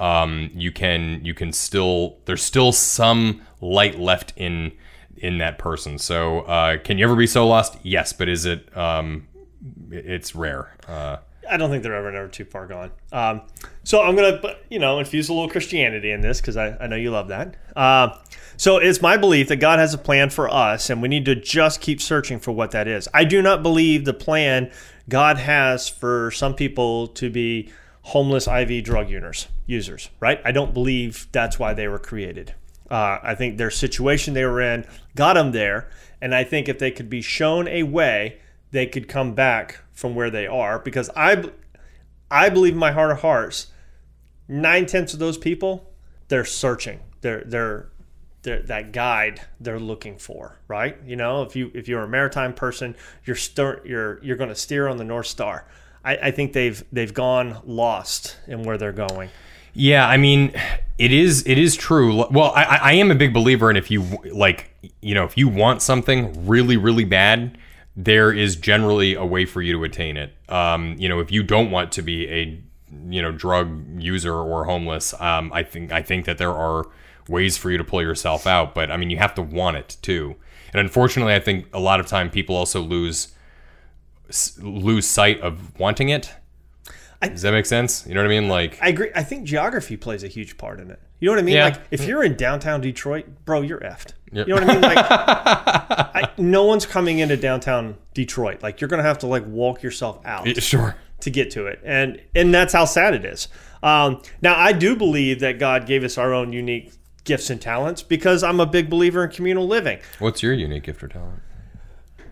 um, 0.00 0.50
you 0.54 0.72
can 0.72 1.24
you 1.24 1.34
can 1.34 1.52
still 1.52 2.16
there's 2.24 2.42
still 2.42 2.72
some 2.72 3.42
light 3.60 4.00
left 4.00 4.32
in 4.36 4.72
in 5.16 5.38
that 5.38 5.58
person. 5.58 5.98
So 5.98 6.40
uh, 6.40 6.78
can 6.78 6.98
you 6.98 7.04
ever 7.04 7.14
be 7.14 7.26
so 7.26 7.46
lost? 7.46 7.76
Yes, 7.82 8.12
but 8.12 8.28
is 8.28 8.46
it? 8.46 8.76
Um, 8.76 9.28
it's 9.90 10.34
rare. 10.34 10.74
Uh, 10.88 11.18
I 11.48 11.56
don't 11.56 11.68
think 11.68 11.82
they're 11.82 11.94
ever 11.94 12.10
never 12.10 12.28
too 12.28 12.44
far 12.44 12.66
gone. 12.66 12.90
Um, 13.12 13.42
so 13.82 14.02
I'm 14.02 14.16
gonna, 14.16 14.40
you 14.70 14.78
know, 14.78 14.98
infuse 14.98 15.28
a 15.28 15.34
little 15.34 15.50
Christianity 15.50 16.12
in 16.12 16.22
this 16.22 16.40
because 16.40 16.56
I, 16.56 16.76
I 16.80 16.86
know 16.86 16.96
you 16.96 17.10
love 17.10 17.28
that. 17.28 17.56
Uh, 17.76 18.16
so 18.56 18.78
it's 18.78 19.02
my 19.02 19.16
belief 19.16 19.48
that 19.48 19.56
God 19.56 19.78
has 19.78 19.92
a 19.92 19.98
plan 19.98 20.30
for 20.30 20.48
us, 20.48 20.88
and 20.88 21.02
we 21.02 21.08
need 21.08 21.24
to 21.26 21.34
just 21.34 21.80
keep 21.80 22.00
searching 22.00 22.38
for 22.38 22.52
what 22.52 22.70
that 22.70 22.88
is. 22.88 23.08
I 23.12 23.24
do 23.24 23.42
not 23.42 23.62
believe 23.62 24.04
the 24.04 24.14
plan 24.14 24.70
God 25.08 25.38
has 25.38 25.88
for 25.88 26.30
some 26.30 26.54
people 26.54 27.08
to 27.08 27.28
be 27.28 27.70
homeless 28.10 28.48
IV 28.48 28.82
drug 28.82 29.08
users. 29.08 29.46
Users, 29.66 30.10
right? 30.18 30.40
I 30.44 30.50
don't 30.50 30.74
believe 30.74 31.28
that's 31.30 31.58
why 31.60 31.74
they 31.74 31.86
were 31.86 31.98
created. 31.98 32.54
Uh, 32.90 33.20
I 33.22 33.36
think 33.36 33.56
their 33.56 33.70
situation 33.70 34.34
they 34.34 34.44
were 34.44 34.60
in 34.60 34.84
got 35.14 35.34
them 35.34 35.52
there, 35.52 35.88
and 36.20 36.34
I 36.34 36.42
think 36.42 36.68
if 36.68 36.80
they 36.80 36.90
could 36.90 37.08
be 37.08 37.22
shown 37.22 37.68
a 37.68 37.84
way, 37.84 38.40
they 38.72 38.86
could 38.86 39.06
come 39.06 39.34
back 39.34 39.84
from 39.92 40.16
where 40.16 40.28
they 40.28 40.48
are. 40.48 40.80
Because 40.80 41.08
I, 41.14 41.44
I 42.30 42.48
believe 42.48 42.72
in 42.72 42.80
my 42.80 42.90
heart 42.90 43.12
of 43.12 43.20
hearts, 43.20 43.68
nine 44.48 44.86
tenths 44.86 45.12
of 45.12 45.20
those 45.20 45.38
people, 45.38 45.92
they're 46.26 46.44
searching. 46.44 46.98
They're 47.20 47.44
they're 47.44 47.90
they're 48.42 48.62
that 48.62 48.90
guide 48.90 49.42
they're 49.60 49.78
looking 49.78 50.18
for, 50.18 50.58
right? 50.66 50.98
You 51.06 51.14
know, 51.14 51.42
if 51.42 51.54
you 51.54 51.70
if 51.74 51.86
you're 51.86 52.02
a 52.02 52.08
maritime 52.08 52.54
person, 52.54 52.96
you're 53.24 53.36
stir, 53.36 53.82
you're 53.84 54.20
you're 54.24 54.36
going 54.36 54.48
to 54.50 54.56
steer 54.56 54.88
on 54.88 54.96
the 54.96 55.04
North 55.04 55.28
Star. 55.28 55.66
I, 56.04 56.16
I 56.16 56.30
think 56.30 56.52
they've 56.52 56.82
they've 56.92 57.12
gone 57.12 57.60
lost 57.64 58.36
in 58.46 58.62
where 58.62 58.78
they're 58.78 58.92
going. 58.92 59.30
yeah, 59.74 60.06
I 60.06 60.16
mean, 60.16 60.52
it 60.98 61.12
is 61.12 61.46
it 61.46 61.58
is 61.58 61.76
true. 61.76 62.26
Well, 62.30 62.52
I, 62.54 62.78
I 62.82 62.92
am 62.92 63.10
a 63.10 63.14
big 63.14 63.32
believer 63.32 63.70
in 63.70 63.76
if 63.76 63.90
you 63.90 64.02
like, 64.32 64.70
you 65.00 65.14
know, 65.14 65.24
if 65.24 65.36
you 65.36 65.48
want 65.48 65.82
something 65.82 66.46
really 66.46 66.76
really 66.76 67.04
bad, 67.04 67.58
there 67.96 68.32
is 68.32 68.56
generally 68.56 69.14
a 69.14 69.24
way 69.24 69.44
for 69.44 69.62
you 69.62 69.72
to 69.74 69.84
attain 69.84 70.16
it. 70.16 70.34
Um, 70.48 70.96
you 70.98 71.08
know, 71.08 71.20
if 71.20 71.30
you 71.30 71.42
don't 71.42 71.70
want 71.70 71.92
to 71.92 72.02
be 72.02 72.28
a 72.28 72.60
you 73.08 73.22
know 73.22 73.32
drug 73.32 74.00
user 74.00 74.34
or 74.34 74.64
homeless, 74.64 75.14
um, 75.20 75.52
I 75.52 75.62
think 75.62 75.92
I 75.92 76.02
think 76.02 76.24
that 76.26 76.38
there 76.38 76.52
are 76.52 76.86
ways 77.28 77.56
for 77.56 77.70
you 77.70 77.78
to 77.78 77.84
pull 77.84 78.02
yourself 78.02 78.46
out. 78.46 78.74
But 78.74 78.90
I 78.90 78.96
mean, 78.96 79.10
you 79.10 79.18
have 79.18 79.34
to 79.34 79.42
want 79.42 79.76
it 79.76 79.96
too. 80.02 80.36
And 80.72 80.80
unfortunately, 80.80 81.34
I 81.34 81.40
think 81.40 81.66
a 81.72 81.80
lot 81.80 82.00
of 82.00 82.06
time 82.06 82.30
people 82.30 82.56
also 82.56 82.80
lose 82.80 83.34
lose 84.60 85.06
sight 85.06 85.40
of 85.40 85.78
wanting 85.78 86.08
it. 86.08 86.32
I- 87.22 87.28
Does 87.28 87.42
that 87.42 87.52
make 87.52 87.66
sense? 87.66 88.06
You 88.06 88.14
know 88.14 88.20
what 88.20 88.26
I 88.26 88.40
mean? 88.40 88.48
Like, 88.48 88.78
I 88.80 88.88
agree. 88.88 89.10
I 89.14 89.22
think 89.22 89.44
geography 89.44 89.96
plays 89.96 90.24
a 90.24 90.28
huge 90.28 90.56
part 90.56 90.80
in 90.80 90.90
it. 90.90 90.98
You 91.20 91.26
know 91.26 91.32
what 91.32 91.38
I 91.40 91.42
mean? 91.42 91.56
Yeah. 91.56 91.64
Like 91.64 91.80
if 91.90 92.06
you're 92.06 92.24
in 92.24 92.34
downtown 92.34 92.80
Detroit, 92.80 93.26
bro, 93.44 93.60
you're 93.60 93.80
effed. 93.80 94.14
Yep. 94.32 94.48
You 94.48 94.54
know 94.54 94.62
what 94.62 94.70
I 94.70 94.72
mean? 94.72 94.80
Like 94.80 94.96
I, 95.10 96.30
no 96.38 96.64
one's 96.64 96.86
coming 96.86 97.18
into 97.18 97.36
downtown 97.36 97.98
Detroit. 98.14 98.62
Like 98.62 98.80
you're 98.80 98.88
gonna 98.88 99.02
have 99.02 99.18
to 99.18 99.26
like 99.26 99.44
walk 99.46 99.82
yourself 99.82 100.24
out 100.24 100.48
sure. 100.62 100.96
to 101.20 101.30
get 101.30 101.50
to 101.50 101.66
it, 101.66 101.80
and 101.84 102.22
and 102.34 102.54
that's 102.54 102.72
how 102.72 102.86
sad 102.86 103.12
it 103.12 103.26
is. 103.26 103.48
Um, 103.82 104.22
now 104.40 104.56
I 104.56 104.72
do 104.72 104.96
believe 104.96 105.40
that 105.40 105.58
God 105.58 105.86
gave 105.86 106.04
us 106.04 106.16
our 106.16 106.32
own 106.32 106.54
unique 106.54 106.92
gifts 107.24 107.50
and 107.50 107.60
talents 107.60 108.02
because 108.02 108.42
I'm 108.42 108.58
a 108.58 108.66
big 108.66 108.88
believer 108.88 109.24
in 109.24 109.30
communal 109.30 109.66
living, 109.66 109.98
What's 110.20 110.42
your 110.42 110.54
unique 110.54 110.84
gift 110.84 111.02
or 111.02 111.08
talent? 111.08 111.42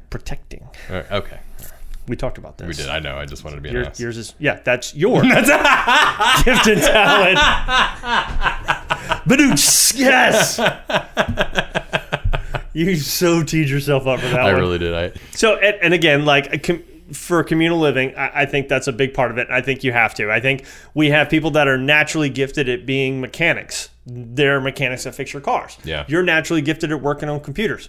protecting. 0.09 0.67
Okay, 0.91 1.41
We 2.09 2.17
talked 2.17 2.39
about 2.39 2.57
this. 2.59 2.67
we 2.67 2.75
did. 2.75 2.89
I 2.89 2.99
know. 3.01 3.17
I 3.17 3.27
just 3.27 3.45
wanted 3.45 3.57
to 3.57 3.63
be 3.63 3.69
an 3.69 3.75
Your, 3.77 3.85
ass. 3.87 4.01
yours 4.01 4.17
is 4.17 4.35
yeah, 4.39 4.61
that's 4.65 4.95
your 4.95 5.21
gift 5.23 5.35
and 5.35 6.83
talent. 6.83 7.39
Badooch, 9.29 9.99
yes. 9.99 10.59
you 12.73 12.97
so 12.97 13.43
teed 13.43 13.69
yourself 13.69 14.07
up 14.07 14.21
for 14.21 14.29
that 14.29 14.41
I 14.41 14.53
one. 14.53 14.61
really 14.61 14.79
did. 14.79 14.95
I 14.95 15.13
So 15.33 15.57
and, 15.57 15.77
and 15.83 15.95
again, 15.95 16.25
like 16.25 16.53
a 16.53 16.59
com- 16.59 16.83
for 17.13 17.43
communal 17.43 17.79
living, 17.79 18.15
I, 18.17 18.43
I 18.43 18.47
think 18.47 18.69
that's 18.69 18.87
a 18.87 18.93
big 18.93 19.15
part 19.15 19.31
of 19.31 19.39
it. 19.39 19.49
I 19.51 19.61
think 19.63 19.83
you 19.85 19.93
have 19.93 20.15
to. 20.15 20.31
I 20.31 20.41
think 20.41 20.65
we 20.95 21.11
have 21.11 21.29
people 21.31 21.51
that 21.53 21.67
are 21.69 21.79
naturally 21.79 22.29
gifted 22.29 22.69
at 22.69 22.85
being 22.87 23.21
mechanics. 23.21 23.91
They're 24.07 24.61
mechanics 24.61 25.05
that 25.05 25.15
fix 25.15 25.33
your 25.33 25.43
cars. 25.43 25.77
Yeah. 25.85 26.05
You're 26.09 26.23
naturally 26.23 26.63
gifted 26.63 26.93
at 26.93 27.01
working 27.03 27.29
on 27.29 27.41
computers. 27.41 27.89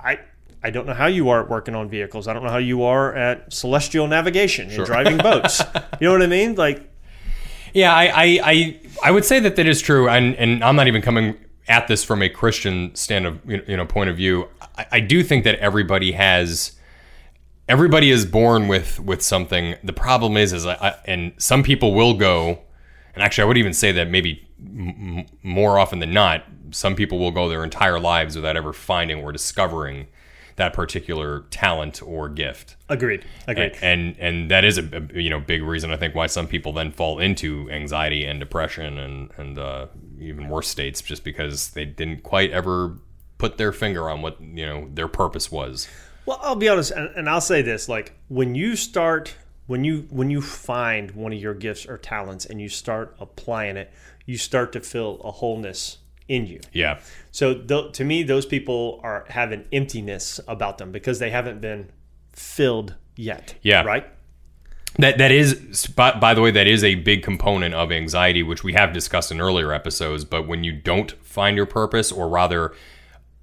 I 0.00 0.20
I 0.62 0.70
don't 0.70 0.86
know 0.86 0.94
how 0.94 1.06
you 1.06 1.28
are 1.28 1.42
at 1.42 1.48
working 1.48 1.74
on 1.74 1.88
vehicles. 1.88 2.26
I 2.26 2.32
don't 2.32 2.42
know 2.42 2.50
how 2.50 2.58
you 2.58 2.82
are 2.82 3.14
at 3.14 3.52
celestial 3.52 4.06
navigation 4.08 4.70
and 4.70 4.84
driving 4.84 5.18
boats. 5.18 5.62
You 6.00 6.06
know 6.06 6.12
what 6.12 6.22
I 6.22 6.26
mean? 6.26 6.54
Like 6.54 6.88
Yeah, 7.74 7.94
I, 7.94 8.06
I, 8.06 8.40
I, 8.42 8.80
I 9.04 9.10
would 9.10 9.24
say 9.24 9.40
that 9.40 9.56
that 9.56 9.66
is 9.66 9.80
true, 9.80 10.08
and 10.08 10.34
and 10.36 10.62
I'm 10.62 10.76
not 10.76 10.86
even 10.88 11.02
coming 11.02 11.36
at 11.68 11.86
this 11.86 12.02
from 12.02 12.22
a 12.22 12.28
Christian 12.28 12.94
stand 12.94 13.26
of 13.26 13.40
you 13.46 13.76
know 13.76 13.86
point 13.86 14.10
of 14.10 14.16
view. 14.16 14.48
I, 14.76 14.86
I 14.92 15.00
do 15.00 15.22
think 15.22 15.44
that 15.44 15.56
everybody 15.58 16.12
has, 16.12 16.72
everybody 17.68 18.10
is 18.10 18.24
born 18.26 18.68
with 18.68 18.98
with 19.00 19.22
something. 19.22 19.76
The 19.84 19.92
problem 19.92 20.36
is, 20.36 20.52
is 20.52 20.66
I, 20.66 20.74
I 20.74 20.94
and 21.04 21.32
some 21.38 21.62
people 21.62 21.94
will 21.94 22.14
go, 22.14 22.60
and 23.14 23.22
actually, 23.22 23.42
I 23.42 23.46
would 23.46 23.58
even 23.58 23.74
say 23.74 23.92
that 23.92 24.10
maybe 24.10 24.48
m- 24.60 25.18
m- 25.18 25.26
more 25.42 25.78
often 25.78 25.98
than 25.98 26.12
not, 26.12 26.44
some 26.70 26.94
people 26.94 27.18
will 27.18 27.30
go 27.32 27.48
their 27.48 27.64
entire 27.64 28.00
lives 28.00 28.36
without 28.36 28.56
ever 28.56 28.72
finding 28.72 29.22
or 29.22 29.32
discovering 29.32 30.06
that 30.58 30.72
particular 30.72 31.44
talent 31.50 32.02
or 32.02 32.28
gift 32.28 32.76
agreed. 32.88 33.24
Agreed. 33.46 33.76
and 33.80 34.16
and 34.18 34.50
that 34.50 34.64
is 34.64 34.76
a, 34.76 34.84
a, 34.92 35.20
you 35.20 35.30
know 35.30 35.40
big 35.40 35.62
reason 35.62 35.90
I 35.90 35.96
think 35.96 36.14
why 36.14 36.26
some 36.26 36.46
people 36.46 36.72
then 36.72 36.92
fall 36.92 37.18
into 37.18 37.70
anxiety 37.70 38.24
and 38.24 38.38
depression 38.38 38.98
and 38.98 39.30
and 39.36 39.58
uh, 39.58 39.86
even 40.20 40.48
worse 40.48 40.68
states 40.68 41.00
just 41.00 41.24
because 41.24 41.70
they 41.70 41.84
didn't 41.84 42.22
quite 42.22 42.50
ever 42.50 42.98
put 43.38 43.56
their 43.56 43.72
finger 43.72 44.10
on 44.10 44.20
what 44.20 44.40
you 44.40 44.66
know 44.66 44.88
their 44.92 45.08
purpose 45.08 45.50
was. 45.50 45.88
Well, 46.26 46.40
I'll 46.42 46.56
be 46.56 46.68
honest, 46.68 46.90
and, 46.90 47.08
and 47.16 47.28
I'll 47.28 47.40
say 47.40 47.62
this: 47.62 47.88
like 47.88 48.12
when 48.28 48.54
you 48.54 48.76
start, 48.76 49.34
when 49.66 49.84
you 49.84 50.06
when 50.10 50.28
you 50.28 50.42
find 50.42 51.12
one 51.12 51.32
of 51.32 51.38
your 51.38 51.54
gifts 51.54 51.86
or 51.86 51.96
talents, 51.96 52.44
and 52.44 52.60
you 52.60 52.68
start 52.68 53.16
applying 53.18 53.76
it, 53.76 53.92
you 54.26 54.36
start 54.36 54.72
to 54.72 54.80
feel 54.80 55.20
a 55.22 55.30
wholeness 55.30 55.97
in 56.28 56.46
you. 56.46 56.60
Yeah, 56.72 57.00
So 57.30 57.54
th- 57.54 57.92
to 57.92 58.04
me, 58.04 58.22
those 58.22 58.46
people 58.46 59.00
are 59.02 59.24
have 59.30 59.50
an 59.52 59.64
emptiness 59.72 60.40
about 60.46 60.78
them 60.78 60.92
because 60.92 61.18
they 61.18 61.30
haven't 61.30 61.60
been 61.60 61.90
filled 62.32 62.94
yet. 63.16 63.54
Yeah. 63.62 63.82
Right. 63.82 64.06
that 64.98 65.18
that 65.18 65.30
is 65.32 65.86
by, 65.96 66.12
by 66.18 66.34
the 66.34 66.40
way 66.40 66.50
that 66.50 66.66
is 66.66 66.84
a 66.84 66.96
big 66.96 67.22
component 67.22 67.74
of 67.74 67.90
anxiety 67.92 68.42
which 68.42 68.62
we 68.64 68.72
have 68.74 68.92
discussed 68.92 69.30
in 69.32 69.40
earlier 69.40 69.72
episodes. 69.72 70.24
But 70.24 70.46
when 70.46 70.64
you 70.64 70.72
don't 70.72 71.12
find 71.24 71.56
your 71.56 71.66
purpose, 71.66 72.12
or 72.12 72.28
rather 72.28 72.72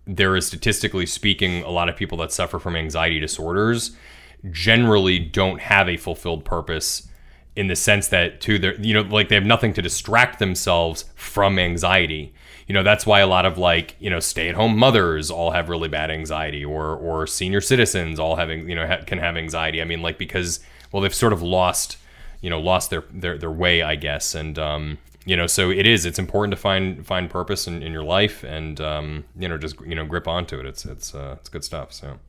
there 0.06 0.36
is 0.36 0.46
statistically 0.46 1.06
speaking 1.08 1.64
a 1.64 1.70
lot 1.70 1.90
of 1.90 1.96
people 1.96 2.18
that 2.20 2.32
suffer 2.32 2.60
from 2.60 2.76
anxiety 2.76 3.20
disorders 3.20 3.96
generally 4.52 5.18
don't 5.18 5.60
have 5.62 5.90
a 5.90 5.98
fulfilled 5.98 6.46
purpose 6.46 7.08
in 7.56 7.68
the 7.68 7.76
sense 7.76 8.10
that 8.10 8.42
to 8.42 8.60
their 8.60 8.76
you 8.82 8.94
know 8.94 9.02
like 9.02 9.30
they 9.30 9.36
have 9.36 9.46
nothing 9.46 9.74
to 9.74 9.82
distract 9.82 10.40
themselves 10.40 11.06
from 11.16 11.58
anxiety. 11.58 12.34
You 12.68 12.74
know 12.74 12.84
that's 12.84 13.06
why 13.06 13.20
a 13.20 13.28
lot 13.28 13.46
of 13.46 13.58
like 13.58 13.96
you 14.00 14.10
know 14.10 14.20
stay 14.20 14.50
at 14.50 14.56
home 14.56 14.78
mothers 14.78 15.32
all 15.32 15.52
have 15.52 15.70
really 15.70 15.88
bad 15.88 16.12
anxiety 16.12 16.66
or 16.66 16.96
or 16.96 17.28
senior 17.28 17.62
citizens 17.62 18.20
all 18.20 18.36
having 18.36 18.68
you 18.70 18.76
know 18.76 18.88
ha- 18.88 19.04
can 19.06 19.20
have 19.20 19.38
anxiety. 19.38 19.82
I 19.82 19.86
mean 19.86 20.02
like 20.02 20.18
because 20.18 20.60
well 20.92 21.02
they've 21.02 21.14
sort 21.14 21.34
of 21.34 21.42
lost 21.42 21.98
you 22.42 22.50
know 22.50 22.60
lost 22.60 22.90
their 22.90 23.04
their, 23.12 23.38
their 23.38 23.52
way 23.52 23.82
i 23.82 23.96
guess. 23.96 24.36
And 24.36 24.60
um 24.60 24.98
you 25.26 25.38
know 25.38 25.48
so 25.48 25.70
it 25.70 25.88
is 25.88 26.06
it's 26.06 26.20
important 26.20 26.52
to 26.52 26.58
find 26.58 27.06
find 27.06 27.30
purpose 27.30 27.68
in, 27.68 27.82
in 27.82 27.92
your 27.92 28.04
life 28.04 28.44
and 28.44 28.82
um 28.82 29.24
you 29.38 29.48
know 29.48 29.58
just 29.58 29.80
you 29.82 29.96
know 29.96 30.06
grip 30.06 30.28
onto 30.28 30.60
it. 30.60 30.66
It's 30.66 30.84
it's 30.86 31.16
uh 31.16 31.38
it's 31.40 31.50
good 31.50 31.64
stuff 31.64 31.94
so. 31.94 32.20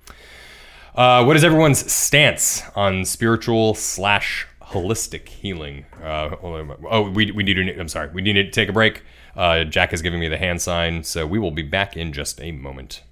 Uh, 0.94 1.22
what 1.22 1.36
is 1.36 1.44
everyone's 1.44 1.92
stance 1.92 2.62
on 2.74 3.04
spiritual 3.04 3.74
slash 3.74 4.46
holistic 4.76 5.28
healing? 5.28 5.86
Uh, 6.02 6.36
oh, 6.42 7.10
we, 7.10 7.30
we 7.30 7.42
need 7.42 7.54
to. 7.54 7.80
I'm 7.80 7.88
sorry. 7.88 8.10
We 8.12 8.22
need 8.22 8.34
to 8.34 8.50
take 8.50 8.68
a 8.68 8.72
break. 8.72 9.02
Uh, 9.34 9.64
Jack 9.64 9.92
is 9.92 10.02
giving 10.02 10.20
me 10.20 10.28
the 10.28 10.38
hand 10.38 10.60
sign, 10.60 11.02
so 11.02 11.26
we 11.26 11.38
will 11.38 11.50
be 11.50 11.62
back 11.62 11.96
in 11.96 12.12
just 12.12 12.40
a 12.40 12.52
moment. 12.52 13.02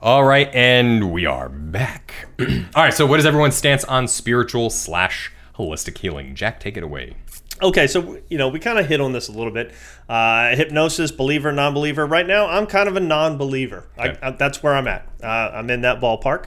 All 0.00 0.24
right, 0.24 0.52
and 0.52 1.12
we 1.12 1.26
are 1.26 1.48
back. 1.48 2.28
All 2.40 2.46
right. 2.82 2.92
So, 2.92 3.06
what 3.06 3.20
is 3.20 3.26
everyone's 3.26 3.54
stance 3.54 3.84
on 3.84 4.08
spiritual 4.08 4.70
slash 4.70 5.32
holistic 5.56 5.98
healing? 5.98 6.34
Jack, 6.34 6.58
take 6.58 6.76
it 6.76 6.82
away. 6.82 7.14
Okay, 7.62 7.86
so 7.86 8.18
you 8.28 8.38
know 8.38 8.48
we 8.48 8.58
kind 8.58 8.78
of 8.78 8.86
hit 8.86 9.00
on 9.00 9.12
this 9.12 9.28
a 9.28 9.32
little 9.32 9.52
bit. 9.52 9.72
Uh, 10.08 10.56
hypnosis, 10.56 11.12
believer, 11.12 11.52
non-believer. 11.52 12.04
Right 12.06 12.26
now, 12.26 12.48
I'm 12.48 12.66
kind 12.66 12.88
of 12.88 12.96
a 12.96 13.00
non-believer. 13.00 13.86
Okay. 13.98 14.18
I, 14.20 14.28
I, 14.28 14.30
that's 14.32 14.62
where 14.62 14.74
I'm 14.74 14.88
at. 14.88 15.06
Uh, 15.22 15.26
I'm 15.26 15.70
in 15.70 15.82
that 15.82 16.00
ballpark. 16.00 16.46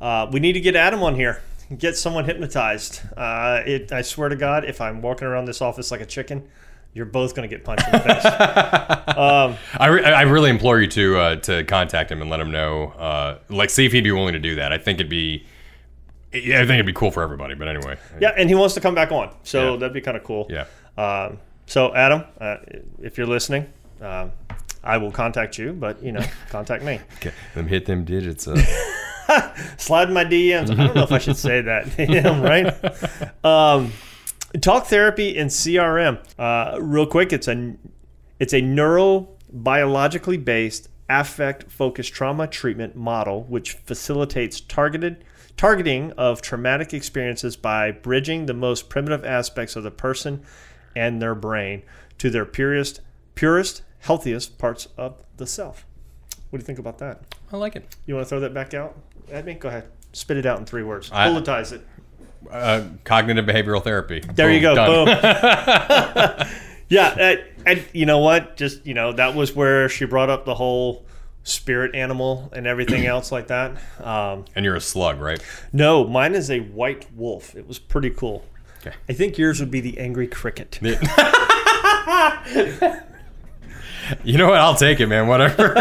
Uh, 0.00 0.28
we 0.32 0.40
need 0.40 0.54
to 0.54 0.60
get 0.60 0.74
Adam 0.76 1.02
on 1.02 1.14
here. 1.14 1.42
Get 1.76 1.96
someone 1.96 2.24
hypnotized. 2.24 3.00
Uh, 3.16 3.62
it, 3.66 3.90
I 3.92 4.02
swear 4.02 4.28
to 4.28 4.36
God, 4.36 4.64
if 4.64 4.80
I'm 4.80 5.02
walking 5.02 5.26
around 5.26 5.46
this 5.46 5.60
office 5.60 5.90
like 5.90 6.00
a 6.00 6.06
chicken, 6.06 6.46
you're 6.94 7.06
both 7.06 7.34
going 7.34 7.48
to 7.48 7.54
get 7.54 7.64
punched 7.64 7.86
in 7.86 7.92
the 7.92 7.98
face. 8.00 8.24
I, 9.78 9.86
re- 9.88 10.04
I 10.04 10.22
really 10.22 10.50
implore 10.50 10.80
you 10.80 10.86
to 10.88 11.18
uh, 11.18 11.36
to 11.36 11.64
contact 11.64 12.10
him 12.10 12.20
and 12.22 12.30
let 12.30 12.40
him 12.40 12.50
know. 12.50 12.88
Uh, 12.92 13.38
like, 13.48 13.70
see 13.70 13.84
if 13.84 13.92
he'd 13.92 14.04
be 14.04 14.12
willing 14.12 14.32
to 14.34 14.38
do 14.38 14.54
that. 14.56 14.72
I 14.72 14.78
think 14.78 15.00
it'd 15.00 15.10
be. 15.10 15.44
Yeah, 16.32 16.56
I 16.56 16.60
think 16.60 16.72
it'd 16.74 16.86
be 16.86 16.92
cool 16.92 17.10
for 17.10 17.22
everybody. 17.22 17.54
But 17.54 17.68
anyway. 17.68 17.96
yeah, 18.20 18.32
and 18.36 18.48
he 18.48 18.54
wants 18.54 18.74
to 18.74 18.80
come 18.80 18.94
back 18.94 19.10
on, 19.12 19.34
so 19.42 19.72
Yeah. 19.72 19.78
that'd 19.78 19.94
be 19.94 20.00
kind 20.00 20.16
of 20.16 20.24
cool. 20.24 20.46
Yeah. 20.50 20.66
Um, 20.98 21.38
so 21.66 21.94
Adam, 21.94 22.24
uh, 22.40 22.56
if 23.02 23.18
you're 23.18 23.26
listening, 23.26 23.66
um, 24.00 24.30
I 24.86 24.98
will 24.98 25.10
contact 25.10 25.58
you, 25.58 25.72
but 25.72 26.02
you 26.02 26.12
know, 26.12 26.24
contact 26.48 26.84
me. 26.84 27.00
Okay. 27.16 27.32
Them 27.54 27.66
hit 27.66 27.86
them 27.86 28.04
digits. 28.04 28.46
Uh. 28.46 28.56
slide 29.76 30.10
my 30.10 30.24
DMs. 30.24 30.70
I 30.70 30.74
don't 30.74 30.94
know 30.94 31.02
if 31.02 31.12
I 31.12 31.18
should 31.18 31.36
say 31.36 31.60
that, 31.60 31.86
him, 31.88 32.42
right? 32.42 32.72
Um, 33.44 33.92
talk 34.60 34.86
therapy 34.86 35.36
and 35.36 35.50
CRM. 35.50 36.18
Uh, 36.38 36.78
real 36.80 37.06
quick, 37.06 37.32
it's 37.32 37.48
a 37.48 37.74
it's 38.38 38.52
a 38.52 38.60
neurobiologically 38.60 40.44
based 40.44 40.88
affect 41.08 41.70
focused 41.70 42.12
trauma 42.12 42.48
treatment 42.48 42.96
model 42.96 43.44
which 43.44 43.74
facilitates 43.74 44.60
targeted 44.60 45.24
targeting 45.56 46.10
of 46.12 46.42
traumatic 46.42 46.92
experiences 46.92 47.56
by 47.56 47.92
bridging 47.92 48.46
the 48.46 48.52
most 48.52 48.88
primitive 48.88 49.24
aspects 49.24 49.76
of 49.76 49.84
the 49.84 49.90
person 49.90 50.42
and 50.96 51.22
their 51.22 51.34
brain 51.34 51.80
to 52.18 52.28
their 52.28 52.44
purest 52.44 53.00
purest 53.36 53.82
healthiest 54.06 54.58
parts 54.58 54.88
of 54.96 55.20
the 55.36 55.46
self. 55.46 55.84
What 56.50 56.58
do 56.58 56.62
you 56.62 56.66
think 56.66 56.78
about 56.78 56.98
that? 56.98 57.20
I 57.52 57.56
like 57.56 57.76
it. 57.76 57.94
You 58.06 58.14
want 58.14 58.26
to 58.26 58.28
throw 58.28 58.40
that 58.40 58.54
back 58.54 58.72
out 58.74 58.96
at 59.30 59.44
me? 59.44 59.54
Go 59.54 59.68
ahead. 59.68 59.88
Spit 60.12 60.36
it 60.38 60.46
out 60.46 60.58
in 60.58 60.64
three 60.64 60.82
words. 60.82 61.10
I- 61.12 61.28
Bulletize 61.28 61.72
it. 61.72 61.86
Uh, 62.50 62.84
cognitive 63.02 63.44
behavioral 63.44 63.82
therapy. 63.82 64.20
There 64.20 64.52
you 64.52 64.60
go. 64.60 64.74
done. 64.76 65.06
Boom. 65.06 65.08
yeah, 66.88 67.08
and, 67.18 67.42
and 67.66 67.84
you 67.92 68.06
know 68.06 68.18
what? 68.20 68.56
Just 68.56 68.86
you 68.86 68.94
know, 68.94 69.12
that 69.12 69.34
was 69.34 69.54
where 69.56 69.88
she 69.88 70.04
brought 70.04 70.30
up 70.30 70.44
the 70.44 70.54
whole 70.54 71.04
spirit 71.42 71.96
animal 71.96 72.48
and 72.54 72.66
everything 72.68 73.04
else 73.14 73.32
like 73.32 73.48
that. 73.48 73.72
Um, 74.00 74.44
And 74.54 74.64
you're 74.64 74.76
a 74.76 74.80
slug, 74.80 75.20
right? 75.20 75.42
no, 75.72 76.04
mine 76.06 76.36
is 76.36 76.48
a 76.50 76.60
white 76.60 77.06
wolf. 77.16 77.56
It 77.56 77.66
was 77.66 77.80
pretty 77.80 78.10
cool. 78.10 78.44
Okay. 78.80 78.94
I 79.08 79.12
think 79.14 79.38
yours 79.38 79.58
would 79.58 79.70
be 79.72 79.80
the 79.80 79.98
angry 79.98 80.28
cricket. 80.28 80.78
You 84.24 84.38
know 84.38 84.48
what? 84.48 84.58
I'll 84.60 84.74
take 84.74 85.00
it, 85.00 85.06
man. 85.06 85.26
Whatever. 85.26 85.76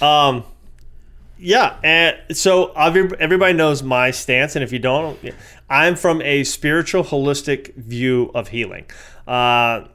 um, 0.00 0.44
Yeah, 1.38 1.76
and 1.82 2.16
so 2.36 2.70
everybody 2.72 3.52
knows 3.52 3.82
my 3.82 4.12
stance, 4.12 4.54
and 4.54 4.62
if 4.62 4.72
you 4.72 4.78
don't, 4.78 5.18
I'm 5.68 5.96
from 5.96 6.22
a 6.22 6.44
spiritual, 6.44 7.02
holistic 7.02 7.74
view 7.74 8.30
of 8.32 8.48
healing, 8.48 8.84
uh, 9.26 9.86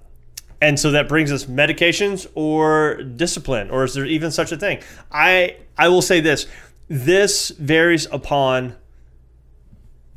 and 0.61 0.77
so 0.77 0.91
that 0.91 1.07
brings 1.07 1.31
us 1.31 1.45
medications 1.45 2.27
or 2.35 3.01
discipline, 3.03 3.69
or 3.69 3.85
is 3.85 3.93
there 3.93 4.05
even 4.05 4.29
such 4.31 4.51
a 4.51 4.57
thing? 4.57 4.79
I 5.09 5.55
I 5.77 5.87
will 5.87 6.01
say 6.01 6.19
this: 6.19 6.47
this 6.89 7.49
varies 7.51 8.07
upon 8.11 8.75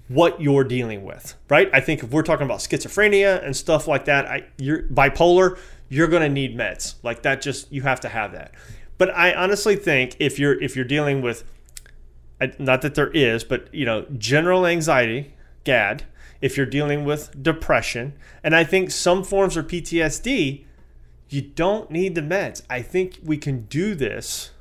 what 0.08 0.40
you're 0.40 0.64
dealing 0.64 1.04
with, 1.04 1.36
right? 1.48 1.70
I 1.72 1.78
think 1.80 2.02
if 2.02 2.10
we're 2.10 2.22
talking 2.22 2.44
about 2.44 2.58
schizophrenia 2.58 3.44
and 3.44 3.54
stuff 3.54 3.86
like 3.86 4.06
that, 4.06 4.26
I 4.26 4.46
you're 4.58 4.82
bipolar, 4.84 5.58
you're 5.90 6.08
going 6.08 6.22
to 6.22 6.28
need 6.30 6.56
meds. 6.56 6.94
Like 7.02 7.20
that 7.22 7.42
just 7.42 7.70
you 7.70 7.82
have 7.82 8.00
to 8.00 8.08
have 8.08 8.32
that. 8.32 8.54
But 8.96 9.10
I 9.10 9.34
honestly 9.34 9.76
think 9.76 10.16
if 10.18 10.38
you're 10.38 10.58
if 10.62 10.74
you're 10.74 10.86
dealing 10.86 11.20
with 11.20 11.44
not 12.58 12.80
that 12.80 12.94
there 12.94 13.10
is, 13.10 13.44
but 13.44 13.72
you 13.74 13.84
know, 13.84 14.06
general 14.16 14.66
anxiety, 14.66 15.34
GAD, 15.64 16.04
if 16.40 16.56
you're 16.56 16.64
dealing 16.64 17.04
with 17.04 17.42
depression, 17.42 18.14
and 18.42 18.56
I 18.56 18.64
think 18.64 18.90
some 18.90 19.22
forms 19.22 19.58
of 19.58 19.66
PTSD, 19.66 20.64
you 21.28 21.42
don't 21.42 21.90
need 21.90 22.14
the 22.14 22.22
meds. 22.22 22.62
I 22.70 22.80
think 22.80 23.18
we 23.22 23.36
can 23.36 23.66
do 23.66 23.94
this 23.94 24.52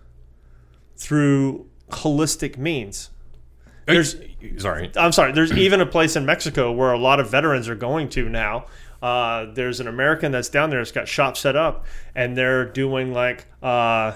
through 0.98 1.68
holistic 1.92 2.58
means. 2.58 3.12
There's 3.86 4.16
Sorry. 4.58 4.92
I'm 4.96 5.12
sorry. 5.12 5.32
There's 5.32 5.52
even 5.52 5.82
a 5.82 5.86
place 5.86 6.16
in 6.16 6.26
Mexico 6.26 6.72
where 6.72 6.92
a 6.92 6.98
lot 6.98 7.20
of 7.20 7.30
veterans 7.30 7.68
are 7.68 7.76
going 7.76 8.10
to 8.10 8.30
now. 8.30 8.68
Uh, 9.02 9.45
there's 9.54 9.80
an 9.80 9.88
American 9.88 10.32
that's 10.32 10.50
down 10.50 10.70
there 10.70 10.80
that's 10.80 10.91
got 10.91 11.08
shop 11.08 11.38
set 11.38 11.56
up, 11.56 11.86
and 12.16 12.36
they're 12.38 12.66
doing 12.66 13.14
like 13.14 13.45
uh, 13.64 14.14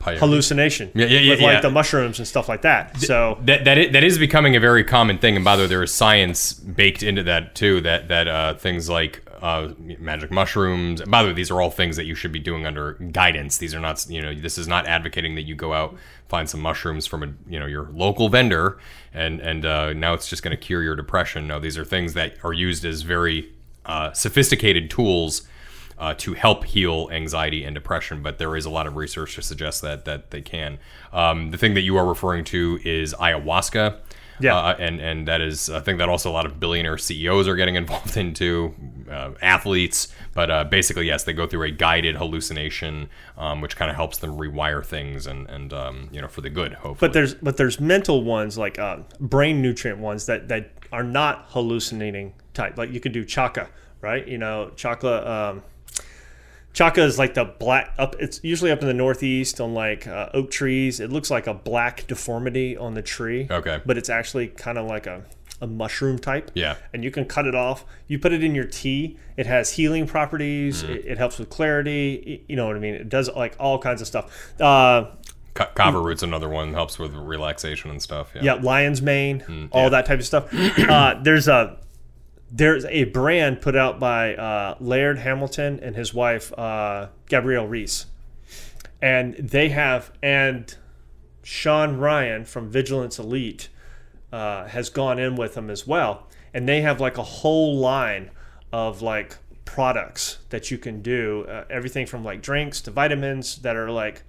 hallucination. 0.00 0.90
Yeah, 0.94 1.06
yeah, 1.06 1.18
yeah, 1.18 1.30
With 1.32 1.40
yeah. 1.40 1.46
like 1.46 1.62
the 1.62 1.70
mushrooms 1.70 2.18
and 2.18 2.26
stuff 2.26 2.48
like 2.48 2.62
that. 2.62 2.98
So 2.98 3.38
that 3.42 3.64
that 3.64 3.78
is, 3.78 3.92
that 3.92 4.04
is 4.04 4.18
becoming 4.18 4.56
a 4.56 4.60
very 4.60 4.84
common 4.84 5.18
thing. 5.18 5.36
And 5.36 5.44
by 5.44 5.56
the 5.56 5.62
way, 5.64 5.68
there 5.68 5.82
is 5.82 5.92
science 5.92 6.52
baked 6.52 7.02
into 7.02 7.22
that 7.24 7.54
too. 7.54 7.80
That 7.82 8.08
that 8.08 8.28
uh, 8.28 8.54
things 8.54 8.88
like 8.88 9.25
uh, 9.40 9.72
magic 9.78 10.30
mushrooms. 10.30 11.02
By 11.02 11.22
the 11.22 11.28
way, 11.28 11.34
these 11.34 11.50
are 11.50 11.60
all 11.60 11.70
things 11.70 11.96
that 11.96 12.04
you 12.04 12.14
should 12.14 12.32
be 12.32 12.38
doing 12.38 12.66
under 12.66 12.94
guidance. 12.94 13.58
These 13.58 13.74
are 13.74 13.80
not 13.80 14.08
you 14.08 14.22
know 14.22 14.34
this 14.34 14.58
is 14.58 14.66
not 14.68 14.86
advocating 14.86 15.34
that 15.34 15.42
you 15.42 15.54
go 15.54 15.72
out 15.72 15.96
find 16.28 16.48
some 16.48 16.60
mushrooms 16.60 17.06
from 17.06 17.22
a 17.22 17.32
you 17.48 17.58
know 17.58 17.66
your 17.66 17.88
local 17.92 18.28
vendor 18.28 18.78
and 19.12 19.40
and 19.40 19.64
uh, 19.64 19.92
now 19.92 20.14
it's 20.14 20.28
just 20.28 20.42
going 20.42 20.56
to 20.56 20.62
cure 20.62 20.82
your 20.82 20.96
depression. 20.96 21.46
No, 21.46 21.58
these 21.60 21.78
are 21.78 21.84
things 21.84 22.14
that 22.14 22.36
are 22.44 22.52
used 22.52 22.84
as 22.84 23.02
very 23.02 23.50
uh, 23.84 24.12
sophisticated 24.12 24.90
tools 24.90 25.46
uh, 25.98 26.14
to 26.14 26.34
help 26.34 26.64
heal 26.64 27.08
anxiety 27.10 27.64
and 27.64 27.74
depression, 27.74 28.22
but 28.22 28.38
there 28.38 28.54
is 28.56 28.66
a 28.66 28.70
lot 28.70 28.86
of 28.86 28.96
research 28.96 29.36
to 29.36 29.42
suggest 29.42 29.82
that 29.82 30.04
that 30.04 30.30
they 30.30 30.42
can. 30.42 30.78
Um, 31.12 31.50
the 31.50 31.58
thing 31.58 31.74
that 31.74 31.82
you 31.82 31.96
are 31.96 32.06
referring 32.06 32.44
to 32.46 32.78
is 32.84 33.14
ayahuasca. 33.14 33.98
Yeah. 34.40 34.56
Uh, 34.56 34.76
and 34.78 35.00
and 35.00 35.28
that 35.28 35.40
is 35.40 35.68
a 35.68 35.80
thing 35.80 35.98
that 35.98 36.08
also 36.08 36.30
a 36.30 36.32
lot 36.32 36.46
of 36.46 36.60
billionaire 36.60 36.98
CEOs 36.98 37.48
are 37.48 37.56
getting 37.56 37.74
involved 37.82 38.16
into, 38.16 38.74
uh, 39.10 39.32
athletes. 39.42 40.08
But 40.34 40.50
uh, 40.50 40.64
basically, 40.64 41.06
yes, 41.06 41.24
they 41.24 41.32
go 41.32 41.46
through 41.46 41.64
a 41.64 41.70
guided 41.70 42.16
hallucination, 42.16 43.08
um, 43.38 43.60
which 43.60 43.76
kind 43.76 43.90
of 43.90 43.96
helps 43.96 44.18
them 44.18 44.36
rewire 44.36 44.84
things 44.84 45.26
and 45.26 45.48
and 45.48 45.72
um, 45.72 46.08
you 46.12 46.20
know 46.20 46.28
for 46.28 46.40
the 46.40 46.50
good. 46.50 46.74
Hopefully, 46.74 47.08
but 47.08 47.12
there's 47.12 47.34
but 47.34 47.56
there's 47.56 47.80
mental 47.80 48.22
ones 48.22 48.58
like 48.58 48.78
uh, 48.78 48.98
brain 49.20 49.62
nutrient 49.62 50.00
ones 50.00 50.26
that 50.26 50.48
that 50.48 50.72
are 50.92 51.04
not 51.04 51.46
hallucinating 51.48 52.34
type. 52.54 52.76
Like 52.76 52.90
you 52.90 53.00
could 53.00 53.12
do 53.12 53.24
chaga, 53.24 53.68
right? 54.00 54.26
You 54.26 54.38
know, 54.38 54.70
chakra. 54.76 55.26
Um, 55.26 55.62
Chaga 56.76 56.98
is 56.98 57.18
like 57.18 57.32
the 57.32 57.46
black 57.46 57.94
up. 57.96 58.16
It's 58.18 58.38
usually 58.44 58.70
up 58.70 58.82
in 58.82 58.86
the 58.86 58.92
northeast 58.94 59.62
on 59.62 59.72
like 59.72 60.06
uh, 60.06 60.28
oak 60.34 60.50
trees. 60.50 61.00
It 61.00 61.10
looks 61.10 61.30
like 61.30 61.46
a 61.46 61.54
black 61.54 62.06
deformity 62.06 62.76
on 62.76 62.92
the 62.92 63.00
tree. 63.00 63.46
Okay. 63.50 63.80
But 63.86 63.96
it's 63.96 64.10
actually 64.10 64.48
kind 64.48 64.76
of 64.76 64.84
like 64.86 65.06
a, 65.06 65.24
a 65.62 65.66
mushroom 65.66 66.18
type. 66.18 66.50
Yeah. 66.52 66.76
And 66.92 67.02
you 67.02 67.10
can 67.10 67.24
cut 67.24 67.46
it 67.46 67.54
off. 67.54 67.86
You 68.08 68.18
put 68.18 68.32
it 68.34 68.44
in 68.44 68.54
your 68.54 68.66
tea. 68.66 69.16
It 69.38 69.46
has 69.46 69.72
healing 69.72 70.06
properties. 70.06 70.82
Mm-hmm. 70.82 70.92
It, 70.92 71.04
it 71.06 71.18
helps 71.18 71.38
with 71.38 71.48
clarity. 71.48 72.44
You 72.46 72.56
know 72.56 72.66
what 72.66 72.76
I 72.76 72.80
mean? 72.80 72.94
It 72.94 73.08
does 73.08 73.30
like 73.34 73.56
all 73.58 73.78
kinds 73.78 74.02
of 74.02 74.06
stuff. 74.06 74.60
Uh, 74.60 75.06
kava 75.54 75.98
root's 75.98 76.22
another 76.22 76.50
one 76.50 76.74
helps 76.74 76.98
with 76.98 77.14
relaxation 77.14 77.90
and 77.90 78.02
stuff. 78.02 78.32
Yeah. 78.34 78.42
yeah, 78.42 78.54
lion's 78.54 79.00
mane, 79.00 79.42
Mm, 79.48 79.68
all 79.72 79.88
that 79.88 80.04
type 80.04 80.18
of 80.18 80.26
stuff. 80.26 80.52
uh, 80.78 81.18
there's 81.22 81.48
a 81.48 81.78
there's 82.50 82.84
a 82.86 83.04
brand 83.04 83.60
put 83.60 83.76
out 83.76 83.98
by 83.98 84.34
uh, 84.34 84.76
Laird 84.80 85.18
Hamilton 85.18 85.80
and 85.82 85.96
his 85.96 86.14
wife 86.14 86.56
uh, 86.58 87.08
Gabrielle 87.28 87.66
Reece, 87.66 88.06
and 89.02 89.34
they 89.34 89.70
have 89.70 90.12
and 90.22 90.74
Sean 91.42 91.96
Ryan 91.96 92.44
from 92.44 92.70
Vigilance 92.70 93.18
Elite 93.18 93.68
uh, 94.32 94.66
has 94.66 94.90
gone 94.90 95.18
in 95.18 95.36
with 95.36 95.54
them 95.54 95.70
as 95.70 95.86
well, 95.86 96.28
and 96.54 96.68
they 96.68 96.80
have 96.82 97.00
like 97.00 97.18
a 97.18 97.22
whole 97.22 97.76
line 97.76 98.30
of 98.72 99.02
like 99.02 99.36
products 99.64 100.38
that 100.50 100.70
you 100.70 100.78
can 100.78 101.02
do, 101.02 101.44
uh, 101.48 101.64
everything 101.68 102.06
from 102.06 102.24
like 102.24 102.42
drinks 102.42 102.80
to 102.82 102.90
vitamins 102.90 103.56
that 103.58 103.76
are 103.76 103.90
like. 103.90 104.22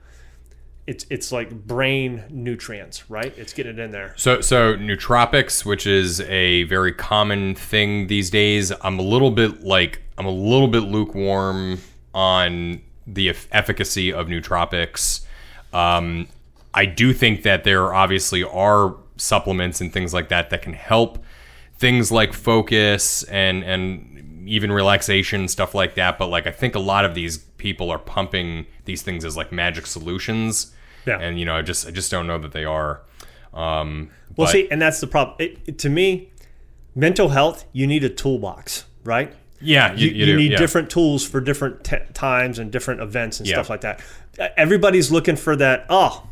It's, 0.88 1.06
it's 1.10 1.32
like 1.32 1.52
brain 1.68 2.24
nutrients, 2.30 3.10
right? 3.10 3.38
It's 3.38 3.54
getting 3.54 3.74
it 3.74 3.80
in 3.80 3.92
there. 3.92 4.14
So, 4.16 4.42
so 4.42 4.76
nootropics, 4.78 5.66
which 5.66 5.86
is 5.86 6.22
a 6.22 6.64
very 6.64 6.94
common 6.94 7.56
thing 7.56 8.08
these 8.08 8.30
days, 8.30 8.72
I'm 8.82 8.98
a 8.98 9.04
little 9.04 9.32
bit 9.32 9.64
like 9.64 10.02
I'm 10.18 10.26
a 10.26 10.32
little 10.32 10.68
bit 10.68 10.84
lukewarm 10.84 11.80
on 12.14 12.82
the 13.06 13.30
eff- 13.30 13.48
efficacy 13.52 14.12
of 14.12 14.28
nootropics. 14.28 15.26
Um, 15.74 16.28
I 16.74 16.86
do 16.86 17.14
think 17.14 17.44
that 17.44 17.64
there 17.64 17.94
obviously 17.94 18.44
are 18.44 18.96
supplements 19.18 19.82
and 19.82 19.92
things 19.92 20.14
like 20.14 20.30
that 20.30 20.50
that 20.52 20.62
can 20.62 20.74
help 20.74 21.24
things 21.78 22.12
like 22.12 22.34
focus 22.34 23.24
and 23.24 23.64
and 23.64 24.48
even 24.48 24.72
relaxation 24.72 25.48
stuff 25.48 25.76
like 25.76 25.96
that. 25.96 26.18
But 26.18 26.28
like 26.28 26.48
I 26.48 26.52
think 26.52 26.76
a 26.76 26.80
lot 26.80 27.06
of 27.06 27.14
these 27.14 27.38
people 27.38 27.90
are 27.92 28.00
pumping 28.00 28.66
these 28.86 29.02
things 29.02 29.26
as 29.26 29.36
like 29.36 29.52
magic 29.52 29.86
solutions. 29.86 30.74
Yeah. 31.08 31.20
And 31.20 31.40
you 31.40 31.46
know, 31.46 31.56
I 31.56 31.62
just 31.62 31.88
I 31.88 31.92
just 31.92 32.12
don't 32.12 32.28
know 32.28 32.38
that 32.40 32.52
they 32.52 32.66
are. 32.66 33.02
Um, 33.54 34.10
Well, 34.36 34.46
but- 34.48 34.52
see, 34.52 34.68
and 34.70 34.82
that's 34.82 35.00
the 35.00 35.08
problem. 35.08 35.36
It, 35.40 35.60
it- 35.66 35.80
to 35.80 35.90
me, 35.90 36.30
mental 36.96 37.30
health, 37.30 37.66
you 37.74 37.88
need 37.88 38.04
a 38.04 38.10
toolbox, 38.10 38.86
right? 39.04 39.34
yeah, 39.60 39.92
you, 39.96 40.10
You, 40.10 40.14
you 40.16 40.26
do, 40.28 40.38
need 40.38 40.52
yeah. 40.52 40.58
different 40.60 40.88
tools 40.92 41.26
for 41.28 41.42
different 41.42 41.84
t- 41.84 41.98
times 42.14 42.60
and 42.60 42.72
different 42.72 43.02
events 43.02 43.40
and 43.40 43.48
Yeah. 43.50 43.56
stuff 43.56 43.72
like 43.72 43.82
that. 43.82 44.02
Everybody's 44.56 45.10
looking 45.12 45.36
for 45.36 45.56
that. 45.56 45.88
Oh, 45.90 46.28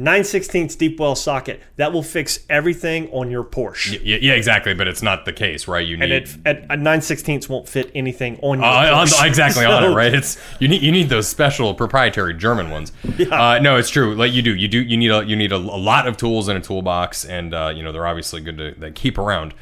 9 0.00 0.22
16ths 0.22 0.76
deep 0.78 0.98
well 0.98 1.14
socket 1.14 1.60
that 1.76 1.92
will 1.92 2.02
fix 2.02 2.40
everything 2.48 3.08
on 3.10 3.30
your 3.30 3.44
Porsche. 3.44 4.00
Yeah, 4.02 4.16
yeah, 4.20 4.32
exactly. 4.32 4.74
But 4.74 4.88
it's 4.88 5.02
not 5.02 5.24
the 5.24 5.32
case, 5.32 5.68
right? 5.68 5.86
You 5.86 5.96
need 5.96 6.10
And 6.10 6.12
it, 6.12 6.36
at, 6.46 6.70
at 6.70 6.78
9 6.78 6.98
16ths 7.00 7.48
won't 7.48 7.68
fit 7.68 7.90
anything 7.94 8.38
on 8.42 8.58
your 8.58 8.66
Uh, 8.66 8.94
on- 9.00 9.06
Porsche. 9.06 9.26
exactly 9.26 9.64
on 9.64 9.84
it, 9.92 9.94
right? 9.94 10.12
It's 10.14 10.38
you 10.58 10.68
need 10.68 10.82
you 10.82 10.90
need 10.92 11.08
those 11.08 11.28
special 11.28 11.74
proprietary 11.74 12.34
German 12.34 12.70
ones. 12.70 12.92
Uh, 13.30 13.58
no, 13.60 13.76
it's 13.76 13.90
true. 13.90 14.14
Like 14.14 14.32
you 14.32 14.42
do, 14.42 14.54
you 14.54 14.68
do. 14.68 14.80
You 14.82 14.96
need 14.96 15.10
a 15.10 15.24
you 15.24 15.36
need 15.36 15.52
a, 15.52 15.56
a 15.56 15.58
lot 15.58 16.08
of 16.08 16.16
tools 16.16 16.48
in 16.48 16.56
a 16.56 16.60
toolbox, 16.60 17.24
and 17.24 17.52
uh, 17.54 17.72
you 17.74 17.82
know 17.82 17.92
they're 17.92 18.06
obviously 18.06 18.40
good 18.40 18.58
to, 18.58 18.72
to 18.72 18.90
keep 18.90 19.18
around. 19.18 19.54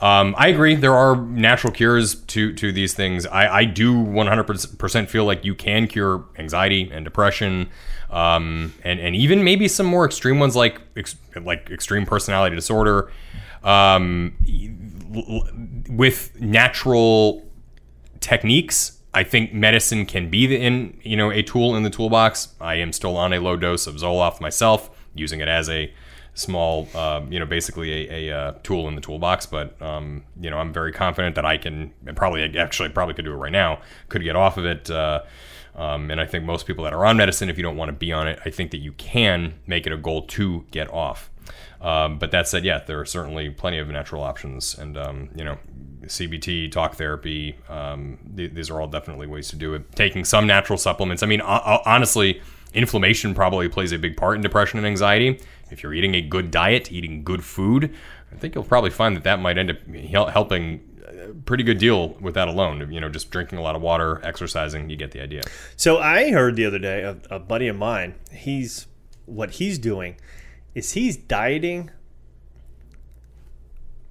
Um, 0.00 0.34
I 0.36 0.48
agree. 0.48 0.74
There 0.74 0.94
are 0.94 1.14
natural 1.16 1.72
cures 1.72 2.16
to 2.16 2.52
to 2.54 2.72
these 2.72 2.94
things. 2.94 3.26
I, 3.26 3.58
I 3.60 3.64
do 3.64 3.94
100% 3.94 5.08
feel 5.08 5.24
like 5.24 5.44
you 5.44 5.54
can 5.54 5.86
cure 5.86 6.24
anxiety 6.36 6.90
and 6.92 7.04
depression, 7.04 7.68
um, 8.14 8.72
and 8.84 9.00
and 9.00 9.16
even 9.16 9.42
maybe 9.42 9.66
some 9.68 9.86
more 9.86 10.04
extreme 10.04 10.38
ones 10.38 10.54
like 10.54 10.80
ex, 10.96 11.16
like 11.42 11.68
extreme 11.70 12.06
personality 12.06 12.54
disorder. 12.54 13.10
Um, 13.62 14.36
l- 15.14 15.48
with 15.88 16.40
natural 16.40 17.44
techniques. 18.20 18.98
I 19.12 19.22
think 19.22 19.54
medicine 19.54 20.06
can 20.06 20.28
be 20.28 20.46
the, 20.46 20.56
in 20.56 20.98
you 21.02 21.16
know 21.16 21.30
a 21.30 21.42
tool 21.42 21.76
in 21.76 21.82
the 21.82 21.90
toolbox. 21.90 22.54
I 22.60 22.76
am 22.76 22.92
still 22.92 23.16
on 23.16 23.32
a 23.32 23.40
low 23.40 23.56
dose 23.56 23.86
of 23.86 23.96
Zoloft 23.96 24.40
myself, 24.40 24.90
using 25.14 25.40
it 25.40 25.48
as 25.48 25.68
a 25.68 25.92
small, 26.34 26.88
um, 26.96 27.32
you 27.32 27.38
know, 27.38 27.46
basically 27.46 28.08
a, 28.08 28.30
a 28.30 28.36
uh, 28.36 28.52
tool 28.62 28.88
in 28.88 28.94
the 28.94 29.00
toolbox. 29.00 29.46
But 29.46 29.80
um, 29.80 30.24
you 30.40 30.50
know, 30.50 30.58
I'm 30.58 30.72
very 30.72 30.92
confident 30.92 31.34
that 31.36 31.44
I 31.44 31.56
can 31.56 31.92
and 32.06 32.16
probably 32.16 32.58
actually 32.58 32.90
probably 32.90 33.14
could 33.14 33.24
do 33.24 33.32
it 33.32 33.36
right 33.36 33.52
now. 33.52 33.80
Could 34.08 34.22
get 34.22 34.36
off 34.36 34.58
of 34.58 34.66
it. 34.66 34.90
Uh, 34.90 35.22
um, 35.76 36.10
and 36.10 36.20
I 36.20 36.26
think 36.26 36.44
most 36.44 36.66
people 36.66 36.84
that 36.84 36.92
are 36.92 37.04
on 37.04 37.16
medicine, 37.16 37.50
if 37.50 37.56
you 37.56 37.64
don't 37.64 37.76
want 37.76 37.88
to 37.88 37.92
be 37.92 38.12
on 38.12 38.28
it, 38.28 38.38
I 38.44 38.50
think 38.50 38.70
that 38.70 38.78
you 38.78 38.92
can 38.92 39.54
make 39.66 39.86
it 39.86 39.92
a 39.92 39.96
goal 39.96 40.22
to 40.22 40.64
get 40.70 40.88
off. 40.92 41.30
Um, 41.80 42.18
but 42.18 42.30
that 42.30 42.48
said, 42.48 42.64
yeah, 42.64 42.78
there 42.78 42.98
are 43.00 43.04
certainly 43.04 43.50
plenty 43.50 43.78
of 43.78 43.88
natural 43.88 44.22
options, 44.22 44.78
and 44.78 44.96
um, 44.96 45.28
you 45.34 45.44
know, 45.44 45.58
CBT, 46.04 46.72
talk 46.72 46.94
therapy. 46.94 47.56
Um, 47.68 48.18
th- 48.36 48.54
these 48.54 48.70
are 48.70 48.80
all 48.80 48.86
definitely 48.86 49.26
ways 49.26 49.48
to 49.48 49.56
do 49.56 49.74
it. 49.74 49.92
Taking 49.94 50.24
some 50.24 50.46
natural 50.46 50.78
supplements. 50.78 51.22
I 51.22 51.26
mean, 51.26 51.42
o- 51.42 51.82
honestly, 51.84 52.40
inflammation 52.72 53.34
probably 53.34 53.68
plays 53.68 53.92
a 53.92 53.98
big 53.98 54.16
part 54.16 54.36
in 54.36 54.42
depression 54.42 54.78
and 54.78 54.86
anxiety. 54.86 55.40
If 55.70 55.82
you're 55.82 55.94
eating 55.94 56.14
a 56.14 56.20
good 56.20 56.50
diet, 56.50 56.92
eating 56.92 57.24
good 57.24 57.44
food, 57.44 57.94
I 58.32 58.36
think 58.36 58.54
you'll 58.54 58.64
probably 58.64 58.90
find 58.90 59.16
that 59.16 59.24
that 59.24 59.40
might 59.40 59.58
end 59.58 59.70
up 59.70 59.78
helping 60.30 60.80
a 61.06 61.32
pretty 61.32 61.64
good 61.64 61.78
deal 61.78 62.10
with 62.20 62.34
that 62.34 62.48
alone. 62.48 62.92
You 62.92 63.00
know, 63.00 63.08
just 63.08 63.30
drinking 63.30 63.58
a 63.58 63.62
lot 63.62 63.76
of 63.76 63.82
water, 63.82 64.20
exercising, 64.24 64.90
you 64.90 64.96
get 64.96 65.12
the 65.12 65.20
idea. 65.20 65.42
So 65.76 65.98
I 65.98 66.30
heard 66.30 66.56
the 66.56 66.66
other 66.66 66.78
day 66.78 67.02
a, 67.02 67.16
a 67.30 67.38
buddy 67.38 67.68
of 67.68 67.76
mine. 67.76 68.14
He's 68.32 68.86
what 69.26 69.52
he's 69.52 69.78
doing 69.78 70.16
is 70.74 70.92
he's 70.92 71.16
dieting. 71.16 71.90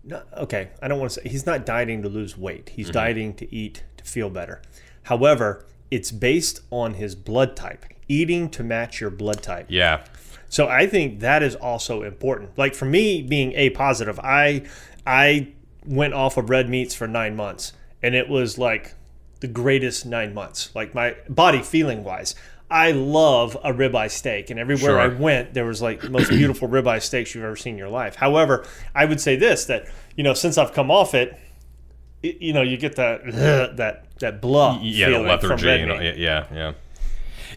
No, 0.04 0.24
okay, 0.38 0.72
I 0.82 0.88
don't 0.88 0.99
want 0.99 1.12
to 1.12 1.22
say 1.22 1.30
he's 1.30 1.45
not 1.45 1.66
dieting 1.66 2.01
to 2.01 2.10
lose 2.10 2.38
weight. 2.38 2.72
He's 2.76 2.88
mm-hmm. 2.88 2.93
dieting 2.93 3.34
to 3.36 3.56
eat 3.56 3.84
to 3.97 4.04
feel 4.04 4.30
better. 4.30 4.62
However, 5.04 5.66
it's 5.91 6.12
based 6.12 6.62
on 6.72 6.95
his 6.95 7.16
blood 7.16 7.56
type, 7.56 7.86
eating 8.08 8.49
to 8.49 8.64
match 8.64 8.99
your 8.99 9.10
blood 9.10 9.41
type. 9.43 9.68
Yeah, 9.70 10.06
So 10.54 10.68
I 10.68 10.86
think 10.86 11.22
that 11.22 11.41
is 11.41 11.56
also 11.56 12.04
important. 12.04 12.56
Like 12.60 12.76
for 12.76 12.86
me 12.86 13.24
being 13.24 13.54
A 13.54 13.72
positive, 13.72 14.20
I 14.20 14.62
I 15.06 15.47
went 15.84 16.14
off 16.14 16.38
of 16.38 16.51
red 16.51 16.70
meats 16.70 16.93
for 16.93 17.08
9 17.08 17.36
months 17.36 17.74
and 18.04 18.14
it 18.14 18.30
was 18.30 18.60
like 18.60 18.93
the 19.39 19.47
greatest 19.47 20.06
9 20.06 20.32
months. 20.32 20.70
Like 20.76 20.93
my 20.93 21.16
body 21.28 21.64
feeling 21.64 22.04
wise. 22.04 22.36
I 22.70 22.91
love 22.91 23.58
a 23.64 23.74
ribeye 23.74 24.12
steak 24.12 24.51
and 24.51 24.60
everywhere 24.60 24.91
Sure. 24.91 24.99
I 24.99 25.08
went 25.08 25.56
there 25.56 25.66
was 25.66 25.82
like 25.82 26.01
the 26.01 26.12
most 26.12 26.30
beautiful 26.39 26.68
ribeye 26.68 27.01
steaks 27.01 27.34
you've 27.34 27.43
ever 27.43 27.56
seen 27.56 27.74
in 27.74 27.80
your 27.80 27.89
life. 27.89 28.14
However, 28.16 28.64
I 28.93 29.06
would 29.06 29.20
say 29.20 29.36
this 29.36 29.66
that 29.66 29.88
you 30.16 30.24
know 30.24 30.36
since 30.36 30.60
I've 30.60 30.72
come 30.72 30.91
off 30.91 31.16
it 31.16 31.36
it- 32.22 32.39
you 32.41 32.54
know 32.54 32.62
you 32.62 32.78
get 32.78 32.95
that 32.97 33.24
that 33.78 34.06
that 34.20 34.39
blah 34.39 34.80
yeah, 34.84 35.08
the 35.08 35.14
feeling 35.14 35.39
from 35.39 35.49
lethargy. 35.49 35.66
red 35.66 35.80
You 35.80 35.86
know, 35.88 35.99
yeah, 35.99 36.45
yeah. 36.54 36.74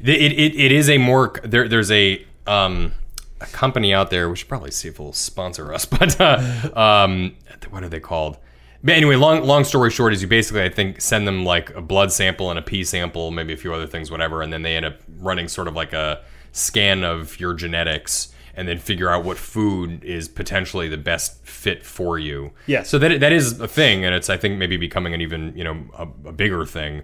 It, 0.03 0.32
it, 0.32 0.55
it 0.59 0.72
is 0.72 0.88
a 0.88 0.97
more 0.97 1.34
there. 1.44 1.68
There's 1.68 1.90
a 1.90 2.24
um 2.47 2.92
a 3.40 3.47
company 3.47 3.92
out 3.92 4.11
there. 4.11 4.28
We 4.28 4.36
should 4.36 4.49
probably 4.49 4.70
see 4.70 4.88
if 4.88 4.94
it'll 4.94 5.12
sponsor 5.12 5.72
us. 5.72 5.84
But 5.97 6.20
uh, 6.20 6.70
um, 6.74 7.36
what 7.70 7.82
are 7.82 7.88
they 7.88 8.01
called? 8.01 8.38
But 8.82 8.94
anyway, 8.94 9.16
long 9.16 9.42
long 9.44 9.64
story 9.64 9.90
short 9.90 10.12
is 10.12 10.22
you 10.22 10.28
basically 10.28 10.62
I 10.62 10.68
think 10.68 11.01
send 11.01 11.26
them 11.26 11.44
like 11.44 11.74
a 11.74 11.80
blood 11.80 12.12
sample 12.12 12.51
and 12.51 12.59
a 12.59 12.62
pee 12.62 12.84
sample, 12.84 13.30
maybe 13.30 13.53
a 13.53 13.57
few 13.57 13.72
other 13.72 13.86
things, 13.86 14.11
whatever, 14.11 14.42
and 14.42 14.53
then 14.53 14.62
they 14.62 14.76
end 14.76 14.86
up 14.86 15.01
running 15.18 15.49
sort 15.49 15.68
of 15.68 15.74
like 15.74 15.92
a 15.92 16.22
scan 16.53 17.05
of 17.05 17.38
your 17.40 17.55
genetics 17.55 18.32
and 18.57 18.66
then 18.66 18.78
figure 18.78 19.11
out 19.11 19.22
what 19.24 19.36
food 19.36 20.02
is 20.02 20.28
potentially 20.28 20.88
the 20.88 20.96
best 20.96 21.44
fit 21.46 21.84
for 21.84 22.18
you. 22.18 22.52
Yeah. 22.66 22.82
So 22.82 22.98
that 22.98 23.20
that 23.20 23.32
is 23.32 23.61
a 23.61 23.68
thing, 23.68 24.04
and 24.04 24.14
it's 24.14 24.30
I 24.30 24.36
think 24.36 24.59
maybe 24.59 24.76
becoming 24.76 25.14
an 25.14 25.20
even 25.20 25.57
you 25.57 25.64
know 25.64 25.84
a, 25.96 26.28
a 26.28 26.32
bigger 26.32 26.64
thing. 26.64 27.02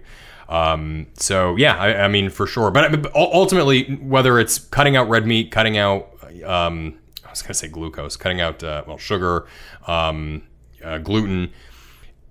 Um, 0.49 1.07
so 1.13 1.55
yeah, 1.55 1.77
I, 1.77 2.03
I 2.03 2.07
mean 2.07 2.29
for 2.29 2.47
sure. 2.47 2.71
But 2.71 3.01
but 3.01 3.15
ultimately, 3.15 3.95
whether 3.95 4.39
it's 4.39 4.57
cutting 4.57 4.95
out 4.95 5.07
red 5.07 5.25
meat, 5.25 5.51
cutting 5.51 5.77
out 5.77 6.09
um, 6.43 6.99
I 7.25 7.29
was 7.29 7.41
gonna 7.41 7.53
say 7.53 7.67
glucose, 7.67 8.17
cutting 8.17 8.41
out 8.41 8.63
uh, 8.63 8.83
well 8.87 8.97
sugar, 8.97 9.47
um, 9.87 10.43
uh, 10.83 10.97
gluten. 10.97 11.51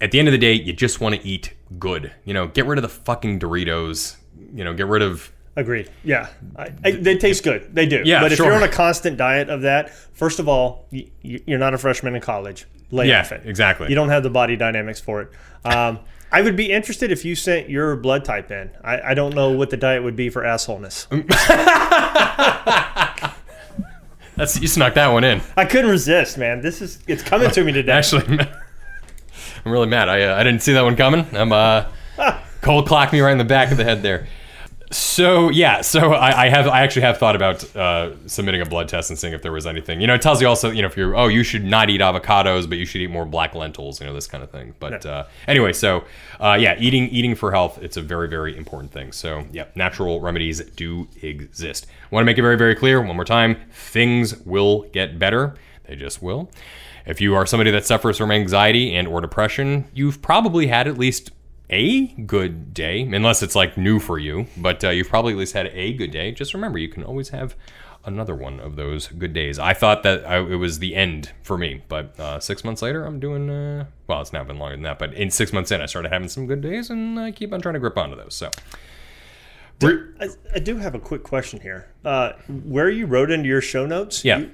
At 0.00 0.10
the 0.10 0.18
end 0.18 0.26
of 0.26 0.32
the 0.32 0.38
day, 0.38 0.52
you 0.52 0.72
just 0.72 1.00
want 1.00 1.14
to 1.14 1.26
eat 1.26 1.54
good. 1.78 2.12
You 2.24 2.34
know, 2.34 2.48
get 2.48 2.66
rid 2.66 2.78
of 2.78 2.82
the 2.82 2.88
fucking 2.88 3.38
Doritos. 3.38 4.16
You 4.52 4.64
know, 4.64 4.74
get 4.74 4.88
rid 4.88 5.02
of 5.02 5.31
Agreed. 5.54 5.90
Yeah, 6.02 6.28
I, 6.56 6.72
I, 6.84 6.90
they 6.92 7.16
taste 7.18 7.44
good. 7.44 7.74
They 7.74 7.84
do. 7.86 8.02
Yeah, 8.04 8.22
but 8.22 8.32
if 8.32 8.38
sure. 8.38 8.46
you're 8.46 8.54
on 8.56 8.62
a 8.62 8.68
constant 8.68 9.18
diet 9.18 9.50
of 9.50 9.62
that, 9.62 9.90
first 10.14 10.38
of 10.38 10.48
all, 10.48 10.86
y- 10.90 11.06
y- 11.22 11.40
you're 11.46 11.58
not 11.58 11.74
a 11.74 11.78
freshman 11.78 12.14
in 12.14 12.22
college. 12.22 12.64
Lay 12.90 13.08
Yeah, 13.08 13.20
off 13.20 13.32
it. 13.32 13.42
exactly. 13.44 13.88
You 13.90 13.94
don't 13.94 14.08
have 14.08 14.22
the 14.22 14.30
body 14.30 14.56
dynamics 14.56 14.98
for 15.00 15.20
it. 15.22 15.30
Um, 15.64 16.00
I 16.30 16.40
would 16.40 16.56
be 16.56 16.72
interested 16.72 17.12
if 17.12 17.26
you 17.26 17.34
sent 17.34 17.68
your 17.68 17.96
blood 17.96 18.24
type 18.24 18.50
in. 18.50 18.70
I, 18.82 19.10
I 19.10 19.14
don't 19.14 19.34
know 19.34 19.50
what 19.50 19.68
the 19.68 19.76
diet 19.76 20.02
would 20.02 20.16
be 20.16 20.30
for 20.30 20.42
assholeness. 20.42 21.06
that's 24.36 24.58
you 24.60 24.68
snuck 24.68 24.94
that 24.94 25.08
one 25.08 25.24
in. 25.24 25.42
I 25.56 25.64
couldn't 25.66 25.90
resist, 25.90 26.38
man. 26.38 26.62
This 26.62 26.80
is 26.80 26.98
it's 27.06 27.22
coming 27.22 27.50
to 27.50 27.64
me 27.64 27.72
today. 27.72 27.92
Actually, 27.92 28.38
I'm 29.64 29.72
really 29.72 29.86
mad. 29.86 30.08
I 30.08 30.22
uh, 30.22 30.36
I 30.36 30.42
didn't 30.42 30.62
see 30.62 30.72
that 30.72 30.82
one 30.82 30.96
coming. 30.96 31.26
I'm 31.34 31.52
uh, 31.52 31.86
cold 32.62 32.86
clock 32.86 33.12
me 33.12 33.20
right 33.20 33.32
in 33.32 33.38
the 33.38 33.44
back 33.44 33.70
of 33.70 33.76
the 33.76 33.84
head 33.84 34.02
there. 34.02 34.26
So 34.92 35.48
yeah, 35.48 35.80
so 35.80 36.12
I, 36.12 36.44
I 36.44 36.48
have 36.48 36.68
I 36.68 36.82
actually 36.82 37.02
have 37.02 37.18
thought 37.18 37.34
about 37.34 37.76
uh, 37.76 38.12
submitting 38.26 38.60
a 38.60 38.66
blood 38.66 38.88
test 38.88 39.10
and 39.10 39.18
seeing 39.18 39.32
if 39.32 39.42
there 39.42 39.52
was 39.52 39.66
anything. 39.66 40.00
You 40.00 40.06
know, 40.06 40.14
it 40.14 40.22
tells 40.22 40.40
you 40.40 40.48
also 40.48 40.70
you 40.70 40.82
know 40.82 40.88
if 40.88 40.96
you're 40.96 41.16
oh 41.16 41.28
you 41.28 41.42
should 41.42 41.64
not 41.64 41.88
eat 41.88 42.00
avocados, 42.00 42.68
but 42.68 42.78
you 42.78 42.84
should 42.84 43.00
eat 43.00 43.10
more 43.10 43.24
black 43.24 43.54
lentils. 43.54 44.00
You 44.00 44.06
know 44.06 44.14
this 44.14 44.26
kind 44.26 44.44
of 44.44 44.50
thing. 44.50 44.74
But 44.78 45.06
uh, 45.06 45.24
anyway, 45.48 45.72
so 45.72 46.04
uh, 46.40 46.58
yeah, 46.60 46.76
eating 46.78 47.08
eating 47.08 47.34
for 47.34 47.50
health 47.50 47.78
it's 47.82 47.96
a 47.96 48.02
very 48.02 48.28
very 48.28 48.56
important 48.56 48.92
thing. 48.92 49.12
So 49.12 49.46
yeah, 49.50 49.66
natural 49.74 50.20
remedies 50.20 50.60
do 50.60 51.08
exist. 51.22 51.86
I 52.04 52.14
want 52.14 52.22
to 52.22 52.26
make 52.26 52.38
it 52.38 52.42
very 52.42 52.58
very 52.58 52.74
clear 52.74 53.00
one 53.00 53.16
more 53.16 53.24
time: 53.24 53.56
things 53.72 54.36
will 54.44 54.82
get 54.92 55.18
better. 55.18 55.54
They 55.84 55.96
just 55.96 56.22
will. 56.22 56.50
If 57.06 57.20
you 57.20 57.34
are 57.34 57.46
somebody 57.46 57.70
that 57.72 57.84
suffers 57.84 58.18
from 58.18 58.30
anxiety 58.30 58.94
and 58.94 59.08
or 59.08 59.20
depression, 59.20 59.86
you've 59.92 60.22
probably 60.22 60.68
had 60.68 60.86
at 60.86 60.98
least 60.98 61.30
a 61.72 62.06
good 62.26 62.74
day, 62.74 63.00
unless 63.00 63.42
it's 63.42 63.56
like 63.56 63.76
new 63.78 63.98
for 63.98 64.18
you, 64.18 64.46
but 64.56 64.84
uh, 64.84 64.90
you've 64.90 65.08
probably 65.08 65.32
at 65.32 65.38
least 65.38 65.54
had 65.54 65.66
a 65.68 65.92
good 65.94 66.10
day. 66.10 66.30
Just 66.30 66.52
remember, 66.54 66.78
you 66.78 66.88
can 66.88 67.02
always 67.02 67.30
have 67.30 67.56
another 68.04 68.34
one 68.34 68.60
of 68.60 68.76
those 68.76 69.06
good 69.08 69.32
days. 69.32 69.58
I 69.58 69.72
thought 69.74 70.02
that 70.02 70.26
I, 70.28 70.38
it 70.38 70.56
was 70.56 70.80
the 70.80 70.94
end 70.94 71.32
for 71.42 71.56
me, 71.56 71.82
but 71.88 72.18
uh, 72.20 72.38
six 72.40 72.62
months 72.64 72.82
later, 72.82 73.04
I'm 73.04 73.18
doing, 73.20 73.48
uh, 73.48 73.86
well, 74.06 74.20
it's 74.20 74.32
now 74.32 74.44
been 74.44 74.58
longer 74.58 74.76
than 74.76 74.82
that, 74.82 74.98
but 74.98 75.14
in 75.14 75.30
six 75.30 75.52
months 75.52 75.70
in, 75.70 75.80
I 75.80 75.86
started 75.86 76.12
having 76.12 76.28
some 76.28 76.46
good 76.46 76.60
days, 76.60 76.90
and 76.90 77.18
I 77.18 77.30
keep 77.30 77.52
on 77.52 77.60
trying 77.60 77.74
to 77.74 77.80
grip 77.80 77.96
onto 77.96 78.16
those. 78.16 78.34
So, 78.34 78.50
We're- 79.80 80.08
I, 80.20 80.28
I 80.54 80.58
do 80.58 80.76
have 80.76 80.94
a 80.94 80.98
quick 81.00 81.22
question 81.22 81.60
here. 81.60 81.88
Uh, 82.04 82.32
where 82.64 82.90
you 82.90 83.06
wrote 83.06 83.30
into 83.30 83.48
your 83.48 83.60
show 83.60 83.86
notes? 83.86 84.24
Yeah. 84.24 84.38
you- 84.38 84.50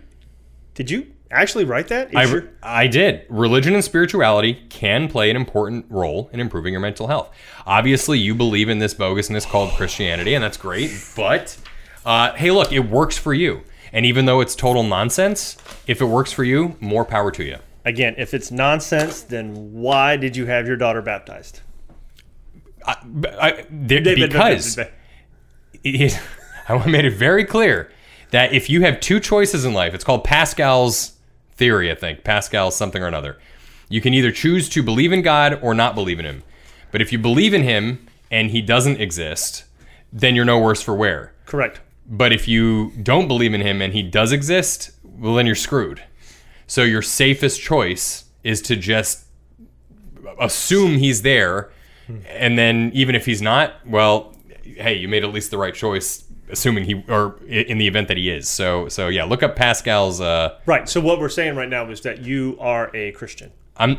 did 0.74 0.90
you 0.92 1.08
actually 1.30 1.64
write 1.64 1.88
that? 1.88 2.10
I, 2.14 2.42
I 2.62 2.86
did. 2.86 3.26
Religion 3.28 3.74
and 3.74 3.84
spirituality 3.84 4.54
can 4.68 5.08
play 5.08 5.30
an 5.30 5.36
important 5.36 5.86
role 5.88 6.30
in 6.32 6.40
improving 6.40 6.72
your 6.72 6.80
mental 6.80 7.06
health. 7.06 7.30
Obviously, 7.66 8.18
you 8.18 8.34
believe 8.34 8.68
in 8.68 8.78
this 8.78 8.94
bogusness 8.94 9.46
called 9.46 9.70
Christianity, 9.72 10.34
and 10.34 10.42
that's 10.42 10.56
great. 10.56 10.90
But 11.16 11.56
uh, 12.04 12.32
hey, 12.34 12.50
look, 12.50 12.72
it 12.72 12.80
works 12.80 13.18
for 13.18 13.34
you. 13.34 13.62
And 13.92 14.04
even 14.06 14.26
though 14.26 14.40
it's 14.40 14.54
total 14.54 14.82
nonsense, 14.82 15.56
if 15.86 16.00
it 16.00 16.06
works 16.06 16.32
for 16.32 16.44
you, 16.44 16.76
more 16.80 17.04
power 17.04 17.30
to 17.32 17.44
you. 17.44 17.58
Again, 17.84 18.14
if 18.18 18.34
it's 18.34 18.50
nonsense, 18.50 19.22
then 19.22 19.72
why 19.72 20.16
did 20.16 20.36
you 20.36 20.46
have 20.46 20.66
your 20.66 20.76
daughter 20.76 21.00
baptized? 21.00 21.60
I, 22.86 23.66
there, 23.70 24.00
because 24.14 24.78
it, 25.84 26.18
I 26.68 26.86
made 26.86 27.04
it 27.04 27.14
very 27.14 27.44
clear 27.44 27.90
that 28.30 28.52
if 28.52 28.68
you 28.68 28.82
have 28.82 29.00
two 29.00 29.20
choices 29.20 29.64
in 29.64 29.72
life, 29.72 29.94
it's 29.94 30.04
called 30.04 30.24
Pascal's 30.24 31.17
theory, 31.59 31.90
I 31.90 31.94
think. 31.94 32.24
Pascal's 32.24 32.76
something 32.76 33.02
or 33.02 33.06
another. 33.06 33.38
You 33.90 34.00
can 34.00 34.14
either 34.14 34.32
choose 34.32 34.68
to 34.70 34.82
believe 34.82 35.12
in 35.12 35.22
God 35.22 35.59
or 35.62 35.74
not 35.74 35.94
believe 35.94 36.18
in 36.18 36.24
Him. 36.24 36.42
But 36.90 37.02
if 37.02 37.12
you 37.12 37.18
believe 37.18 37.52
in 37.52 37.62
Him 37.62 38.06
and 38.30 38.50
He 38.50 38.62
doesn't 38.62 39.00
exist, 39.00 39.64
then 40.12 40.34
you're 40.34 40.44
no 40.44 40.59
worse 40.59 40.80
for 40.80 40.94
wear. 40.94 41.34
Correct. 41.44 41.80
But 42.06 42.32
if 42.32 42.48
you 42.48 42.92
don't 43.02 43.28
believe 43.28 43.52
in 43.52 43.61
Him 43.61 43.82
and 43.82 43.92
He 43.92 44.02
does 44.02 44.32
exist, 44.32 44.92
well, 45.04 45.34
then 45.34 45.46
you're 45.46 45.54
screwed. 45.54 46.02
So 46.66 46.82
your 46.82 47.02
safest 47.02 47.61
choice 47.61 48.24
is 48.44 48.62
to 48.62 48.76
just 48.76 49.26
assume 50.40 50.98
He's 50.98 51.22
there. 51.22 51.70
And 52.28 52.59
then 52.59 52.90
even 52.94 53.14
if 53.14 53.26
He's 53.26 53.42
not, 53.42 53.74
well, 53.86 54.34
hey, 54.62 54.94
you 54.94 55.09
made 55.09 55.24
at 55.24 55.32
least 55.32 55.50
the 55.50 55.59
right 55.59 55.74
choice, 55.74 56.24
assuming 56.51 56.84
He, 56.84 57.05
or 57.09 57.38
in 57.46 57.78
the 57.78 57.86
event 57.86 58.09
that 58.09 58.16
He 58.16 58.30
is. 58.30 58.49
So, 58.49 58.88
so 58.88 59.09
yeah, 59.09 59.24
look 59.24 59.42
up 59.42 59.57
Pascal's. 59.57 60.20
Uh, 60.20 60.59
Right. 60.66 60.88
So 60.88 61.01
what 61.01 61.20
we're 61.20 61.28
saying 61.28 61.57
right 61.57 61.68
now 61.68 61.88
is 61.90 62.01
that 62.03 62.20
you 62.20 62.57
are 62.61 62.90
a 62.94 63.12
Christian 63.12 63.53
I'm. 63.76 63.99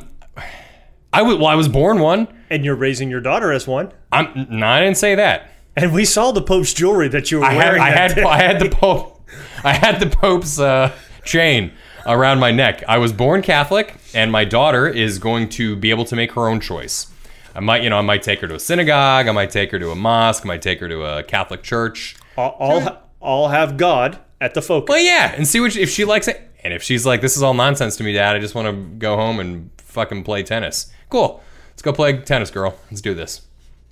I 1.12 1.22
was 1.24 1.38
well. 1.38 1.48
I 1.48 1.56
was 1.56 1.68
born 1.68 2.00
one. 2.00 2.28
and 2.50 2.64
you're 2.64 2.76
raising 2.76 3.10
your 3.10 3.22
daughter 3.22 3.52
as 3.52 3.68
one. 3.68 3.92
I'm. 4.12 4.48
No, 4.50 4.68
I 4.68 4.82
didn't 4.82 4.98
say 4.98 5.16
that. 5.16 5.50
And 5.76 5.94
we 5.94 6.06
saw 6.06 6.32
the 6.32 6.42
Pope's 6.42 6.74
jewelry 6.74 7.08
that 7.08 7.32
you 7.32 7.40
were 7.40 7.46
I 7.46 7.54
had. 7.54 7.58
wearing. 7.58 7.82
I 7.82 7.90
had. 7.90 8.20
I 8.20 8.38
had 8.38 8.60
the 8.60 8.70
Pope. 8.70 9.28
I 9.64 9.74
had 9.74 10.00
the 10.00 10.08
Pope's 10.08 10.60
uh, 10.60 10.92
chain 11.24 11.72
around 12.06 12.40
my 12.40 12.52
neck. 12.52 12.84
I 12.88 12.98
was 12.98 13.14
born 13.14 13.42
Catholic, 13.42 13.96
and 14.14 14.32
my 14.32 14.46
daughter 14.46 14.88
is 14.88 15.20
going 15.20 15.50
to 15.50 15.76
be 15.76 15.90
able 15.90 16.06
to 16.06 16.16
make 16.16 16.32
her 16.34 16.48
own 16.48 16.60
choice. 16.60 17.08
I 17.56 17.60
might, 17.62 17.84
you 17.84 17.90
know, 17.90 17.98
I 17.98 18.02
might 18.02 18.24
take 18.24 18.40
her 18.42 18.48
to 18.48 18.56
a 18.56 18.60
synagogue. 18.60 19.28
I 19.28 19.32
might 19.32 19.52
take 19.52 19.72
her 19.72 19.80
to 19.80 19.92
a 19.92 19.96
mosque. 19.96 20.46
I 20.46 20.48
might 20.48 20.62
take 20.62 20.80
her 20.80 20.88
to 20.90 21.04
a 21.04 21.24
Catholic 21.24 21.64
church. 21.64 22.16
All, 22.40 22.56
all, 22.82 22.98
all 23.20 23.48
have 23.50 23.78
God 23.78 24.20
at 24.42 24.54
the 24.54 24.62
focus. 24.62 24.90
Well, 24.94 25.04
yeah, 25.04 25.34
and 25.36 25.48
see 25.48 25.60
what 25.60 25.76
if 25.76 25.90
she 25.90 26.06
likes 26.06 26.28
it, 26.28 26.42
and 26.64 26.74
if 26.74 26.82
she's 26.84 27.06
like, 27.06 27.22
"This 27.22 27.36
is 27.36 27.44
all 27.44 27.54
nonsense 27.54 27.98
to 27.98 28.04
me, 28.04 28.14
Dad. 28.14 28.36
I 28.36 28.40
just 28.40 28.56
want 28.56 28.68
to 28.68 28.74
go 28.98 29.16
home 29.16 29.40
and 29.40 29.70
fucking 29.78 30.24
play 30.24 30.44
tennis." 30.44 30.92
Cool. 31.10 31.42
Let's 31.72 31.82
go 31.82 31.92
play 31.94 32.18
tennis, 32.22 32.52
girl. 32.52 32.78
Let's 32.92 33.02
do 33.02 33.14
this. 33.14 33.42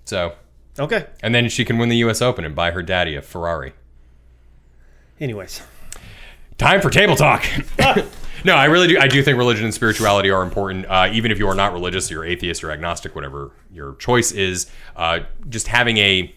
So, 0.05 0.33
Okay. 0.79 1.05
and 1.23 1.33
then 1.33 1.49
she 1.49 1.65
can 1.65 1.77
win 1.77 1.89
the 1.89 1.97
U.S. 1.97 2.21
Open 2.21 2.45
and 2.45 2.53
buy 2.55 2.71
her 2.71 2.81
daddy 2.83 3.15
a 3.15 3.21
Ferrari. 3.21 3.73
Anyways, 5.19 5.61
Time 6.57 6.81
for 6.81 6.89
table 6.89 7.15
talk. 7.15 7.45
no, 8.43 8.55
I 8.55 8.65
really 8.65 8.87
do. 8.87 8.97
I 8.99 9.07
do 9.07 9.21
think 9.21 9.37
religion 9.37 9.65
and 9.65 9.73
spirituality 9.73 10.31
are 10.31 10.41
important. 10.41 10.85
Uh, 10.87 11.07
even 11.11 11.31
if 11.31 11.37
you 11.37 11.47
are 11.47 11.53
not 11.53 11.71
religious, 11.71 12.09
you're 12.09 12.25
atheist 12.25 12.63
or 12.63 12.71
agnostic, 12.71 13.13
whatever 13.13 13.51
your 13.71 13.93
choice 13.97 14.31
is. 14.31 14.65
Uh, 14.95 15.19
just 15.49 15.67
having 15.67 15.97
a 15.97 16.33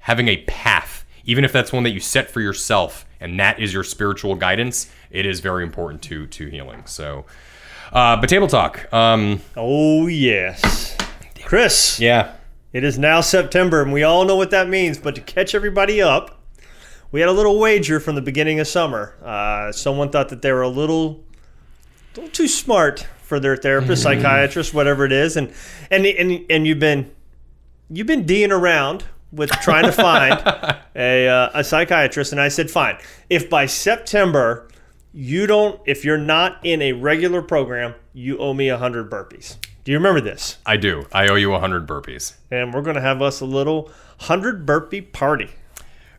having 0.00 0.28
a 0.28 0.36
path, 0.44 1.03
even 1.26 1.44
if 1.44 1.52
that's 1.52 1.72
one 1.72 1.82
that 1.84 1.90
you 1.90 2.00
set 2.00 2.30
for 2.30 2.40
yourself, 2.40 3.06
and 3.20 3.38
that 3.40 3.58
is 3.60 3.72
your 3.72 3.84
spiritual 3.84 4.34
guidance, 4.34 4.90
it 5.10 5.26
is 5.26 5.40
very 5.40 5.62
important 5.62 6.02
to 6.02 6.26
to 6.26 6.46
healing. 6.48 6.84
So, 6.86 7.24
uh, 7.92 8.16
but 8.20 8.28
table 8.28 8.48
talk. 8.48 8.92
Um, 8.92 9.40
oh 9.56 10.06
yes, 10.06 10.96
Chris. 11.44 11.98
yeah. 12.00 12.34
It 12.72 12.82
is 12.82 12.98
now 12.98 13.20
September, 13.20 13.82
and 13.82 13.92
we 13.92 14.02
all 14.02 14.24
know 14.24 14.34
what 14.34 14.50
that 14.50 14.68
means. 14.68 14.98
But 14.98 15.14
to 15.14 15.20
catch 15.20 15.54
everybody 15.54 16.02
up, 16.02 16.40
we 17.12 17.20
had 17.20 17.28
a 17.28 17.32
little 17.32 17.60
wager 17.60 18.00
from 18.00 18.16
the 18.16 18.20
beginning 18.20 18.58
of 18.58 18.66
summer. 18.66 19.14
Uh, 19.24 19.70
someone 19.70 20.10
thought 20.10 20.28
that 20.30 20.42
they 20.42 20.50
were 20.50 20.62
a 20.62 20.68
little, 20.68 21.22
little 22.16 22.30
too 22.32 22.48
smart 22.48 23.06
for 23.22 23.38
their 23.38 23.56
therapist, 23.56 24.02
psychiatrist, 24.04 24.74
whatever 24.74 25.04
it 25.04 25.12
is, 25.12 25.36
and 25.36 25.52
and 25.88 26.04
and 26.04 26.44
and 26.50 26.66
you've 26.66 26.80
been 26.80 27.12
you've 27.88 28.08
been 28.08 28.26
d'ing 28.26 28.50
around 28.50 29.04
with 29.34 29.50
trying 29.50 29.84
to 29.84 29.92
find 29.92 30.40
a 30.96 31.28
uh, 31.28 31.50
a 31.54 31.64
psychiatrist, 31.64 32.32
and 32.32 32.40
I 32.40 32.48
said, 32.48 32.70
fine. 32.70 32.98
If 33.28 33.50
by 33.50 33.66
September 33.66 34.68
you 35.12 35.46
don't, 35.46 35.80
if 35.86 36.04
you're 36.04 36.18
not 36.18 36.58
in 36.64 36.82
a 36.82 36.92
regular 36.92 37.42
program, 37.42 37.94
you 38.12 38.38
owe 38.38 38.54
me 38.54 38.68
a 38.68 38.78
hundred 38.78 39.10
burpees. 39.10 39.56
Do 39.84 39.92
you 39.92 39.98
remember 39.98 40.22
this? 40.22 40.56
I 40.64 40.78
do. 40.78 41.06
I 41.12 41.28
owe 41.28 41.34
you 41.34 41.50
100 41.50 41.86
burpees. 41.86 42.32
and 42.50 42.72
we're 42.72 42.80
going 42.80 42.96
to 42.96 43.02
have 43.02 43.20
us 43.20 43.42
a 43.42 43.44
little 43.44 43.82
100 44.18 44.64
burpee 44.64 45.02
party. 45.02 45.50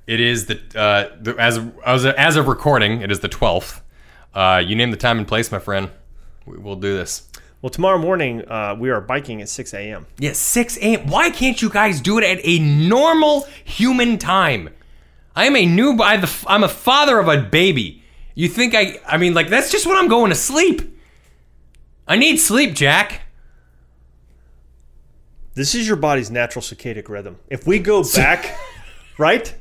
It 0.06 0.20
is 0.20 0.46
the, 0.46 0.62
uh, 0.76 1.16
the 1.20 1.36
as 1.40 1.60
as 1.84 2.06
as 2.06 2.36
of 2.36 2.48
recording, 2.48 3.02
it 3.02 3.10
is 3.10 3.22
the 3.22 3.30
12th. 3.30 3.82
Uh, 4.36 4.62
you 4.64 4.76
name 4.76 4.92
the 4.92 4.98
time 4.98 5.18
and 5.18 5.28
place, 5.28 5.52
my 5.52 5.58
friend. 5.58 5.90
We 6.46 6.58
will 6.58 6.76
do 6.76 6.96
this. 6.96 7.28
Well, 7.66 7.72
tomorrow 7.72 7.98
morning, 7.98 8.48
uh, 8.48 8.76
we 8.78 8.92
are 8.92 9.02
biking 9.02 9.42
at 9.42 9.50
6 9.50 9.74
a.m. 9.74 10.06
Yeah, 10.20 10.34
6 10.34 10.78
a.m. 10.78 11.08
Why 11.08 11.32
can't 11.32 11.60
you 11.60 11.68
guys 11.68 12.00
do 12.00 12.20
it 12.20 12.24
at 12.24 12.40
a 12.44 12.60
normal 12.60 13.48
human 13.64 14.20
time? 14.20 14.70
I 15.36 15.46
am 15.46 15.56
a 15.56 15.66
new. 15.66 15.98
I 16.00 16.18
the, 16.18 16.32
I'm 16.46 16.64
a 16.64 16.70
father 16.70 17.18
of 17.18 17.28
a 17.28 17.42
baby. 17.42 18.04
You 18.36 18.50
think 18.50 18.76
I? 18.76 19.00
I 19.08 19.18
mean, 19.18 19.34
like 19.34 19.50
that's 19.50 19.72
just 19.72 19.88
when 19.88 19.98
I'm 19.98 20.08
going 20.08 20.30
to 20.30 20.36
sleep. 20.36 20.96
I 22.08 22.18
need 22.18 22.38
sleep, 22.38 22.76
Jack. 22.76 23.22
This 25.56 25.74
is 25.74 25.88
your 25.88 25.98
body's 25.98 26.30
natural 26.30 26.62
circadian 26.62 27.10
rhythm. 27.10 27.40
If 27.50 27.66
we 27.66 27.80
go 27.80 28.04
back, 28.16 28.60
right, 29.18 29.56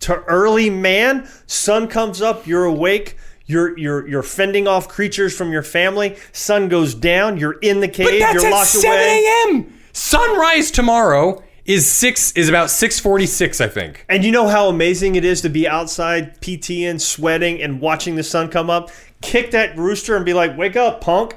to 0.00 0.14
early 0.22 0.70
man. 0.70 1.28
Sun 1.44 1.88
comes 1.88 2.22
up, 2.22 2.46
you're 2.46 2.64
awake. 2.64 3.18
You're, 3.46 3.76
you're 3.78 4.08
you're 4.08 4.22
fending 4.22 4.66
off 4.66 4.88
creatures 4.88 5.36
from 5.36 5.52
your 5.52 5.62
family. 5.62 6.16
Sun 6.32 6.68
goes 6.68 6.94
down. 6.94 7.36
You're 7.36 7.58
in 7.60 7.80
the 7.80 7.88
cave. 7.88 8.06
But 8.06 8.18
that's 8.18 8.34
you're 8.34 8.46
at 8.46 8.52
locked 8.52 8.68
7 8.68 8.90
away. 8.90 9.24
a.m. 9.48 9.78
Sunrise 9.92 10.70
tomorrow 10.70 11.42
is 11.66 11.90
six 11.90 12.32
is 12.32 12.48
about 12.48 12.68
6:46, 12.68 13.60
I 13.60 13.68
think. 13.68 14.04
And 14.08 14.24
you 14.24 14.32
know 14.32 14.48
how 14.48 14.68
amazing 14.68 15.16
it 15.16 15.24
is 15.24 15.40
to 15.42 15.48
be 15.48 15.68
outside 15.68 16.40
PTing, 16.40 17.00
sweating, 17.00 17.62
and 17.62 17.80
watching 17.80 18.16
the 18.16 18.22
sun 18.22 18.48
come 18.48 18.70
up? 18.70 18.90
Kick 19.20 19.50
that 19.52 19.76
rooster 19.76 20.16
and 20.16 20.24
be 20.24 20.34
like, 20.34 20.56
wake 20.56 20.76
up, 20.76 21.00
punk. 21.00 21.36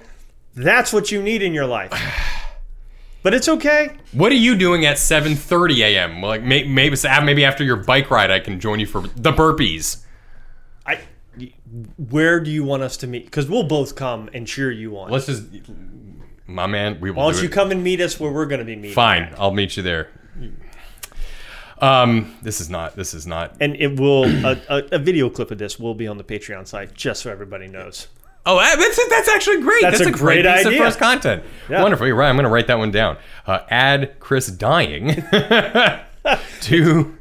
That's 0.56 0.92
what 0.92 1.12
you 1.12 1.22
need 1.22 1.42
in 1.42 1.54
your 1.54 1.66
life. 1.66 1.92
But 3.24 3.34
it's 3.34 3.50
okay. 3.50 3.98
What 4.14 4.32
are 4.32 4.36
you 4.36 4.56
doing 4.56 4.86
at 4.86 4.96
7:30 4.96 5.80
a.m.? 5.80 6.22
Like 6.22 6.44
maybe 6.44 6.70
maybe 6.70 7.44
after 7.44 7.64
your 7.64 7.76
bike 7.76 8.10
ride, 8.10 8.32
I 8.32 8.40
can 8.40 8.58
join 8.58 8.80
you 8.80 8.86
for 8.86 9.02
the 9.02 9.34
burpees. 9.34 10.06
Where 11.98 12.40
do 12.40 12.50
you 12.50 12.64
want 12.64 12.84
us 12.84 12.98
to 12.98 13.08
meet? 13.08 13.26
Because 13.26 13.48
we'll 13.48 13.64
both 13.64 13.96
come 13.96 14.30
and 14.34 14.48
cheer 14.48 14.72
you 14.72 14.98
on. 14.98 15.12
Let's 15.12 15.26
just, 15.26 15.44
my 16.46 16.68
man. 16.68 17.00
We 17.00 17.12
will. 17.12 17.18
Why 17.18 17.24
don't 17.26 17.36
do 17.36 17.42
you 17.42 17.50
it. 17.50 17.52
come 17.52 17.72
and 17.72 17.84
meet 17.84 18.00
us 18.00 18.20
where 18.20 18.32
we're 18.32 18.46
going 18.46 18.60
to 18.60 18.66
be 18.66 18.76
meeting? 18.76 18.94
Fine, 18.94 19.34
I'll 19.38 19.52
meet 19.52 19.78
you 19.78 19.84
there. 19.84 20.10
Um, 21.80 22.36
this 22.42 22.60
is 22.60 22.70
not. 22.70 22.96
This 22.96 23.14
is 23.14 23.28
not. 23.28 23.56
And 23.60 23.76
it 23.76 24.00
will 24.00 24.24
a, 24.26 24.60
a, 24.70 24.84
a 24.94 25.00
video 25.00 25.30
clip 25.30 25.52
of 25.52 25.58
this 25.58 25.80
will 25.80 25.94
be 25.94 26.08
on 26.08 26.18
the 26.18 26.24
Patreon 26.24 26.66
site, 26.68 26.94
just 26.94 27.22
so 27.22 27.32
everybody 27.32 27.68
knows. 27.68 28.08
Oh, 28.46 28.58
that's 28.60 29.10
that's 29.10 29.28
actually 29.28 29.62
great. 29.62 29.82
That's 29.82 29.98
That's, 30.00 30.10
a 30.10 30.14
a, 30.14 30.18
great, 30.18 30.44
great 30.44 30.66
idea. 30.66 30.80
first 30.80 31.00
content. 31.00 31.44
Yeah. 31.70 31.82
Wonderful. 31.82 32.08
You're 32.08 32.16
right. 32.16 32.30
I'm 32.30 32.36
going 32.36 32.46
to 32.46 32.50
write 32.50 32.68
that 32.68 32.78
one 32.78 32.92
down. 32.92 33.18
Uh, 33.46 33.60
add 33.70 34.20
Chris 34.22 34.48
dying 34.48 35.22
to 36.62 37.17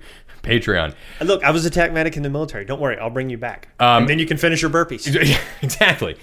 Patreon. 0.46 0.94
Look, 1.20 1.42
I 1.44 1.50
was 1.50 1.64
attack 1.66 1.92
medic 1.92 2.16
in 2.16 2.22
the 2.22 2.30
military. 2.30 2.64
Don't 2.64 2.80
worry, 2.80 2.96
I'll 2.98 3.10
bring 3.10 3.28
you 3.30 3.38
back, 3.38 3.68
Um, 3.80 4.02
and 4.02 4.08
then 4.08 4.18
you 4.18 4.26
can 4.26 4.36
finish 4.36 4.62
your 4.62 4.70
burpees. 4.70 5.06
exactly. 5.62 6.16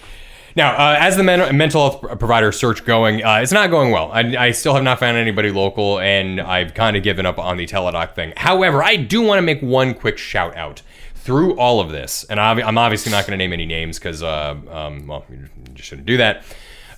Now, 0.55 0.73
uh, 0.75 0.97
as 0.99 1.17
the 1.17 1.23
men- 1.23 1.55
mental 1.57 1.89
health 1.89 2.19
provider 2.19 2.51
search 2.51 2.85
going, 2.85 3.23
uh, 3.23 3.37
it's 3.37 3.51
not 3.51 3.71
going 3.71 3.91
well. 3.91 4.11
I, 4.11 4.19
I 4.37 4.51
still 4.51 4.75
have 4.75 4.83
not 4.83 4.99
found 4.99 5.17
anybody 5.17 5.49
local, 5.51 5.99
and 5.99 6.39
I've 6.39 6.73
kind 6.75 6.95
of 6.95 7.01
given 7.03 7.25
up 7.25 7.39
on 7.39 7.57
the 7.57 7.65
teledoc 7.65 8.13
thing. 8.13 8.33
However, 8.37 8.83
I 8.83 8.95
do 8.95 9.21
want 9.23 9.39
to 9.39 9.41
make 9.41 9.61
one 9.61 9.95
quick 9.95 10.17
shout 10.19 10.55
out 10.55 10.83
through 11.15 11.57
all 11.57 11.79
of 11.79 11.89
this, 11.89 12.23
and 12.25 12.39
I'm 12.39 12.77
obviously 12.77 13.11
not 13.11 13.25
going 13.25 13.31
to 13.31 13.37
name 13.43 13.51
any 13.53 13.65
names 13.65 13.97
because, 13.97 14.21
uh, 14.21 14.55
um, 14.69 15.07
well, 15.07 15.25
you 15.29 15.47
just 15.73 15.89
shouldn't 15.89 16.05
do 16.05 16.17
that. 16.17 16.43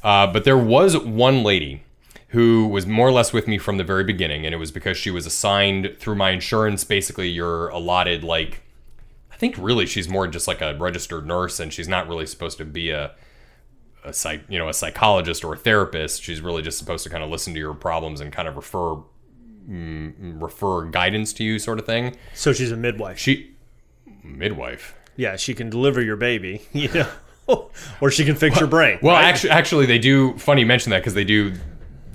Uh, 0.04 0.28
but 0.28 0.44
there 0.44 0.58
was 0.58 0.98
one 0.98 1.44
lady 1.44 1.82
who 2.30 2.68
was 2.68 2.86
more 2.86 3.08
or 3.08 3.12
less 3.12 3.32
with 3.32 3.48
me 3.48 3.58
from 3.58 3.78
the 3.78 3.84
very 3.84 4.04
beginning, 4.04 4.46
and 4.46 4.54
it 4.54 4.58
was 4.58 4.72
because 4.72 4.98
she 4.98 5.12
was 5.12 5.26
assigned 5.26 5.96
through 6.00 6.16
my 6.16 6.32
insurance. 6.32 6.84
Basically, 6.84 7.30
you're 7.30 7.70
allotted 7.70 8.24
like 8.24 8.62
I 9.36 9.38
think 9.38 9.56
really 9.58 9.86
she's 9.86 10.08
more 10.08 10.28
just 10.28 10.48
like 10.48 10.62
a 10.62 10.76
registered 10.76 11.28
nurse, 11.28 11.60
and 11.60 11.74
she's 11.74 11.90
not 11.90 12.08
really 12.08 12.26
supposed 12.26 12.58
to 12.60 12.66
be 12.66 12.90
a 12.90 13.12
a 14.06 14.14
psych, 14.14 14.44
you 14.48 14.58
know, 14.58 14.70
a 14.70 14.74
psychologist 14.74 15.44
or 15.44 15.54
a 15.54 15.58
therapist. 15.58 16.24
She's 16.24 16.40
really 16.40 16.62
just 16.62 16.78
supposed 16.78 17.04
to 17.04 17.10
kind 17.10 17.24
of 17.24 17.30
listen 17.30 17.54
to 17.54 17.60
your 17.60 17.74
problems 17.74 18.22
and 18.22 18.32
kind 18.32 18.48
of 18.48 18.56
refer 18.56 18.96
mm, 19.68 20.42
refer 20.42 20.86
guidance 20.86 21.34
to 21.34 21.44
you, 21.44 21.60
sort 21.60 21.80
of 21.80 21.86
thing. 21.86 22.16
So 22.34 22.54
she's 22.54 22.72
a 22.72 22.78
midwife. 22.78 23.18
She 23.18 23.56
midwife. 24.24 24.96
Yeah, 25.18 25.36
she 25.36 25.54
can 25.54 25.70
deliver 25.70 26.02
your 26.02 26.16
baby, 26.16 26.62
you 26.74 26.90
know, 26.94 27.70
or 28.00 28.12
she 28.12 28.24
can 28.24 28.36
fix 28.36 28.58
your 28.58 28.68
brain. 28.68 29.00
Well, 29.02 29.16
right? 29.16 29.26
actually, 29.26 29.50
actually, 29.50 29.86
they 29.86 30.00
do. 30.00 30.38
Funny 30.38 30.62
you 30.62 30.68
mention 30.68 30.92
that 30.92 31.00
because 31.00 31.14
they 31.14 31.26
do. 31.26 31.56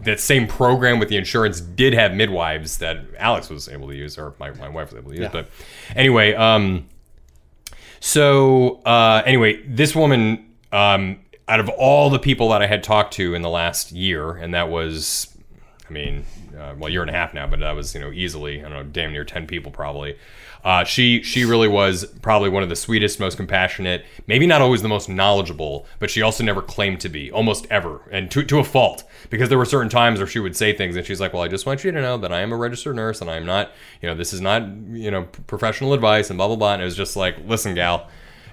That 0.05 0.21
same 0.21 0.47
program 0.47 0.99
with 0.99 1.09
the 1.09 1.17
insurance 1.17 1.61
did 1.61 1.93
have 1.93 2.15
midwives 2.15 2.79
that 2.79 3.01
Alex 3.19 3.51
was 3.51 3.69
able 3.69 3.89
to 3.89 3.95
use, 3.95 4.17
or 4.17 4.35
my, 4.39 4.51
my 4.53 4.69
wife 4.69 4.93
was 4.93 4.99
able 4.99 5.11
to 5.11 5.17
use. 5.17 5.25
Yeah. 5.25 5.31
But 5.33 5.49
anyway, 5.95 6.35
um, 6.35 6.89
so 8.01 8.81
uh, 8.87 9.23
anyway, 9.27 9.63
this 9.67 9.95
woman, 9.95 10.55
um, 10.73 11.21
out 11.49 11.61
of 11.61 11.69
all 11.69 12.11
the 12.11 12.19
people 12.19 12.49
that 12.51 12.63
I 12.63 12.67
had 12.67 12.83
talked 12.83 13.15
to 13.15 13.35
in 13.35 13.43
the 13.43 13.51
last 13.51 13.93
year, 13.93 14.33
and 14.33 14.55
that 14.55 14.71
was, 14.71 15.37
I 15.89 15.93
mean, 15.93 16.25
uh, 16.59 16.75
well, 16.79 16.89
year 16.89 17.03
and 17.03 17.11
a 17.11 17.15
half 17.15 17.35
now, 17.35 17.47
but 17.47 17.61
that 17.61 17.73
was 17.73 17.95
you 17.95 18.01
know 18.01 18.11
easily, 18.11 18.61
I 18.61 18.63
don't 18.63 18.73
know, 18.73 18.83
damn 18.85 19.13
near 19.13 19.25
ten 19.25 19.47
people 19.47 19.71
probably. 19.71 20.17
Uh, 20.65 20.85
she 20.85 21.23
she 21.23 21.45
really 21.45 21.69
was 21.69 22.05
probably 22.23 22.49
one 22.49 22.63
of 22.63 22.69
the 22.69 22.77
sweetest, 22.77 23.19
most 23.19 23.37
compassionate, 23.37 24.05
maybe 24.27 24.47
not 24.47 24.61
always 24.61 24.83
the 24.83 24.89
most 24.89 25.09
knowledgeable, 25.09 25.87
but 25.99 26.11
she 26.11 26.23
also 26.23 26.45
never 26.45 26.61
claimed 26.61 27.01
to 27.01 27.09
be, 27.09 27.31
almost 27.31 27.67
ever, 27.71 28.03
and 28.11 28.31
to, 28.31 28.45
to 28.45 28.59
a 28.59 28.65
fault. 28.65 29.05
Because 29.31 29.49
there 29.49 29.59
were 29.59 29.65
certain 29.65 29.89
times 29.89 30.19
where 30.19 30.27
she 30.27 30.39
would 30.39 30.57
say 30.57 30.73
things, 30.77 30.97
and 30.97 31.07
she's 31.07 31.21
like, 31.21 31.33
"Well, 31.33 31.43
I 31.43 31.49
just 31.49 31.67
want 31.67 31.85
you 31.85 31.93
to 31.93 32.01
know 32.01 32.19
that 32.19 32.33
I 32.33 32.41
am 32.41 32.53
a 32.53 32.57
registered 32.57 32.97
nurse, 32.97 33.21
and 33.21 33.31
I 33.31 33.37
am 33.37 33.47
not, 33.47 33.73
you 34.03 34.09
know, 34.09 34.15
this 34.15 34.33
is 34.33 34.41
not, 34.41 34.63
you 34.91 35.11
know, 35.11 35.25
professional 35.47 35.95
advice, 35.95 36.31
and 36.31 36.37
blah 36.37 36.47
blah 36.47 36.57
blah." 36.57 36.75
And 36.75 36.83
it 36.83 36.85
was 36.85 36.97
just 36.97 37.17
like, 37.17 37.37
"Listen, 37.47 37.75
gal." 37.75 38.09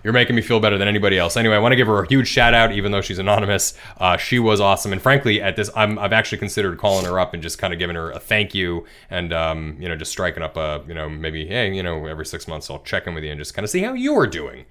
You're 0.07 0.13
making 0.13 0.37
me 0.37 0.41
feel 0.41 0.61
better 0.61 0.77
than 0.77 0.87
anybody 0.87 1.17
else. 1.17 1.35
Anyway, 1.35 1.53
I 1.53 1.59
want 1.59 1.73
to 1.73 1.75
give 1.75 1.87
her 1.87 2.01
a 2.01 2.07
huge 2.07 2.29
shout 2.29 2.53
out, 2.53 2.71
even 2.71 2.93
though 2.93 3.01
she's 3.01 3.19
anonymous. 3.19 3.73
Uh, 3.97 4.15
she 4.15 4.39
was 4.39 4.61
awesome, 4.61 4.93
and 4.93 5.01
frankly, 5.01 5.41
at 5.41 5.57
this, 5.57 5.69
I'm, 5.75 5.99
I've 5.99 6.13
actually 6.13 6.37
considered 6.37 6.77
calling 6.77 7.03
her 7.03 7.19
up 7.19 7.33
and 7.33 7.43
just 7.43 7.59
kind 7.59 7.73
of 7.73 7.79
giving 7.79 7.97
her 7.97 8.11
a 8.11 8.19
thank 8.21 8.55
you, 8.55 8.85
and 9.09 9.33
um, 9.33 9.75
you 9.81 9.89
know, 9.89 9.97
just 9.97 10.13
striking 10.13 10.41
up 10.41 10.55
a, 10.55 10.81
you 10.87 10.93
know, 10.93 11.09
maybe, 11.09 11.45
hey, 11.45 11.75
you 11.75 11.83
know, 11.83 12.05
every 12.05 12.25
six 12.25 12.47
months 12.47 12.69
I'll 12.69 12.79
check 12.83 13.05
in 13.05 13.15
with 13.15 13.25
you 13.25 13.31
and 13.31 13.37
just 13.37 13.53
kind 13.53 13.65
of 13.65 13.69
see 13.69 13.81
how 13.81 13.91
you 13.91 14.17
are 14.17 14.25
doing. 14.25 14.63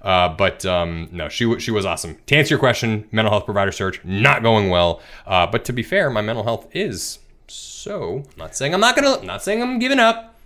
Uh, 0.00 0.28
but 0.28 0.64
um, 0.64 1.08
no, 1.10 1.28
she 1.28 1.58
she 1.58 1.72
was 1.72 1.84
awesome. 1.84 2.16
To 2.26 2.36
answer 2.36 2.50
your 2.50 2.60
question, 2.60 3.08
mental 3.10 3.32
health 3.32 3.46
provider 3.46 3.72
search 3.72 4.00
not 4.04 4.44
going 4.44 4.70
well. 4.70 5.02
Uh, 5.26 5.44
but 5.44 5.64
to 5.64 5.72
be 5.72 5.82
fair, 5.82 6.08
my 6.08 6.20
mental 6.20 6.44
health 6.44 6.68
is 6.70 7.18
so. 7.48 8.22
Not 8.36 8.54
saying 8.54 8.72
I'm 8.72 8.80
not 8.80 8.94
gonna. 8.94 9.20
Not 9.24 9.42
saying 9.42 9.60
I'm 9.60 9.80
giving 9.80 9.98
up. 9.98 10.36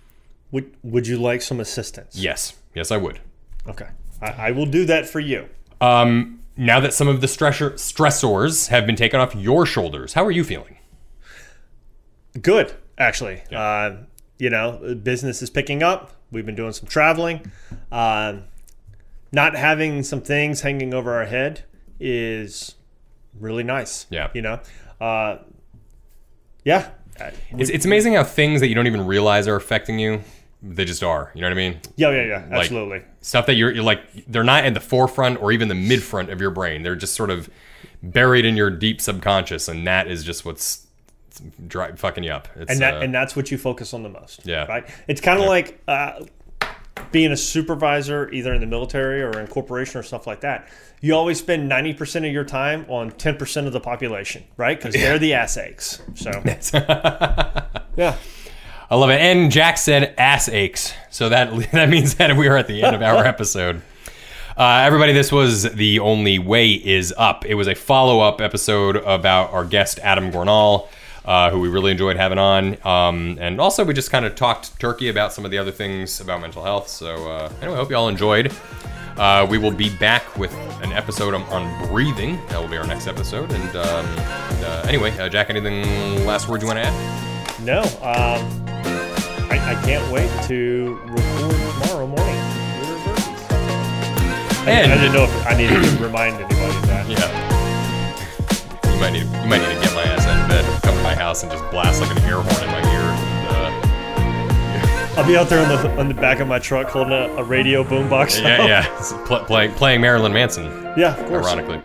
would 0.49 0.73
would 0.81 1.05
you 1.05 1.19
like 1.19 1.43
some 1.43 1.59
assistance? 1.59 2.15
Yes, 2.15 2.55
yes, 2.73 2.89
I 2.89 2.97
would. 2.97 3.19
Okay, 3.67 3.89
I, 4.21 4.27
I 4.47 4.51
will 4.51 4.65
do 4.65 4.85
that 4.85 5.07
for 5.07 5.19
you. 5.19 5.49
Um, 5.81 6.39
now 6.57 6.79
that 6.79 6.93
some 6.93 7.07
of 7.07 7.21
the 7.21 7.27
stressor, 7.27 7.73
stressors 7.73 8.67
have 8.67 8.85
been 8.85 8.95
taken 8.95 9.19
off 9.19 9.33
your 9.35 9.65
shoulders, 9.65 10.13
how 10.13 10.25
are 10.25 10.31
you 10.31 10.43
feeling? 10.43 10.77
Good, 12.41 12.73
actually. 12.97 13.41
Uh, 13.51 13.97
you 14.37 14.49
know, 14.49 14.95
business 15.01 15.41
is 15.41 15.49
picking 15.49 15.83
up. 15.83 16.13
We've 16.31 16.45
been 16.45 16.55
doing 16.55 16.73
some 16.73 16.87
traveling. 16.87 17.51
Um, 17.91 18.43
not 19.31 19.55
having 19.55 20.03
some 20.03 20.21
things 20.21 20.61
hanging 20.61 20.93
over 20.93 21.13
our 21.13 21.25
head 21.25 21.63
is 21.99 22.75
really 23.39 23.63
nice. 23.63 24.05
Yeah. 24.09 24.29
You 24.33 24.41
know, 24.41 24.59
uh, 24.99 25.37
yeah. 26.63 26.91
It's, 27.51 27.69
it's 27.69 27.85
amazing 27.85 28.13
how 28.13 28.23
things 28.23 28.61
that 28.61 28.67
you 28.67 28.75
don't 28.75 28.87
even 28.87 29.05
realize 29.05 29.47
are 29.47 29.55
affecting 29.55 29.99
you, 29.99 30.21
they 30.61 30.85
just 30.85 31.03
are. 31.03 31.31
You 31.33 31.41
know 31.41 31.47
what 31.47 31.53
I 31.53 31.55
mean? 31.55 31.79
Yeah, 31.95 32.11
yeah, 32.11 32.23
yeah. 32.23 32.47
Absolutely. 32.51 33.01
Stuff 33.21 33.45
that 33.45 33.55
you're, 33.55 33.71
you're 33.71 33.83
like, 33.83 34.01
they're 34.27 34.43
not 34.43 34.65
in 34.65 34.73
the 34.73 34.79
forefront 34.79 35.41
or 35.41 35.51
even 35.51 35.67
the 35.67 35.75
mid 35.75 36.03
front 36.03 36.29
of 36.29 36.41
your 36.41 36.51
brain. 36.51 36.83
They're 36.83 36.95
just 36.95 37.15
sort 37.15 37.29
of 37.29 37.49
buried 38.03 38.45
in 38.45 38.57
your 38.57 38.69
deep 38.69 39.01
subconscious, 39.01 39.67
and 39.67 39.87
that 39.87 40.07
is 40.07 40.23
just 40.23 40.45
what's 40.45 40.87
dri- 41.67 41.95
fucking 41.95 42.23
you 42.23 42.31
up. 42.31 42.47
It's, 42.55 42.71
and 42.71 42.79
that 42.81 42.95
uh, 42.95 42.99
and 43.01 43.13
that's 43.13 43.35
what 43.35 43.51
you 43.51 43.57
focus 43.57 43.93
on 43.93 44.03
the 44.03 44.09
most. 44.09 44.45
Yeah. 44.45 44.65
Right. 44.65 44.87
It's 45.07 45.21
kind 45.21 45.39
of 45.39 45.47
like 45.47 45.81
uh, 45.87 46.25
being 47.11 47.31
a 47.31 47.37
supervisor, 47.37 48.29
either 48.31 48.53
in 48.53 48.61
the 48.61 48.67
military 48.67 49.21
or 49.21 49.39
in 49.39 49.47
corporation 49.47 49.99
or 49.99 50.03
stuff 50.03 50.27
like 50.27 50.41
that. 50.41 50.67
You 51.01 51.15
always 51.15 51.39
spend 51.39 51.69
ninety 51.69 51.93
percent 51.93 52.25
of 52.25 52.33
your 52.33 52.43
time 52.43 52.85
on 52.89 53.11
ten 53.11 53.37
percent 53.37 53.67
of 53.67 53.73
the 53.73 53.79
population, 53.79 54.43
right? 54.57 54.77
Because 54.77 54.93
they're 55.01 55.19
the 55.19 55.33
ass 55.33 55.57
aches. 55.57 56.01
So 56.15 56.31
yeah. 57.95 58.17
I 58.91 58.95
love 58.95 59.11
it. 59.11 59.21
And 59.21 59.51
Jack 59.51 59.77
said 59.77 60.15
ass 60.17 60.49
aches. 60.49 60.93
So 61.11 61.29
that 61.29 61.71
that 61.71 61.89
means 61.89 62.15
that 62.15 62.35
we 62.35 62.47
are 62.47 62.57
at 62.57 62.67
the 62.67 62.83
end 62.83 62.95
of 62.95 63.01
our 63.01 63.23
episode. 63.25 63.81
Uh, 64.57 64.81
everybody, 64.83 65.13
this 65.13 65.31
was 65.31 65.63
The 65.63 65.99
Only 65.99 66.37
Way 66.37 66.71
Is 66.71 67.13
Up. 67.17 67.45
It 67.45 67.53
was 67.55 67.67
a 67.67 67.75
follow 67.75 68.19
up 68.19 68.41
episode 68.41 68.97
about 68.97 69.53
our 69.53 69.63
guest, 69.63 69.99
Adam 69.99 70.31
Gornall, 70.33 70.89
uh, 71.23 71.49
who 71.49 71.61
we 71.61 71.69
really 71.69 71.91
enjoyed 71.91 72.17
having 72.17 72.37
on. 72.37 72.77
Um, 72.85 73.37
and 73.39 73.61
also, 73.61 73.85
we 73.85 73.93
just 73.93 74.11
kind 74.11 74.25
of 74.25 74.35
talked 74.35 74.77
turkey 74.77 75.07
about 75.07 75.31
some 75.31 75.45
of 75.45 75.51
the 75.51 75.57
other 75.57 75.71
things 75.71 76.19
about 76.19 76.41
mental 76.41 76.61
health. 76.61 76.89
So, 76.89 77.31
uh, 77.31 77.53
anyway, 77.61 77.75
I 77.75 77.77
hope 77.77 77.89
you 77.89 77.95
all 77.95 78.09
enjoyed. 78.09 78.51
Uh, 79.15 79.47
we 79.49 79.57
will 79.57 79.71
be 79.71 79.95
back 79.95 80.37
with 80.37 80.53
an 80.83 80.91
episode 80.91 81.33
on, 81.33 81.43
on 81.43 81.87
breathing. 81.87 82.35
That 82.47 82.59
will 82.59 82.69
be 82.69 82.77
our 82.77 82.87
next 82.87 83.07
episode. 83.07 83.51
And, 83.53 83.69
um, 83.77 84.05
and, 84.05 84.65
uh, 84.65 84.85
anyway, 84.89 85.17
uh, 85.19 85.29
Jack, 85.29 85.49
anything 85.49 86.25
last 86.25 86.49
words 86.49 86.63
you 86.63 86.67
want 86.67 86.79
to 86.79 86.85
add? 86.85 87.28
No. 87.63 87.81
Um, 88.01 88.65
I, 89.51 89.57
I 89.75 89.81
can't 89.85 90.09
wait 90.11 90.29
to 90.47 90.99
record 91.05 91.55
tomorrow 91.83 92.07
morning. 92.07 92.35
Birthday. 94.59 94.71
I, 94.71 94.83
I 94.83 94.85
didn't 94.95 95.13
know 95.13 95.23
if 95.23 95.47
I 95.47 95.55
needed 95.57 95.83
to 95.83 95.97
remind 96.03 96.35
anybody 96.35 96.77
of 96.77 96.87
that. 96.87 97.07
Yeah. 97.09 97.29
You 98.93 98.99
might 98.99 99.11
need 99.11 99.23
you 99.23 99.47
might 99.49 99.59
need 99.59 99.75
to 99.75 99.81
get 99.81 99.93
my 99.95 100.03
ass 100.03 100.25
out 100.25 100.41
of 100.43 100.49
bed, 100.49 100.65
come 100.83 100.95
to 100.95 101.01
my 101.03 101.15
house, 101.15 101.43
and 101.43 101.51
just 101.51 101.63
blast 101.71 102.01
like 102.01 102.11
an 102.11 102.17
air 102.23 102.41
horn 102.41 102.63
in 102.63 102.69
my 102.69 102.81
ear. 102.93 103.01
And, 103.01 103.15
I'll 105.19 105.27
be 105.27 105.35
out 105.37 105.49
there 105.49 105.61
on 105.65 105.69
the 105.69 105.89
on 105.99 106.07
the 106.07 106.13
back 106.13 106.39
of 106.39 106.47
my 106.47 106.59
truck 106.59 106.87
holding 106.87 107.13
a, 107.13 107.27
a 107.37 107.43
radio 107.43 107.83
boombox. 107.83 108.39
uh, 108.43 108.47
yeah, 108.47 108.65
yeah, 108.67 108.85
pl- 109.25 109.43
play, 109.45 109.67
playing 109.69 110.01
Marilyn 110.01 110.33
Manson, 110.33 110.65
yeah. 110.97 111.15
Of 111.17 111.27
course. 111.27 111.45
ironically. 111.47 111.81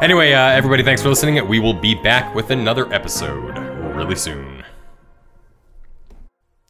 Anyway, 0.00 0.32
uh, 0.32 0.48
everybody, 0.50 0.82
thanks 0.82 1.02
for 1.02 1.08
listening. 1.08 1.46
We 1.48 1.58
will 1.60 1.74
be 1.74 1.94
back 1.94 2.34
with 2.34 2.50
another 2.50 2.92
episode 2.92 3.56
really 3.94 4.16
soon. 4.16 4.64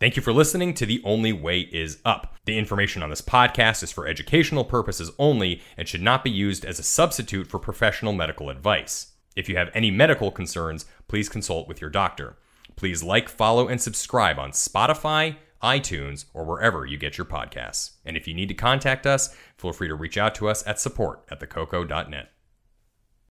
Thank 0.00 0.16
you 0.16 0.22
for 0.22 0.32
listening 0.32 0.74
to 0.74 0.86
The 0.86 1.00
Only 1.04 1.32
Way 1.32 1.60
Is 1.60 1.98
Up. 2.04 2.34
The 2.46 2.58
information 2.58 3.00
on 3.00 3.10
this 3.10 3.22
podcast 3.22 3.80
is 3.84 3.92
for 3.92 4.08
educational 4.08 4.64
purposes 4.64 5.12
only 5.20 5.62
and 5.76 5.86
should 5.86 6.02
not 6.02 6.24
be 6.24 6.32
used 6.32 6.64
as 6.64 6.80
a 6.80 6.82
substitute 6.82 7.46
for 7.46 7.60
professional 7.60 8.12
medical 8.12 8.50
advice. 8.50 9.12
If 9.36 9.48
you 9.48 9.56
have 9.56 9.70
any 9.72 9.92
medical 9.92 10.32
concerns, 10.32 10.84
please 11.06 11.28
consult 11.28 11.68
with 11.68 11.80
your 11.80 11.90
doctor. 11.90 12.36
Please 12.74 13.04
like, 13.04 13.28
follow, 13.28 13.68
and 13.68 13.80
subscribe 13.80 14.36
on 14.36 14.50
Spotify, 14.50 15.36
iTunes, 15.62 16.24
or 16.34 16.44
wherever 16.44 16.84
you 16.84 16.98
get 16.98 17.16
your 17.16 17.24
podcasts. 17.24 17.92
And 18.04 18.16
if 18.16 18.26
you 18.26 18.34
need 18.34 18.48
to 18.48 18.54
contact 18.54 19.06
us, 19.06 19.34
feel 19.56 19.72
free 19.72 19.88
to 19.88 19.94
reach 19.94 20.18
out 20.18 20.34
to 20.34 20.48
us 20.48 20.66
at 20.66 20.80
support 20.80 21.24
at 21.30 21.38
thecoco.net. 21.38 22.33